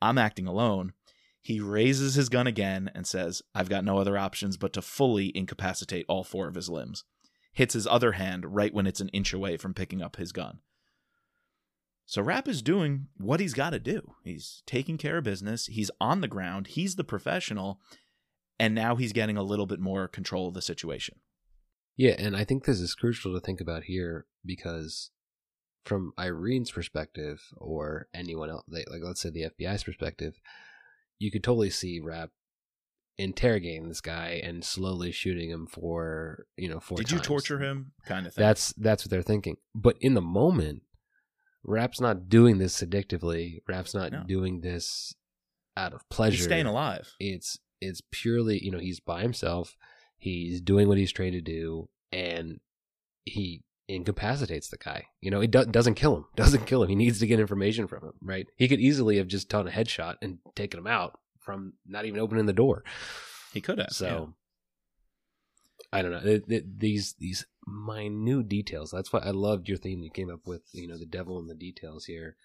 I'm 0.00 0.18
acting 0.18 0.46
alone. 0.46 0.92
He 1.40 1.58
raises 1.58 2.14
his 2.14 2.28
gun 2.28 2.46
again 2.46 2.92
and 2.94 3.08
says, 3.08 3.42
I've 3.56 3.68
got 3.68 3.84
no 3.84 3.98
other 3.98 4.16
options 4.16 4.56
but 4.56 4.72
to 4.74 4.82
fully 4.82 5.36
incapacitate 5.36 6.06
all 6.08 6.22
four 6.22 6.46
of 6.46 6.54
his 6.54 6.68
limbs. 6.68 7.02
Hits 7.52 7.74
his 7.74 7.88
other 7.88 8.12
hand 8.12 8.54
right 8.54 8.72
when 8.72 8.86
it's 8.86 9.00
an 9.00 9.08
inch 9.08 9.32
away 9.32 9.56
from 9.56 9.74
picking 9.74 10.00
up 10.00 10.14
his 10.14 10.30
gun. 10.30 10.60
So 12.06 12.22
Rapp 12.22 12.46
is 12.46 12.62
doing 12.62 13.06
what 13.16 13.40
he's 13.40 13.54
got 13.54 13.70
to 13.70 13.78
do. 13.78 14.14
He's 14.22 14.62
taking 14.66 14.98
care 14.98 15.18
of 15.18 15.24
business. 15.24 15.66
He's 15.66 15.90
on 16.00 16.20
the 16.20 16.28
ground. 16.28 16.68
He's 16.68 16.96
the 16.96 17.04
professional. 17.04 17.80
And 18.62 18.74
now 18.74 18.94
he's 18.96 19.12
getting 19.12 19.36
a 19.36 19.42
little 19.42 19.66
bit 19.66 19.80
more 19.80 20.06
control 20.06 20.46
of 20.48 20.54
the 20.54 20.62
situation. 20.62 21.16
Yeah, 21.96 22.14
and 22.18 22.36
I 22.36 22.44
think 22.44 22.64
this 22.64 22.80
is 22.80 22.94
crucial 22.94 23.34
to 23.34 23.40
think 23.40 23.60
about 23.60 23.84
here 23.84 24.26
because 24.46 25.10
from 25.84 26.12
Irene's 26.16 26.70
perspective 26.70 27.42
or 27.56 28.06
anyone 28.14 28.50
else, 28.50 28.62
like 28.68 28.86
let's 29.02 29.20
say 29.20 29.30
the 29.30 29.46
FBI's 29.50 29.82
perspective, 29.84 30.34
you 31.18 31.30
could 31.32 31.42
totally 31.42 31.70
see 31.70 31.98
Rapp 32.00 32.30
interrogating 33.18 33.88
this 33.88 34.00
guy 34.00 34.40
and 34.42 34.64
slowly 34.64 35.12
shooting 35.12 35.50
him 35.50 35.66
for 35.66 36.46
you 36.56 36.68
know 36.68 36.80
four. 36.80 36.98
Did 36.98 37.08
times. 37.08 37.20
you 37.20 37.24
torture 37.24 37.58
him? 37.58 37.92
Kind 38.06 38.26
of 38.26 38.34
thing. 38.34 38.42
That's 38.42 38.72
that's 38.74 39.04
what 39.04 39.10
they're 39.10 39.22
thinking. 39.22 39.56
But 39.74 39.96
in 40.00 40.14
the 40.14 40.22
moment, 40.22 40.82
Rapp's 41.64 42.00
not 42.00 42.28
doing 42.28 42.58
this 42.58 42.74
seductively. 42.74 43.62
Rapp's 43.68 43.94
not 43.94 44.12
No. 44.12 44.22
doing 44.26 44.60
this 44.60 45.14
out 45.76 45.92
of 45.92 46.08
pleasure. 46.08 46.36
he's 46.36 46.44
staying 46.44 46.66
alive. 46.66 47.10
It's 47.20 47.58
it's 47.82 48.02
purely 48.10 48.62
you 48.62 48.70
know 48.70 48.78
he's 48.78 49.00
by 49.00 49.22
himself. 49.22 49.76
He's 50.18 50.60
doing 50.60 50.88
what 50.88 50.98
he's 50.98 51.12
trained 51.12 51.34
to 51.34 51.40
do, 51.40 51.88
and 52.12 52.60
he 53.24 53.62
incapacitates 53.88 54.68
the 54.68 54.76
guy. 54.76 55.06
You 55.20 55.30
know, 55.30 55.40
it 55.40 55.50
do- 55.50 55.64
doesn't 55.64 55.94
kill 55.94 56.16
him. 56.16 56.24
Doesn't 56.36 56.66
kill 56.66 56.82
him. 56.82 56.88
He 56.88 56.94
needs 56.94 57.18
to 57.18 57.26
get 57.26 57.40
information 57.40 57.88
from 57.88 58.04
him. 58.04 58.12
Right? 58.22 58.46
He 58.56 58.68
could 58.68 58.80
easily 58.80 59.18
have 59.18 59.26
just 59.26 59.48
done 59.48 59.66
a 59.66 59.70
headshot 59.70 60.16
and 60.22 60.38
taken 60.54 60.78
him 60.78 60.86
out 60.86 61.18
from 61.40 61.74
not 61.86 62.04
even 62.06 62.20
opening 62.20 62.46
the 62.46 62.52
door. 62.52 62.84
He 63.52 63.60
could 63.60 63.78
have. 63.78 63.90
So 63.90 64.34
I 65.92 66.02
don't 66.02 66.12
know. 66.12 66.22
It, 66.24 66.44
it, 66.48 66.80
these 66.80 67.14
these 67.18 67.44
minute 67.66 68.48
details. 68.48 68.90
That's 68.90 69.12
why 69.12 69.20
I 69.20 69.30
loved 69.30 69.68
your 69.68 69.78
theme 69.78 70.02
you 70.02 70.10
came 70.10 70.30
up 70.30 70.46
with. 70.46 70.62
You 70.72 70.88
know, 70.88 70.98
the 70.98 71.06
devil 71.06 71.38
in 71.38 71.48
the 71.48 71.54
details 71.54 72.06
here 72.06 72.36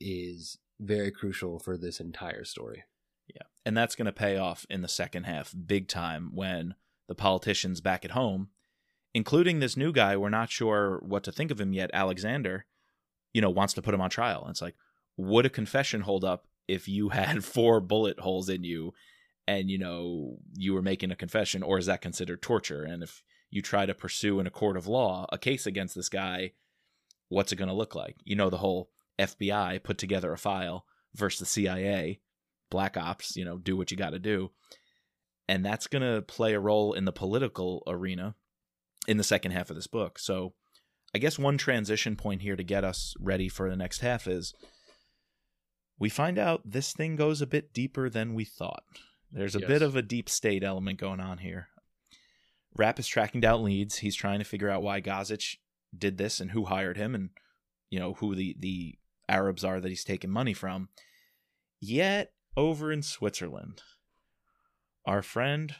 is 0.00 0.58
very 0.80 1.10
crucial 1.10 1.58
for 1.58 1.78
this 1.78 2.00
entire 2.00 2.44
story. 2.44 2.84
And 3.66 3.76
that's 3.76 3.94
going 3.94 4.06
to 4.06 4.12
pay 4.12 4.36
off 4.36 4.66
in 4.68 4.82
the 4.82 4.88
second 4.88 5.24
half 5.24 5.54
big 5.66 5.88
time 5.88 6.30
when 6.34 6.74
the 7.08 7.14
politicians 7.14 7.80
back 7.80 8.04
at 8.04 8.10
home, 8.10 8.48
including 9.14 9.60
this 9.60 9.76
new 9.76 9.92
guy, 9.92 10.16
we're 10.16 10.28
not 10.28 10.50
sure 10.50 11.00
what 11.04 11.24
to 11.24 11.32
think 11.32 11.50
of 11.50 11.60
him 11.60 11.72
yet, 11.72 11.90
Alexander, 11.92 12.66
you 13.32 13.40
know, 13.40 13.50
wants 13.50 13.74
to 13.74 13.82
put 13.82 13.94
him 13.94 14.00
on 14.00 14.10
trial. 14.10 14.42
And 14.42 14.50
it's 14.50 14.62
like, 14.62 14.76
would 15.16 15.46
a 15.46 15.50
confession 15.50 16.02
hold 16.02 16.24
up 16.24 16.46
if 16.68 16.88
you 16.88 17.08
had 17.10 17.44
four 17.44 17.80
bullet 17.80 18.20
holes 18.20 18.48
in 18.48 18.64
you 18.64 18.92
and, 19.46 19.70
you 19.70 19.78
know, 19.78 20.38
you 20.54 20.72
were 20.72 20.82
making 20.82 21.10
a 21.10 21.16
confession, 21.16 21.62
or 21.62 21.78
is 21.78 21.86
that 21.86 22.00
considered 22.00 22.40
torture? 22.40 22.82
And 22.82 23.02
if 23.02 23.22
you 23.50 23.60
try 23.60 23.84
to 23.84 23.94
pursue 23.94 24.40
in 24.40 24.46
a 24.46 24.50
court 24.50 24.76
of 24.76 24.86
law 24.86 25.26
a 25.30 25.38
case 25.38 25.66
against 25.66 25.94
this 25.94 26.08
guy, 26.08 26.52
what's 27.28 27.52
it 27.52 27.56
going 27.56 27.68
to 27.68 27.74
look 27.74 27.94
like? 27.94 28.16
You 28.24 28.36
know, 28.36 28.48
the 28.48 28.58
whole 28.58 28.90
FBI 29.18 29.82
put 29.82 29.98
together 29.98 30.32
a 30.32 30.38
file 30.38 30.86
versus 31.14 31.40
the 31.40 31.46
CIA 31.46 32.20
black 32.74 32.96
ops 32.96 33.36
you 33.36 33.44
know 33.44 33.56
do 33.56 33.76
what 33.76 33.90
you 33.90 33.96
got 33.96 34.10
to 34.10 34.18
do. 34.18 34.50
And 35.48 35.64
that's 35.64 35.86
going 35.86 36.02
to 36.02 36.22
play 36.22 36.54
a 36.54 36.60
role 36.60 36.92
in 36.94 37.04
the 37.04 37.12
political 37.12 37.82
arena 37.86 38.34
in 39.06 39.16
the 39.18 39.24
second 39.24 39.52
half 39.52 39.70
of 39.70 39.76
this 39.76 39.86
book. 39.86 40.18
So 40.18 40.54
i 41.14 41.18
guess 41.18 41.38
one 41.38 41.56
transition 41.58 42.16
point 42.16 42.42
here 42.42 42.56
to 42.56 42.64
get 42.64 42.82
us 42.82 43.14
ready 43.20 43.48
for 43.48 43.70
the 43.70 43.76
next 43.76 44.00
half 44.00 44.26
is 44.26 44.52
we 45.98 46.08
find 46.08 46.38
out 46.38 46.62
this 46.64 46.92
thing 46.92 47.14
goes 47.14 47.40
a 47.40 47.46
bit 47.46 47.72
deeper 47.72 48.10
than 48.10 48.34
we 48.34 48.44
thought. 48.44 48.82
There's 49.30 49.54
a 49.54 49.60
Yes. 49.60 49.68
bit 49.68 49.82
of 49.82 49.94
a 49.94 50.02
deep 50.02 50.28
state 50.28 50.64
element 50.64 50.98
going 50.98 51.20
on 51.20 51.38
here. 51.38 51.68
Rapp 52.76 52.98
is 52.98 53.06
tracking 53.06 53.40
down 53.40 53.62
leads. 53.62 53.98
He's 53.98 54.16
trying 54.16 54.40
to 54.40 54.44
figure 54.44 54.68
out 54.70 54.82
why 54.82 55.00
Gazich 55.00 55.58
did 55.96 56.18
this 56.18 56.40
and 56.40 56.50
who 56.50 56.64
hired 56.64 56.96
him 56.96 57.14
and 57.14 57.30
you 57.90 58.00
know 58.00 58.14
who 58.14 58.34
the 58.34 58.56
the 58.58 58.98
arabs 59.28 59.62
are 59.64 59.80
that 59.80 59.88
he's 59.88 60.02
taking 60.04 60.30
money 60.30 60.52
from. 60.54 60.88
Yet 61.80 62.32
over 62.56 62.92
in 62.92 63.02
Switzerland, 63.02 63.82
our 65.04 65.22
friend 65.22 65.74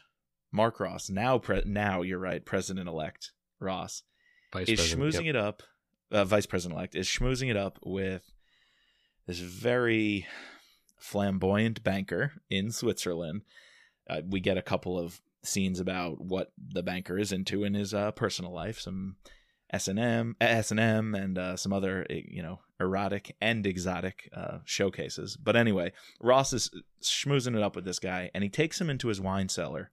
Mark 0.52 0.80
Ross, 0.80 1.10
now 1.10 1.38
pre- 1.38 1.62
now 1.66 2.02
you're 2.02 2.18
right, 2.18 2.44
President 2.44 2.88
elect 2.88 3.32
Ross, 3.60 4.02
Vice 4.52 4.68
is 4.68 4.80
schmoozing 4.80 5.26
yep. 5.26 5.34
it 5.34 5.36
up. 5.36 5.62
Uh, 6.12 6.24
Vice 6.24 6.46
President 6.46 6.78
elect 6.78 6.94
is 6.94 7.08
schmoozing 7.08 7.50
it 7.50 7.56
up 7.56 7.78
with 7.84 8.32
this 9.26 9.40
very 9.40 10.26
flamboyant 10.98 11.82
banker 11.82 12.32
in 12.50 12.70
Switzerland. 12.70 13.42
Uh, 14.08 14.20
we 14.28 14.40
get 14.40 14.58
a 14.58 14.62
couple 14.62 14.98
of 14.98 15.20
scenes 15.42 15.80
about 15.80 16.20
what 16.20 16.52
the 16.56 16.82
banker 16.82 17.18
is 17.18 17.32
into 17.32 17.64
in 17.64 17.74
his 17.74 17.92
uh, 17.92 18.10
personal 18.12 18.52
life, 18.52 18.78
some 18.78 19.16
S 19.74 19.88
and 19.88 19.98
M, 19.98 20.36
S 20.40 20.70
and 20.70 20.78
M, 20.80 21.14
and 21.14 21.36
uh, 21.36 21.56
some 21.56 21.72
other 21.72 22.06
eh, 22.08 22.22
you 22.28 22.42
know 22.42 22.60
erotic 22.80 23.34
and 23.40 23.66
exotic 23.66 24.28
uh, 24.36 24.58
showcases. 24.64 25.36
But 25.36 25.56
anyway, 25.56 25.92
Ross 26.20 26.52
is 26.52 26.70
schmoozing 27.02 27.56
it 27.56 27.62
up 27.62 27.74
with 27.76 27.84
this 27.84 27.98
guy, 27.98 28.30
and 28.34 28.44
he 28.44 28.50
takes 28.50 28.80
him 28.80 28.88
into 28.90 29.08
his 29.08 29.20
wine 29.20 29.48
cellar. 29.48 29.90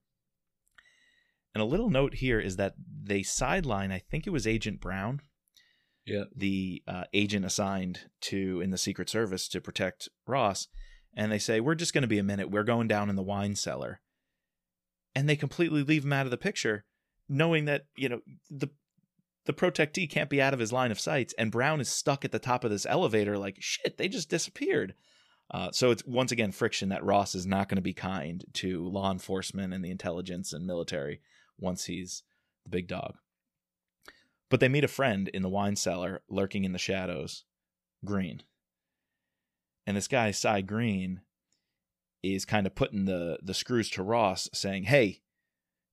And 1.53 1.61
a 1.61 1.65
little 1.65 1.89
note 1.89 2.15
here 2.15 2.39
is 2.39 2.55
that 2.57 2.75
they 3.03 3.23
sideline, 3.23 3.91
I 3.91 3.99
think 3.99 4.25
it 4.25 4.29
was 4.29 4.47
Agent 4.47 4.79
Brown, 4.79 5.21
Yeah. 6.05 6.25
the 6.35 6.81
uh, 6.87 7.03
agent 7.13 7.43
assigned 7.45 8.01
to 8.21 8.61
in 8.61 8.69
the 8.71 8.77
Secret 8.77 9.09
Service 9.09 9.47
to 9.49 9.59
protect 9.59 10.07
Ross, 10.25 10.67
and 11.13 11.31
they 11.31 11.39
say 11.39 11.59
we're 11.59 11.75
just 11.75 11.93
going 11.93 12.03
to 12.03 12.07
be 12.07 12.19
a 12.19 12.23
minute. 12.23 12.49
We're 12.51 12.63
going 12.63 12.87
down 12.87 13.09
in 13.09 13.15
the 13.17 13.23
wine 13.23 13.55
cellar, 13.55 13.99
and 15.15 15.27
they 15.27 15.35
completely 15.35 15.83
leave 15.83 16.05
him 16.05 16.13
out 16.13 16.25
of 16.25 16.31
the 16.31 16.37
picture, 16.37 16.85
knowing 17.27 17.65
that 17.65 17.85
you 17.97 18.07
know 18.09 18.21
the 18.49 18.69
the 19.45 19.53
protectee 19.53 20.09
can't 20.09 20.29
be 20.29 20.41
out 20.41 20.53
of 20.53 20.59
his 20.59 20.71
line 20.71 20.91
of 20.91 20.99
sight, 20.99 21.33
and 21.37 21.51
Brown 21.51 21.81
is 21.81 21.89
stuck 21.89 22.23
at 22.23 22.31
the 22.31 22.39
top 22.39 22.63
of 22.63 22.71
this 22.71 22.85
elevator. 22.85 23.37
Like 23.37 23.57
shit, 23.59 23.97
they 23.97 24.07
just 24.07 24.29
disappeared. 24.29 24.93
Uh, 25.49 25.69
so 25.71 25.91
it's 25.91 26.05
once 26.05 26.31
again 26.31 26.51
friction 26.51 26.89
that 26.89 27.03
Ross 27.03 27.35
is 27.35 27.45
not 27.45 27.67
going 27.67 27.75
to 27.75 27.81
be 27.81 27.93
kind 27.93 28.45
to 28.53 28.87
law 28.87 29.11
enforcement 29.11 29.73
and 29.73 29.83
the 29.83 29.91
intelligence 29.91 30.53
and 30.53 30.65
military 30.65 31.19
once 31.59 31.85
he's 31.85 32.23
the 32.63 32.69
big 32.69 32.87
dog. 32.87 33.15
But 34.49 34.59
they 34.59 34.69
meet 34.69 34.83
a 34.83 34.89
friend 34.89 35.27
in 35.29 35.41
the 35.41 35.49
wine 35.49 35.75
cellar 35.75 36.21
lurking 36.29 36.63
in 36.63 36.73
the 36.73 36.79
shadows, 36.79 37.43
Green. 38.05 38.43
And 39.85 39.97
this 39.97 40.07
guy, 40.07 40.31
Cy 40.31 40.61
Green, 40.61 41.21
is 42.23 42.45
kind 42.45 42.67
of 42.67 42.75
putting 42.75 43.05
the, 43.05 43.39
the 43.41 43.53
screws 43.53 43.89
to 43.91 44.03
Ross, 44.03 44.49
saying, 44.53 44.83
Hey, 44.83 45.21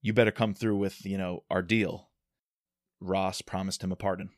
you 0.03 0.13
better 0.13 0.31
come 0.31 0.55
through 0.55 0.77
with, 0.77 1.05
you 1.05 1.19
know, 1.19 1.45
our 1.51 1.63
deal. 1.63 2.08
Ross 3.01 3.43
promised 3.43 3.83
him 3.83 3.93
a 3.93 3.97
pardon. 3.97 4.31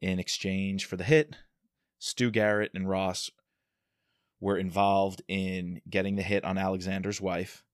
In 0.00 0.18
exchange 0.18 0.84
for 0.84 0.96
the 0.96 1.04
hit, 1.04 1.36
Stu 1.98 2.30
Garrett 2.30 2.72
and 2.74 2.88
Ross 2.88 3.30
were 4.40 4.58
involved 4.58 5.22
in 5.28 5.80
getting 5.88 6.16
the 6.16 6.22
hit 6.22 6.44
on 6.44 6.58
Alexander's 6.58 7.20
wife, 7.20 7.64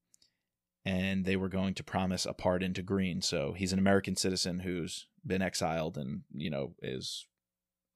and 0.85 1.25
they 1.25 1.37
were 1.37 1.49
going 1.49 1.75
to 1.75 1.85
promise 1.85 2.27
a 2.27 2.33
pardon 2.33 2.73
to 2.75 2.83
Green. 2.83 3.23
So 3.23 3.53
he's 3.53 3.73
an 3.73 3.79
American 3.79 4.15
citizen 4.15 4.61
who's 4.61 5.07
been 5.27 5.43
exiled 5.43 5.99
and 5.99 6.23
you 6.33 6.49
know 6.49 6.75
is 6.81 7.27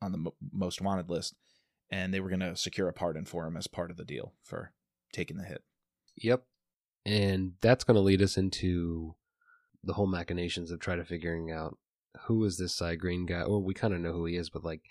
on 0.02 0.12
the 0.12 0.18
mo- 0.18 0.34
most 0.52 0.80
wanted 0.80 1.08
list, 1.08 1.36
and 1.90 2.12
they 2.12 2.20
were 2.20 2.28
going 2.28 2.40
to 2.40 2.56
secure 2.56 2.88
a 2.88 2.92
pardon 2.92 3.24
for 3.24 3.46
him 3.46 3.56
as 3.56 3.66
part 3.66 3.90
of 3.90 3.96
the 3.96 4.04
deal 4.04 4.34
for 4.42 4.72
taking 5.12 5.36
the 5.36 5.44
hit. 5.44 5.62
Yep. 6.16 6.44
And 7.06 7.52
that's 7.60 7.84
going 7.84 7.96
to 7.96 8.00
lead 8.00 8.22
us 8.22 8.36
into 8.36 9.14
the 9.82 9.92
whole 9.92 10.06
machinations 10.06 10.70
of 10.70 10.80
trying 10.80 10.98
to 10.98 11.04
figuring 11.04 11.52
out 11.52 11.78
who 12.26 12.44
is 12.44 12.56
this 12.56 12.74
Cy 12.74 12.94
Green 12.94 13.26
guy. 13.26 13.42
Or 13.42 13.60
we 13.60 13.74
kind 13.74 13.94
of 13.94 14.00
know 14.00 14.12
who 14.12 14.26
he 14.26 14.36
is, 14.36 14.50
but 14.50 14.64
like, 14.64 14.82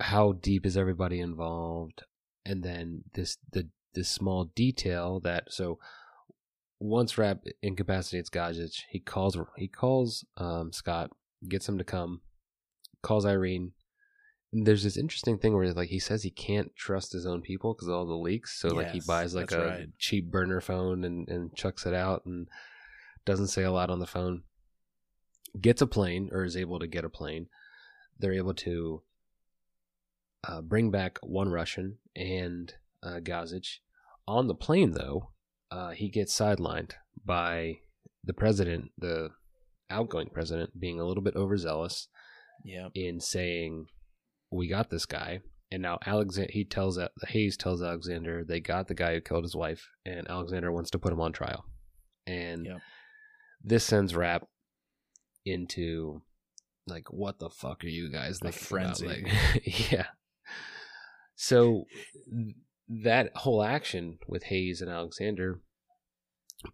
how 0.00 0.32
deep 0.32 0.66
is 0.66 0.76
everybody 0.76 1.20
involved? 1.20 2.02
And 2.44 2.62
then 2.62 3.04
this 3.14 3.38
the 3.52 3.68
this 3.94 4.08
small 4.08 4.50
detail 4.54 5.20
that 5.20 5.52
so 5.52 5.78
once 6.80 7.16
Rapp 7.16 7.44
incapacitates 7.62 8.28
Gazich, 8.28 8.82
he 8.90 8.98
calls 8.98 9.38
he 9.56 9.68
calls 9.68 10.24
um, 10.36 10.72
Scott, 10.72 11.10
gets 11.48 11.68
him 11.68 11.78
to 11.78 11.84
come, 11.84 12.20
calls 13.02 13.24
Irene. 13.24 13.72
And 14.52 14.66
there's 14.66 14.84
this 14.84 14.96
interesting 14.96 15.38
thing 15.38 15.54
where 15.54 15.72
like 15.72 15.88
he 15.88 15.98
says 15.98 16.22
he 16.22 16.30
can't 16.30 16.74
trust 16.76 17.12
his 17.12 17.26
own 17.26 17.40
people 17.40 17.74
because 17.74 17.88
all 17.88 18.06
the 18.06 18.14
leaks. 18.14 18.60
So 18.60 18.68
like 18.68 18.90
he 18.90 19.00
buys 19.06 19.34
like 19.34 19.52
a 19.52 19.66
right. 19.66 19.88
cheap 19.98 20.30
burner 20.30 20.60
phone 20.60 21.04
and 21.04 21.28
and 21.28 21.54
chucks 21.56 21.86
it 21.86 21.94
out 21.94 22.24
and 22.26 22.48
doesn't 23.24 23.48
say 23.48 23.62
a 23.62 23.72
lot 23.72 23.90
on 23.90 24.00
the 24.00 24.06
phone. 24.06 24.42
Gets 25.60 25.82
a 25.82 25.86
plane 25.86 26.30
or 26.32 26.44
is 26.44 26.56
able 26.56 26.78
to 26.80 26.86
get 26.86 27.04
a 27.04 27.08
plane. 27.08 27.46
They're 28.18 28.32
able 28.34 28.54
to 28.54 29.02
uh, 30.46 30.60
bring 30.60 30.90
back 30.90 31.18
one 31.22 31.50
Russian 31.50 31.98
and 32.16 32.72
uh, 33.02 33.20
Gazich. 33.22 33.78
On 34.26 34.46
the 34.46 34.54
plane, 34.54 34.92
though, 34.92 35.30
uh, 35.70 35.90
he 35.90 36.08
gets 36.08 36.36
sidelined 36.38 36.92
by 37.24 37.78
the 38.22 38.32
president, 38.34 38.90
the 38.98 39.30
outgoing 39.90 40.30
president, 40.32 40.78
being 40.78 40.98
a 40.98 41.04
little 41.04 41.22
bit 41.22 41.36
overzealous 41.36 42.08
Yeah. 42.64 42.88
in 42.94 43.20
saying, 43.20 43.86
"We 44.50 44.68
got 44.68 44.90
this 44.90 45.06
guy." 45.06 45.40
And 45.70 45.82
now 45.82 45.98
Alexander, 46.06 46.50
he 46.52 46.64
tells 46.64 46.98
Hayes 47.28 47.56
tells 47.56 47.82
Alexander 47.82 48.44
they 48.44 48.60
got 48.60 48.88
the 48.88 48.94
guy 48.94 49.14
who 49.14 49.20
killed 49.20 49.44
his 49.44 49.56
wife, 49.56 49.88
and 50.04 50.28
Alexander 50.28 50.72
wants 50.72 50.90
to 50.90 50.98
put 50.98 51.12
him 51.12 51.20
on 51.20 51.32
trial. 51.32 51.64
And 52.26 52.64
Yep. 52.66 52.80
this 53.62 53.84
sends 53.84 54.14
Rapp 54.14 54.48
into 55.44 56.22
like, 56.86 57.12
what 57.12 57.38
the 57.38 57.50
fuck 57.50 57.82
are 57.84 57.88
you 57.88 58.10
guys 58.10 58.40
about? 58.40 58.54
frenzy. 58.54 59.06
Like, 59.06 59.28
yeah. 59.90 60.06
So 61.34 61.84
that 62.88 63.30
whole 63.36 63.62
action 63.62 64.18
with 64.28 64.44
Hayes 64.44 64.80
and 64.80 64.90
Alexander 64.90 65.60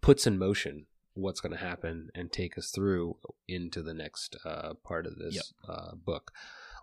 puts 0.01 0.27
in 0.27 0.37
motion 0.37 0.85
what's 1.13 1.41
going 1.41 1.51
to 1.51 1.57
happen 1.57 2.09
and 2.15 2.31
take 2.31 2.57
us 2.57 2.71
through 2.71 3.17
into 3.47 3.81
the 3.81 3.93
next 3.93 4.35
uh, 4.45 4.73
part 4.83 5.05
of 5.05 5.17
this 5.17 5.35
Yep. 5.35 5.43
uh, 5.67 5.91
book, 5.95 6.31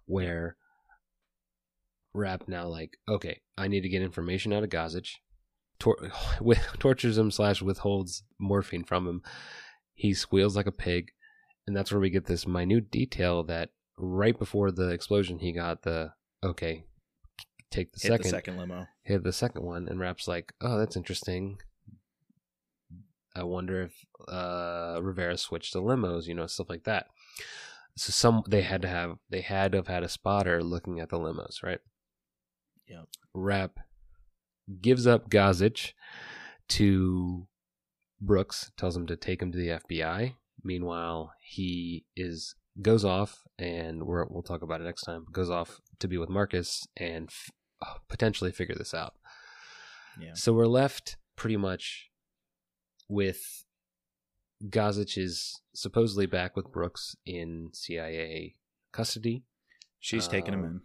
where 0.07 0.57
Rapp 2.15 2.49
now 2.49 2.67
like, 2.67 2.99
okay, 3.09 3.41
I 3.57 3.69
need 3.69 3.83
to 3.83 3.89
get 3.89 4.03
information 4.03 4.53
out 4.53 4.65
of 4.65 4.71
Gazich. 4.71 5.13
Tor- 5.79 6.11
with, 6.41 6.59
tortures 6.79 7.17
him 7.19 7.31
slash 7.31 7.63
withholds 7.63 8.23
morphine 8.39 8.85
from 8.85 9.07
him. 9.07 9.23
He 9.95 10.15
squeals 10.15 10.57
like 10.57 10.67
a 10.67 10.73
pig, 10.73 11.11
and 11.69 11.77
that's 11.77 11.93
where 11.93 12.01
we 12.01 12.11
get 12.11 12.27
this 12.27 12.47
minute 12.47 12.91
detail 12.91 13.45
that 13.45 13.69
right 13.99 14.37
before 14.39 14.71
the 14.73 14.89
explosion, 14.89 15.39
he 15.39 15.53
got 15.53 15.83
the 15.83 16.13
okay, 16.43 16.85
take 17.71 17.93
the 17.93 18.01
Hit 18.01 18.09
second, 18.09 18.23
the 18.25 18.29
second 18.29 18.57
limo. 18.57 18.87
hit 19.03 19.23
the 19.23 19.33
second 19.33 19.65
one, 19.65 19.87
and 19.89 20.01
Rapp's 20.01 20.27
like, 20.27 20.53
oh, 20.61 20.79
that's 20.79 20.97
interesting. 20.97 21.59
I 23.37 23.43
wonder 23.45 23.83
if 23.83 24.07
uh, 24.27 24.99
Rivera 25.01 25.37
switched 25.37 25.75
to 25.75 25.79
limos, 25.79 26.27
you 26.27 26.35
know, 26.35 26.47
stuff 26.47 26.69
like 26.69 26.85
that. 26.85 27.07
So 27.97 28.11
some 28.11 28.43
they 28.49 28.63
had 28.63 28.83
to 28.83 28.89
have 28.89 29.19
they 29.29 29.43
had 29.43 29.73
to 29.73 29.79
have 29.79 29.89
had 29.89 30.03
a 30.03 30.09
spotter 30.09 30.63
looking 30.63 31.01
at 31.01 31.11
the 31.11 31.19
limos, 31.19 31.63
right? 31.63 31.81
Yeah. 32.89 33.03
Rapp 33.35 33.79
gives 34.81 35.07
up 35.07 35.29
Gazich 35.29 35.93
to 36.71 37.47
Brooks, 38.21 38.73
tells 38.77 38.97
him 38.97 39.07
to 39.07 39.17
take 39.17 39.43
him 39.43 39.53
to 39.53 39.59
the 39.59 39.69
FBI. 39.69 40.35
Meanwhile, 40.65 41.33
he 41.49 42.05
is 42.17 42.55
goes 42.83 43.05
off, 43.05 43.39
and 43.59 44.05
we're, 44.05 44.27
we'll 44.29 44.43
talk 44.43 44.63
about 44.63 44.81
it 44.81 44.85
next 44.85 45.03
time. 45.03 45.25
Goes 45.33 45.51
off 45.51 45.81
to 45.99 46.07
be 46.09 46.19
with 46.19 46.29
Marcus 46.29 46.87
and 46.97 47.29
f- 47.29 47.51
uh, 47.83 47.95
potentially 48.09 48.53
figure 48.53 48.75
this 48.77 48.93
out. 48.95 49.15
Yeah. 50.21 50.33
So 50.35 50.53
we're 50.53 50.67
left 50.67 51.17
pretty 51.37 51.57
much 51.57 52.11
with 53.09 53.65
Gazich 54.69 55.17
is 55.17 55.61
supposedly 55.75 56.27
back 56.27 56.55
with 56.57 56.71
Brooks 56.73 57.17
in 57.25 57.71
CIA 57.73 58.55
custody. 58.93 59.45
She's 60.01 60.29
taking 60.29 60.55
him 60.55 60.61
Um, 60.61 60.67
in. 60.67 60.81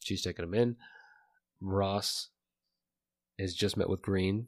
She's 0.00 0.22
taking 0.22 0.44
him 0.44 0.54
in. 0.54 0.76
Ross 1.60 2.30
has 3.38 3.54
just 3.54 3.76
met 3.76 3.88
with 3.88 4.00
Green, 4.02 4.46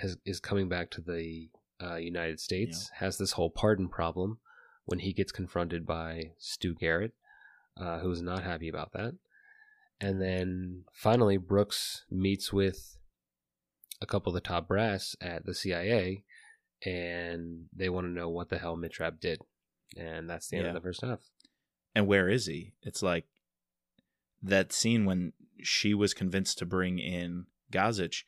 has 0.00 0.16
is 0.24 0.40
coming 0.40 0.68
back 0.68 0.90
to 0.92 1.00
the 1.00 1.48
uh, 1.82 1.96
United 1.96 2.38
States. 2.40 2.90
Has 2.96 3.18
this 3.18 3.32
whole 3.32 3.50
pardon 3.50 3.88
problem 3.88 4.38
when 4.84 5.00
he 5.00 5.12
gets 5.12 5.32
confronted 5.32 5.86
by 5.86 6.32
Stu 6.38 6.74
Garrett, 6.74 7.12
uh, 7.76 8.00
who 8.00 8.10
is 8.10 8.22
not 8.22 8.42
happy 8.42 8.68
about 8.68 8.92
that. 8.92 9.14
And 10.00 10.20
then 10.20 10.84
finally, 10.92 11.36
Brooks 11.36 12.04
meets 12.10 12.52
with 12.52 12.96
a 14.00 14.06
couple 14.06 14.30
of 14.30 14.34
the 14.34 14.40
top 14.40 14.66
brass 14.66 15.14
at 15.20 15.46
the 15.46 15.54
CIA, 15.54 16.24
and 16.84 17.66
they 17.72 17.88
want 17.88 18.06
to 18.06 18.10
know 18.10 18.28
what 18.28 18.48
the 18.48 18.58
hell 18.58 18.76
Mitch 18.76 18.98
Rapp 18.98 19.20
did. 19.20 19.40
And 19.96 20.28
that's 20.28 20.48
the 20.48 20.56
end 20.56 20.64
Yeah. 20.64 20.70
of 20.70 20.74
the 20.74 20.80
first 20.80 21.02
half. 21.02 21.20
And 21.94 22.06
where 22.08 22.28
is 22.28 22.46
he? 22.46 22.74
It's 22.82 23.02
like 23.02 23.26
that 24.42 24.72
scene 24.72 25.04
when 25.04 25.34
she 25.62 25.94
was 25.94 26.14
convinced 26.14 26.58
to 26.58 26.66
bring 26.66 26.98
in 26.98 27.46
Gazich. 27.70 28.24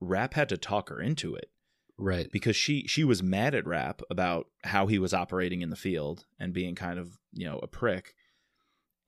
Rapp 0.00 0.34
had 0.34 0.48
to 0.48 0.56
talk 0.56 0.88
her 0.88 1.00
into 1.00 1.34
it 1.34 1.50
Right. 2.02 2.30
because 2.32 2.56
she 2.56 2.86
she 2.88 3.04
was 3.04 3.22
mad 3.22 3.54
at 3.54 3.66
Rapp 3.66 4.02
about 4.10 4.48
how 4.64 4.88
he 4.88 4.98
was 4.98 5.14
operating 5.14 5.62
in 5.62 5.70
the 5.70 5.76
field 5.76 6.26
and 6.36 6.52
being 6.52 6.74
kind 6.74 6.98
of 6.98 7.18
you 7.32 7.46
know 7.46 7.60
a 7.62 7.68
prick. 7.68 8.14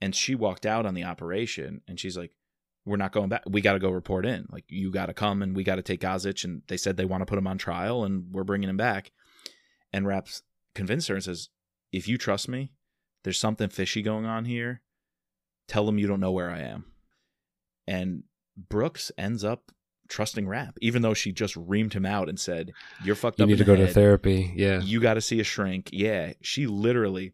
And 0.00 0.14
she 0.14 0.34
walked 0.36 0.64
out 0.64 0.86
on 0.86 0.94
the 0.94 1.02
operation, 1.02 1.80
and 1.88 1.98
she's 1.98 2.16
like, 2.16 2.36
"We're 2.84 2.96
not 2.96 3.12
going 3.12 3.30
back. 3.30 3.42
We 3.48 3.60
got 3.60 3.72
to 3.72 3.80
go 3.80 3.90
report 3.90 4.24
in. 4.26 4.46
Like 4.48 4.64
you 4.68 4.92
got 4.92 5.06
to 5.06 5.14
come, 5.14 5.42
and 5.42 5.56
we 5.56 5.64
got 5.64 5.76
to 5.76 5.82
take 5.82 6.00
Gazich." 6.02 6.44
And 6.44 6.62
they 6.68 6.76
said 6.76 6.96
they 6.96 7.04
want 7.04 7.22
to 7.22 7.26
put 7.26 7.38
him 7.38 7.48
on 7.48 7.58
trial, 7.58 8.04
and 8.04 8.32
we're 8.32 8.44
bringing 8.44 8.68
him 8.68 8.76
back. 8.76 9.10
And 9.92 10.06
Rapp's 10.06 10.42
convinced 10.74 11.08
her 11.08 11.16
and 11.16 11.24
says, 11.24 11.48
"If 11.90 12.06
you 12.06 12.16
trust 12.16 12.48
me, 12.48 12.72
there's 13.24 13.40
something 13.40 13.70
fishy 13.70 14.02
going 14.02 14.24
on 14.24 14.44
here. 14.44 14.82
Tell 15.66 15.84
them 15.84 15.98
you 15.98 16.06
don't 16.06 16.20
know 16.20 16.32
where 16.32 16.50
I 16.50 16.60
am." 16.60 16.84
And 17.88 18.24
Brooks 18.56 19.10
ends 19.18 19.42
up 19.42 19.72
trusting 20.08 20.46
Rapp, 20.46 20.76
even 20.80 21.02
though 21.02 21.14
she 21.14 21.32
just 21.32 21.54
reamed 21.54 21.92
him 21.92 22.06
out 22.06 22.28
and 22.28 22.38
said, 22.38 22.72
"You're 23.02 23.14
fucked 23.14 23.38
You 23.38 23.44
up." 23.44 23.48
You 23.48 23.56
need 23.56 23.58
to 23.58 23.64
go 23.64 23.76
to 23.76 23.86
therapy. 23.86 24.52
Yeah. 24.54 24.80
You 24.80 25.00
got 25.00 25.14
to 25.14 25.20
see 25.20 25.40
a 25.40 25.44
shrink. 25.44 25.90
Yeah, 25.92 26.32
she 26.40 26.66
literally. 26.66 27.32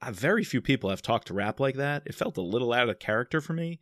Uh, 0.00 0.12
very 0.12 0.44
few 0.44 0.60
people 0.60 0.90
have 0.90 1.02
talked 1.02 1.26
to 1.26 1.34
Rapp 1.34 1.58
like 1.58 1.74
that. 1.74 2.04
It 2.06 2.14
felt 2.14 2.36
a 2.36 2.42
little 2.42 2.72
out 2.72 2.88
of 2.88 3.00
character 3.00 3.40
for 3.40 3.52
me, 3.52 3.80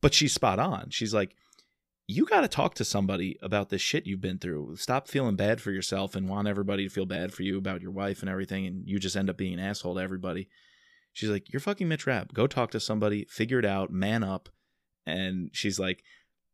but 0.00 0.14
she's 0.14 0.32
spot 0.32 0.58
on. 0.58 0.88
She's 0.88 1.12
like, 1.12 1.36
you 2.08 2.24
got 2.24 2.40
to 2.40 2.48
talk 2.48 2.74
to 2.76 2.84
somebody 2.84 3.38
about 3.42 3.68
this 3.68 3.82
shit 3.82 4.06
you've 4.06 4.20
been 4.20 4.38
through. 4.38 4.76
Stop 4.76 5.08
feeling 5.08 5.36
bad 5.36 5.60
for 5.60 5.70
yourself 5.70 6.16
and 6.16 6.28
want 6.28 6.48
everybody 6.48 6.84
to 6.88 6.92
feel 6.92 7.06
bad 7.06 7.32
for 7.32 7.42
you 7.42 7.58
about 7.58 7.82
your 7.82 7.90
wife 7.90 8.20
and 8.20 8.30
everything, 8.30 8.66
and 8.66 8.88
you 8.88 8.98
just 8.98 9.16
end 9.16 9.28
up 9.30 9.36
being 9.36 9.54
an 9.54 9.60
asshole 9.60 9.94
to 9.96 10.00
everybody. 10.00 10.48
She's 11.12 11.28
like, 11.28 11.52
you're 11.52 11.60
fucking 11.60 11.88
Mitch 11.88 12.06
Rapp. 12.06 12.32
Go 12.32 12.46
talk 12.46 12.70
to 12.70 12.80
somebody, 12.80 13.26
figure 13.28 13.58
it 13.58 13.66
out, 13.66 13.90
man 13.90 14.24
up. 14.24 14.48
And 15.04 15.50
she's 15.52 15.78
like, 15.78 16.02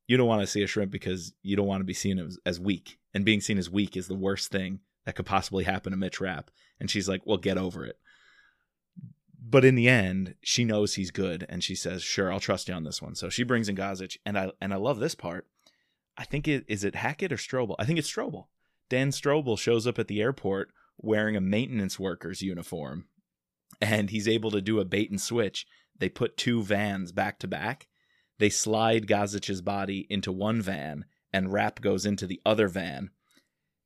you 0.09 0.17
don't 0.17 0.27
want 0.27 0.41
to 0.41 0.47
see 0.47 0.63
a 0.63 0.67
shrimp 0.67 0.91
because 0.91 1.33
you 1.43 1.55
don't 1.55 1.67
want 1.67 1.81
to 1.81 1.85
be 1.85 1.95
seen 1.95 2.19
as, 2.19 2.39
as 2.45 2.59
weak. 2.59 2.99
And 3.15 3.25
being 3.25 3.41
seen 3.41 3.59
as 3.59 3.71
weak 3.71 3.97
is 3.97 4.09
the 4.09 4.15
worst 4.15 4.51
thing 4.51 4.81
that 5.05 5.15
could 5.15 5.27
possibly 5.27 5.65
happen 5.65 5.93
to 5.93 5.97
Mitch 5.97 6.21
Rapp. 6.21 6.51
And 6.81 6.91
she's 6.91 7.09
like, 7.09 7.23
well, 7.25 7.37
get 7.37 7.59
over 7.59 7.85
it. 7.85 7.99
But 9.41 9.65
in 9.65 9.77
the 9.77 9.89
end, 9.89 10.35
she 10.43 10.65
knows 10.65 10.95
he's 10.95 11.11
good, 11.11 11.47
and 11.49 11.65
she 11.65 11.75
says, 11.75 12.03
"Sure, 12.03 12.31
I'll 12.31 12.41
trust 12.41 12.69
you 12.69 12.75
on 12.75 12.85
this 12.85 13.01
one." 13.01 13.15
So 13.15 13.31
she 13.31 13.45
brings 13.45 13.69
in 13.69 13.77
Gazich, 13.77 14.19
and 14.27 14.39
I 14.39 14.51
and 14.61 14.75
I 14.75 14.77
love 14.77 14.99
this 14.99 15.15
part. 15.15 15.47
I 16.19 16.25
think 16.25 16.47
it 16.47 16.67
is 16.69 16.85
it 16.85 16.97
Hackett 16.97 17.33
or 17.33 17.37
Strobel. 17.37 17.77
I 17.79 17.87
think 17.87 17.99
it's 17.99 18.13
Strobel. 18.13 18.49
Dan 18.91 19.11
Strobel 19.11 19.59
shows 19.59 19.87
up 19.87 19.99
at 19.99 20.09
the 20.09 20.21
airport 20.21 20.71
wearing 20.99 21.35
a 21.35 21.41
maintenance 21.41 21.99
worker's 21.99 22.43
uniform, 22.43 23.07
and 23.81 24.11
he's 24.11 24.29
able 24.29 24.51
to 24.51 24.61
do 24.61 24.81
a 24.81 24.85
bait 24.85 25.11
and 25.11 25.21
switch. 25.21 25.67
They 25.97 26.11
put 26.11 26.37
two 26.37 26.63
vans 26.63 27.13
back 27.13 27.39
to 27.39 27.49
back. 27.49 27.88
They 28.39 28.51
slide 28.51 29.07
Gazich's 29.07 29.61
body 29.61 30.07
into 30.09 30.33
one 30.33 30.63
van, 30.63 31.05
and 31.33 31.53
Rapp 31.53 31.81
goes 31.81 32.07
into 32.07 32.27
the 32.27 32.41
other 32.47 32.69
van. 32.69 33.11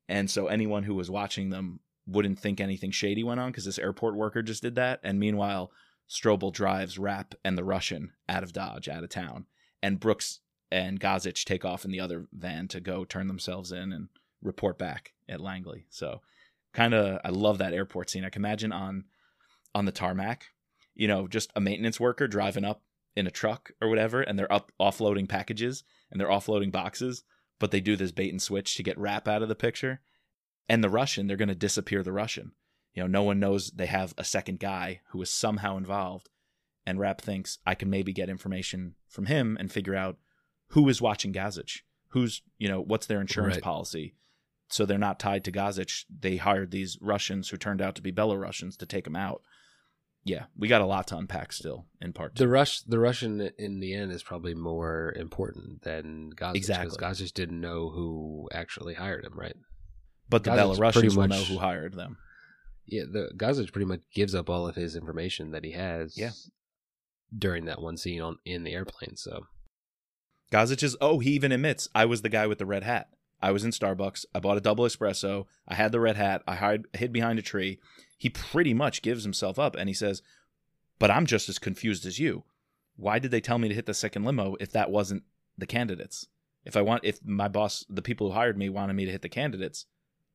And 0.08 0.30
so 0.30 0.46
anyone 0.46 0.82
who 0.82 0.94
was 0.94 1.10
watching 1.10 1.50
them 1.50 1.80
wouldn't 2.06 2.38
think 2.38 2.60
anything 2.60 2.90
shady 2.90 3.24
went 3.24 3.40
on 3.40 3.50
because 3.50 3.64
this 3.64 3.78
airport 3.78 4.14
worker 4.14 4.42
just 4.42 4.62
did 4.62 4.74
that. 4.74 5.00
And 5.02 5.18
meanwhile, 5.18 5.70
Strobel 6.08 6.52
drives 6.52 6.98
Rapp 6.98 7.34
and 7.44 7.56
the 7.56 7.64
Russian 7.64 8.12
out 8.28 8.42
of 8.42 8.52
Dodge, 8.52 8.88
out 8.88 9.04
of 9.04 9.10
town. 9.10 9.46
And 9.82 10.00
Brooks 10.00 10.40
and 10.70 11.00
Gazich 11.00 11.44
take 11.44 11.64
off 11.64 11.84
in 11.84 11.90
the 11.90 12.00
other 12.00 12.26
van 12.32 12.68
to 12.68 12.80
go 12.80 13.04
turn 13.04 13.28
themselves 13.28 13.72
in 13.72 13.92
and 13.92 14.08
report 14.42 14.78
back 14.78 15.12
at 15.28 15.40
Langley. 15.40 15.86
So 15.90 16.20
kind 16.72 16.94
of 16.94 17.20
I 17.24 17.30
love 17.30 17.58
that 17.58 17.74
airport 17.74 18.10
scene. 18.10 18.24
I 18.24 18.30
can 18.30 18.42
imagine 18.42 18.72
on 18.72 19.04
on 19.74 19.84
the 19.84 19.92
tarmac, 19.92 20.46
you 20.94 21.08
know, 21.08 21.26
just 21.26 21.50
a 21.56 21.60
maintenance 21.60 21.98
worker 21.98 22.28
driving 22.28 22.64
up 22.64 22.82
in 23.14 23.26
a 23.26 23.30
truck 23.30 23.72
or 23.80 23.88
whatever 23.88 24.20
and 24.22 24.38
they're 24.38 24.52
up 24.52 24.72
offloading 24.80 25.28
packages 25.28 25.84
and 26.10 26.20
they're 26.20 26.28
offloading 26.28 26.72
boxes, 26.72 27.24
but 27.58 27.70
they 27.70 27.80
do 27.80 27.96
this 27.96 28.12
bait 28.12 28.30
and 28.30 28.40
switch 28.42 28.74
to 28.76 28.82
get 28.82 28.98
Rapp 28.98 29.28
out 29.28 29.42
of 29.42 29.48
the 29.48 29.54
picture. 29.54 30.00
And 30.68 30.82
the 30.82 30.88
Russian, 30.90 31.26
they're 31.26 31.36
going 31.36 31.48
to 31.48 31.54
disappear 31.54 32.02
the 32.02 32.12
Russian. 32.12 32.52
You 32.94 33.02
know, 33.02 33.06
no 33.06 33.22
one 33.22 33.40
knows 33.40 33.70
they 33.70 33.86
have 33.86 34.14
a 34.16 34.24
second 34.24 34.58
guy 34.60 35.00
who 35.10 35.20
is 35.22 35.30
somehow 35.30 35.76
involved. 35.76 36.28
And 36.86 36.98
Rapp 36.98 37.20
thinks 37.20 37.58
I 37.66 37.74
can 37.74 37.90
maybe 37.90 38.12
get 38.12 38.28
information 38.28 38.94
from 39.08 39.26
him 39.26 39.56
and 39.58 39.70
figure 39.70 39.94
out 39.94 40.18
who 40.68 40.88
is 40.88 41.00
watching 41.02 41.32
Gazich, 41.32 41.80
who's, 42.08 42.42
you 42.58 42.68
know, 42.68 42.80
what's 42.80 43.06
their 43.06 43.20
insurance 43.20 43.56
Right. 43.56 43.62
policy. 43.62 44.14
So 44.68 44.86
they're 44.86 44.98
not 44.98 45.20
tied 45.20 45.44
to 45.44 45.52
Gazich. 45.52 46.06
They 46.08 46.36
hired 46.38 46.70
these 46.70 46.98
Russians 47.00 47.50
who 47.50 47.56
turned 47.56 47.82
out 47.82 47.94
to 47.96 48.02
be 48.02 48.10
Belarusians 48.12 48.76
to 48.78 48.86
take 48.86 49.06
him 49.06 49.16
out. 49.16 49.42
Yeah, 50.24 50.44
we 50.56 50.68
got 50.68 50.80
a 50.80 50.86
lot 50.86 51.08
to 51.08 51.16
unpack 51.16 51.52
still 51.52 51.86
in 52.00 52.12
part 52.12 52.36
two. 52.36 52.44
The 52.44 52.48
rush, 52.48 52.82
the 52.82 52.98
Russian 52.98 53.50
in 53.58 53.80
the 53.80 53.94
end 53.94 54.12
is 54.12 54.22
probably 54.22 54.54
more 54.54 55.12
important 55.16 55.82
than 55.82 56.32
Gazich. 56.36 56.54
Exactly. 56.54 56.96
Because 56.96 57.20
Gazich 57.20 57.32
didn't 57.32 57.60
know 57.60 57.90
who 57.90 58.48
actually 58.52 58.94
hired 58.94 59.24
him, 59.24 59.36
right? 59.36 59.56
but 60.32 60.44
the 60.44 60.50
Gazich 60.50 60.78
Belarusians 60.78 61.16
will 61.16 61.28
know 61.28 61.44
who 61.44 61.58
hired 61.58 61.94
them. 61.94 62.16
Yeah, 62.86 63.02
the 63.10 63.30
Gazich 63.36 63.70
pretty 63.70 63.84
much 63.84 64.00
gives 64.14 64.34
up 64.34 64.48
all 64.48 64.66
of 64.66 64.76
his 64.76 64.96
information 64.96 65.50
that 65.50 65.62
he 65.62 65.72
has. 65.72 66.16
Yeah. 66.16 66.30
During 67.36 67.66
that 67.66 67.80
one 67.80 67.96
scene 67.96 68.20
on 68.20 68.38
in 68.44 68.64
the 68.64 68.72
airplane, 68.72 69.16
so 69.16 69.46
Gazich 70.50 70.82
is, 70.82 70.96
oh, 71.00 71.18
he 71.18 71.30
even 71.32 71.52
admits, 71.52 71.88
I 71.94 72.06
was 72.06 72.22
the 72.22 72.28
guy 72.28 72.46
with 72.46 72.58
the 72.58 72.66
red 72.66 72.82
hat. 72.82 73.08
I 73.42 73.50
was 73.50 73.64
in 73.64 73.72
Starbucks. 73.72 74.24
I 74.34 74.40
bought 74.40 74.56
a 74.56 74.62
double 74.62 74.84
espresso. 74.84 75.46
I 75.66 75.74
had 75.74 75.92
the 75.92 76.00
red 76.00 76.16
hat. 76.16 76.42
I 76.46 76.54
hide, 76.54 76.84
hid 76.94 77.12
behind 77.12 77.38
a 77.38 77.42
tree. 77.42 77.80
He 78.16 78.30
pretty 78.30 78.72
much 78.72 79.02
gives 79.02 79.24
himself 79.24 79.58
up 79.58 79.74
and 79.74 79.88
he 79.88 79.94
says, 79.94 80.22
but 80.98 81.10
I'm 81.10 81.26
just 81.26 81.48
as 81.48 81.58
confused 81.58 82.06
as 82.06 82.20
you. 82.20 82.44
Why 82.96 83.18
did 83.18 83.32
they 83.32 83.40
tell 83.40 83.58
me 83.58 83.68
to 83.68 83.74
hit 83.74 83.86
the 83.86 83.94
second 83.94 84.24
limo 84.24 84.56
if 84.60 84.70
that 84.72 84.90
wasn't 84.90 85.24
the 85.58 85.66
candidates? 85.66 86.28
If 86.64 86.76
I 86.76 86.82
want, 86.82 87.04
if 87.04 87.18
my 87.24 87.48
boss, 87.48 87.84
the 87.90 88.02
people 88.02 88.28
who 88.28 88.34
hired 88.34 88.56
me 88.56 88.68
wanted 88.68 88.92
me 88.94 89.04
to 89.04 89.10
hit 89.10 89.22
the 89.22 89.28
candidates, 89.28 89.86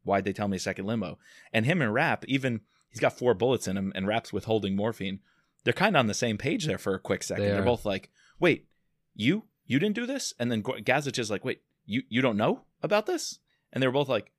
why'd 0.03 0.25
they 0.25 0.33
tell 0.33 0.49
me 0.49 0.57
a 0.57 0.59
second 0.59 0.85
limo? 0.85 1.17
And 1.53 1.65
him 1.65 1.81
and 1.81 1.93
Rapp, 1.93 2.25
even, 2.25 2.61
he's 2.89 2.99
got 2.99 3.17
four 3.17 3.33
bullets 3.33 3.69
in 3.69 3.77
him 3.77 3.93
and 3.95 4.07
Rapp's 4.07 4.33
withholding 4.33 4.75
morphine. 4.75 5.19
They're 5.63 5.71
kind 5.71 5.95
of 5.95 6.01
on 6.01 6.07
the 6.07 6.13
same 6.13 6.37
page 6.37 6.65
there 6.65 6.77
for 6.77 6.93
a 6.95 6.99
quick 6.99 7.23
second. 7.23 7.45
They 7.45 7.51
are 7.51 7.61
are. 7.61 7.65
both 7.65 7.85
like, 7.85 8.09
"Wait, 8.39 8.67
you 9.15 9.43
you 9.65 9.79
didn't 9.79 9.95
do 9.95 10.05
this?" 10.05 10.33
And 10.39 10.49
then 10.49 10.63
Gazich 10.63 11.19
is 11.19 11.29
like, 11.29 11.43
"Wait, 11.43 11.61
you 11.85 12.03
you 12.07 12.21
don't 12.21 12.37
know 12.37 12.63
about 12.81 13.05
this?" 13.05 13.39
And 13.71 13.81
they 13.81 13.87
were 13.87 13.93
both 13.93 14.09
like, 14.09 14.31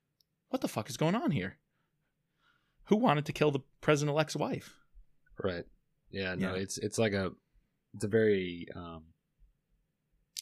"What 0.49 0.61
the 0.61 0.67
fuck 0.67 0.89
is 0.89 0.97
going 0.97 1.15
on 1.15 1.31
here? 1.31 1.57
Who 2.85 2.95
wanted 2.95 3.25
to 3.25 3.33
kill 3.33 3.51
the 3.51 3.61
president 3.81 4.13
elect's 4.15 4.35
wife?" 4.35 4.75
Right. 5.43 5.65
Yeah. 6.11 6.35
No, 6.35 6.55
Yeah. 6.55 6.61
it's 6.61 6.77
it's 6.77 6.97
like 6.97 7.13
a 7.13 7.31
it's 7.93 8.03
a 8.03 8.07
very 8.09 8.67
um, 8.75 9.03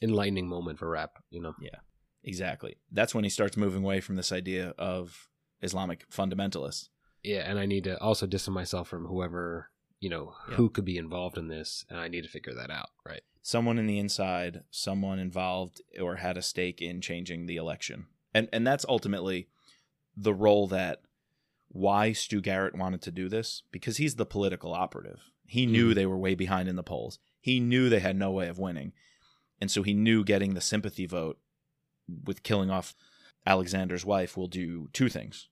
enlightening 0.01 0.47
moment 0.47 0.79
for 0.79 0.89
Rapp. 0.89 1.23
You 1.29 1.41
know. 1.41 1.53
Yeah. 1.61 1.79
Exactly. 2.23 2.77
That's 2.91 3.15
when 3.15 3.23
he 3.23 3.29
starts 3.29 3.55
moving 3.57 3.83
away 3.83 4.01
from 4.01 4.15
this 4.15 4.31
idea 4.31 4.73
of 4.77 5.29
Islamic 5.61 6.09
fundamentalists. 6.09 6.89
Yeah, 7.23 7.49
and 7.49 7.57
I 7.59 7.65
need 7.65 7.85
to 7.85 7.99
also 8.01 8.27
distance 8.27 8.53
myself 8.53 8.87
from 8.87 9.05
whoever 9.05 9.69
you 9.99 10.09
know 10.09 10.35
Yeah. 10.49 10.55
who 10.55 10.69
could 10.69 10.85
be 10.85 10.97
involved 10.97 11.37
in 11.37 11.47
this, 11.47 11.85
and 11.89 11.99
I 11.99 12.07
need 12.07 12.23
to 12.23 12.29
figure 12.29 12.53
that 12.53 12.69
out. 12.69 12.89
Right. 13.05 13.21
Someone 13.47 13.79
in 13.79 13.87
the 13.87 13.97
inside, 13.97 14.63
someone 14.71 15.19
involved 15.19 15.81
or 16.01 16.17
had 16.17 16.35
a 16.35 16.41
stake 16.41 16.81
in 16.81 16.99
changing 16.99 17.45
the 17.45 17.55
election. 17.55 18.07
And 18.33 18.49
and 18.51 18.67
that's 18.67 18.85
ultimately 18.89 19.47
the 20.17 20.33
role 20.33 20.67
that 20.67 21.03
why 21.69 22.11
Stu 22.11 22.41
Garrett 22.41 22.75
wanted 22.75 23.01
to 23.03 23.09
do 23.11 23.29
this 23.29 23.63
because 23.71 23.95
he's 23.95 24.15
the 24.15 24.25
political 24.25 24.73
operative. 24.73 25.31
He 25.45 25.65
knew 25.65 25.91
Mhm. 25.91 25.95
they 25.95 26.05
were 26.05 26.17
way 26.17 26.35
behind 26.35 26.67
in 26.67 26.75
the 26.75 26.83
polls. 26.83 27.19
He 27.39 27.61
knew 27.61 27.87
they 27.87 28.01
had 28.01 28.17
no 28.17 28.31
way 28.31 28.49
of 28.49 28.59
winning. 28.59 28.91
And 29.61 29.71
so 29.71 29.81
he 29.81 29.93
knew 29.93 30.25
getting 30.25 30.53
the 30.53 30.59
sympathy 30.59 31.05
vote 31.05 31.39
with 32.25 32.43
killing 32.43 32.69
off 32.69 32.95
Alexander's 33.45 34.03
wife 34.03 34.35
will 34.35 34.49
do 34.49 34.89
two 34.91 35.07
things. 35.07 35.47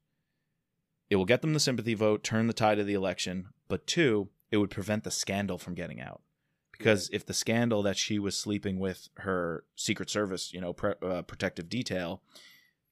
It 1.09 1.15
will 1.15 1.23
get 1.23 1.41
them 1.41 1.53
the 1.53 1.61
sympathy 1.61 1.93
vote, 1.93 2.25
turn 2.25 2.47
the 2.47 2.53
tide 2.53 2.77
of 2.77 2.87
the 2.87 2.93
election, 2.93 3.53
but 3.69 3.87
two, 3.87 4.31
it 4.51 4.57
would 4.57 4.69
prevent 4.69 5.05
the 5.05 5.11
scandal 5.11 5.57
from 5.57 5.75
getting 5.75 6.01
out. 6.01 6.21
Because 6.77 7.09
if 7.13 7.25
the 7.25 7.33
scandal 7.33 7.83
that 7.83 7.97
she 7.97 8.19
was 8.19 8.35
sleeping 8.35 8.79
with 8.79 9.09
her 9.17 9.63
Secret 9.75 10.09
Service, 10.09 10.53
you 10.53 10.61
know, 10.61 10.73
pre- 10.73 10.93
uh, 11.01 11.21
protective 11.21 11.69
detail 11.69 12.21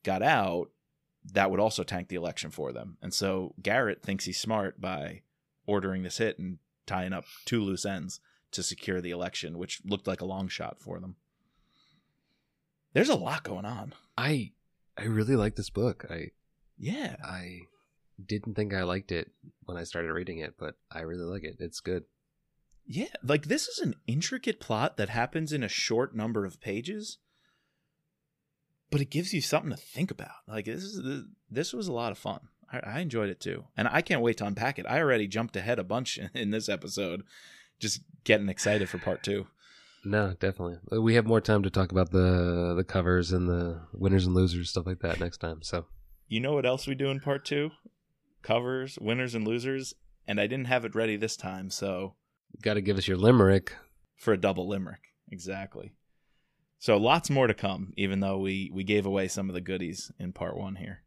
got 0.04 0.22
out, 0.22 0.70
that 1.32 1.52
would 1.52 1.60
also 1.60 1.84
tank 1.84 2.08
the 2.08 2.16
election 2.16 2.50
for 2.52 2.72
them. 2.72 2.98
And 3.02 3.14
so 3.14 3.54
Garrett 3.62 4.02
thinks 4.02 4.26
he's 4.26 4.40
smart 4.40 4.80
by 4.80 5.22
ordering 5.66 6.04
this 6.04 6.18
hit 6.18 6.38
and 6.40 6.60
tying 6.86 7.14
up 7.14 7.26
two 7.46 7.62
loose 7.62 7.86
ends 7.86 8.20
to 8.52 8.64
secure 8.64 9.02
the 9.02 9.12
election, 9.12 9.58
which 9.58 9.82
looked 9.86 10.08
like 10.08 10.22
a 10.22 10.26
long 10.26 10.48
shot 10.48 10.80
for 10.80 11.00
them. 11.00 11.16
There's 12.94 13.10
a 13.10 13.16
lot 13.16 13.44
going 13.44 13.66
on. 13.66 13.94
I 14.18 14.52
I 14.98 15.06
really 15.06 15.36
like 15.36 15.56
this 15.56 15.70
book. 15.70 16.06
I 16.10 16.32
Yeah. 16.78 17.16
I 17.24 17.62
didn't 18.24 18.56
think 18.56 18.74
I 18.74 18.84
liked 18.84 19.12
it 19.12 19.32
when 19.66 19.78
I 19.78 19.84
started 19.84 20.14
reading 20.14 20.38
it, 20.38 20.56
but 20.58 20.76
I 20.92 21.02
really 21.02 21.26
like 21.26 21.44
it. 21.44 21.58
It's 21.60 21.80
good. 21.80 22.04
Yeah, 22.86 23.08
like 23.24 23.46
this 23.46 23.68
is 23.68 23.80
an 23.80 23.96
intricate 24.08 24.60
plot 24.60 24.98
that 24.98 25.10
happens 25.10 25.54
in 25.54 25.64
a 25.64 25.70
short 25.70 26.16
number 26.16 26.46
of 26.46 26.60
pages, 26.60 27.18
but 28.92 29.02
it 29.02 29.10
gives 29.10 29.34
you 29.34 29.42
something 29.42 29.72
to 29.72 29.78
think 29.78 30.12
about. 30.12 30.32
Like 30.48 30.66
this 30.66 30.84
is 30.84 31.24
this 31.50 31.74
was 31.74 31.88
a 31.88 31.94
lot 31.94 32.12
of 32.12 32.18
fun. 32.18 32.42
I, 32.72 32.80
I 32.80 33.00
enjoyed 33.00 33.30
it 33.30 33.40
too, 33.40 33.66
and 33.78 33.88
I 33.88 34.02
can't 34.02 34.22
wait 34.22 34.38
to 34.38 34.46
unpack 34.46 34.80
it. 34.80 34.86
I 34.88 35.00
already 35.00 35.28
jumped 35.28 35.56
ahead 35.56 35.80
a 35.80 35.84
bunch 35.84 36.20
in 36.34 36.52
this 36.52 36.68
episode, 36.70 37.24
just 37.80 38.02
getting 38.24 38.50
excited 38.50 38.90
for 38.90 38.98
part 38.98 39.24
two. 39.24 39.48
No, 40.06 40.36
definitely. 40.38 40.80
Uh, 40.92 41.02
We 41.02 41.16
have 41.16 41.26
more 41.26 41.40
time 41.40 41.64
to 41.64 41.70
talk 41.70 41.92
about 41.92 42.12
the 42.12 42.74
the 42.76 42.84
covers 42.84 43.32
and 43.32 43.48
the 43.48 43.82
winners 43.94 44.26
and 44.26 44.36
losers 44.36 44.70
stuff 44.70 44.86
like 44.86 45.00
that 45.00 45.20
next 45.20 45.38
time. 45.38 45.62
So 45.62 45.86
You 46.28 46.42
know 46.42 46.54
what 46.54 46.66
else 46.66 46.86
we 46.86 46.96
do 46.96 47.10
in 47.10 47.22
part 47.22 47.46
two? 47.46 47.72
Covers, 48.42 49.00
winners, 49.00 49.36
and 49.36 49.48
losers. 49.48 49.94
And 50.28 50.40
I 50.40 50.48
didn't 50.48 50.68
have 50.68 50.84
it 50.86 50.96
ready 50.96 51.16
this 51.16 51.36
time, 51.38 51.70
so 51.70 52.16
got 52.62 52.76
to 52.76 52.82
give 52.82 52.98
us 52.98 53.08
your 53.08 53.18
limerick. 53.18 53.76
for 54.16 54.34
a 54.34 54.38
double 54.38 54.68
limerick. 54.68 55.02
Exactly. 55.32 55.94
So 56.80 56.98
lots 56.98 57.30
more 57.30 57.48
to 57.48 57.54
come, 57.54 57.94
even 57.98 58.20
though 58.20 58.38
we 58.38 58.70
we 58.74 58.84
gave 58.84 59.06
away 59.06 59.28
some 59.28 59.50
of 59.50 59.56
the 59.56 59.62
goodies 59.62 60.12
in 60.20 60.34
part 60.34 60.58
one 60.58 60.76
here. 60.76 61.04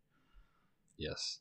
Yes. 0.99 1.41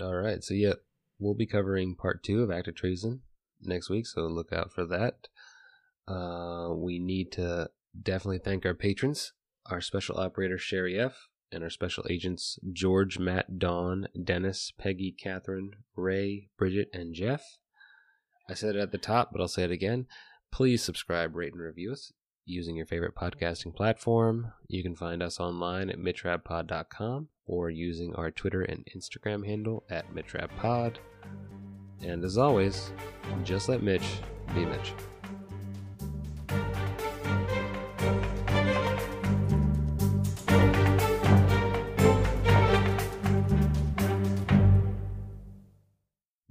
All 0.00 0.14
right. 0.16 0.42
So 0.42 0.54
yeah, 0.54 0.74
we'll 1.18 1.34
be 1.34 1.46
covering 1.46 1.94
part 1.94 2.22
two 2.22 2.42
of 2.42 2.50
Act 2.50 2.68
of 2.68 2.74
Treason 2.74 3.20
next 3.60 3.88
week. 3.88 4.06
So 4.06 4.22
look 4.22 4.52
out 4.52 4.72
for 4.72 4.84
that. 4.86 5.28
Uh, 6.08 6.74
we 6.74 6.98
need 6.98 7.30
to 7.32 7.70
definitely 8.00 8.40
thank 8.40 8.66
our 8.66 8.74
patrons, 8.74 9.32
our 9.66 9.80
special 9.80 10.18
operator 10.18 10.58
Sherry 10.58 10.98
F, 10.98 11.28
and 11.52 11.62
our 11.62 11.70
special 11.70 12.04
agents 12.10 12.58
George, 12.72 13.18
Matt, 13.20 13.58
Don, 13.58 14.08
Dennis, 14.22 14.72
Peggy, 14.76 15.14
Catherine, 15.16 15.70
Ray, 15.94 16.48
Bridget, 16.58 16.88
and 16.92 17.14
Jeff. 17.14 17.58
I 18.52 18.54
said 18.54 18.76
it 18.76 18.80
at 18.80 18.92
the 18.92 18.98
top, 18.98 19.30
but 19.32 19.40
I'll 19.40 19.48
say 19.48 19.64
it 19.64 19.70
again. 19.70 20.06
Please 20.50 20.82
subscribe, 20.82 21.34
rate, 21.34 21.54
and 21.54 21.62
review 21.62 21.92
us 21.92 22.12
using 22.44 22.76
your 22.76 22.84
favorite 22.84 23.14
podcasting 23.14 23.74
platform. 23.74 24.52
You 24.68 24.82
can 24.82 24.94
find 24.94 25.22
us 25.22 25.40
online 25.40 25.88
at 25.88 25.96
mitrapod.com 25.96 27.28
or 27.46 27.70
using 27.70 28.14
our 28.14 28.30
Twitter 28.30 28.60
and 28.60 28.86
Instagram 28.94 29.46
handle 29.46 29.84
at 29.88 30.14
mitrappod. 30.14 30.96
And 32.02 32.22
as 32.24 32.36
always, 32.36 32.92
just 33.42 33.70
let 33.70 33.82
Mitch 33.82 34.04
be 34.54 34.66
Mitch. 34.66 34.92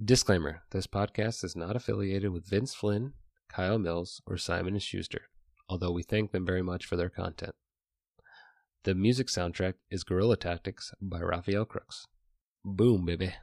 Disclaimer 0.04 0.62
This 0.72 0.88
podcast 0.88 1.44
is 1.44 1.54
not 1.54 1.76
affiliated 1.76 2.32
with 2.32 2.48
Vince 2.48 2.74
Flynn, 2.74 3.12
Kyle 3.48 3.78
Mills, 3.78 4.20
or 4.26 4.36
Simon 4.36 4.76
Schuster, 4.80 5.28
although 5.68 5.92
we 5.92 6.02
thank 6.02 6.32
them 6.32 6.44
very 6.44 6.62
much 6.62 6.86
for 6.86 6.96
their 6.96 7.08
content. 7.08 7.52
The 8.82 8.96
music 8.96 9.28
soundtrack 9.28 9.74
is 9.92 10.02
Guerrilla 10.02 10.36
Tactics 10.36 10.92
by 11.00 11.20
Raphael 11.20 11.64
Crooks. 11.64 12.08
Boom, 12.64 13.04
baby. 13.04 13.34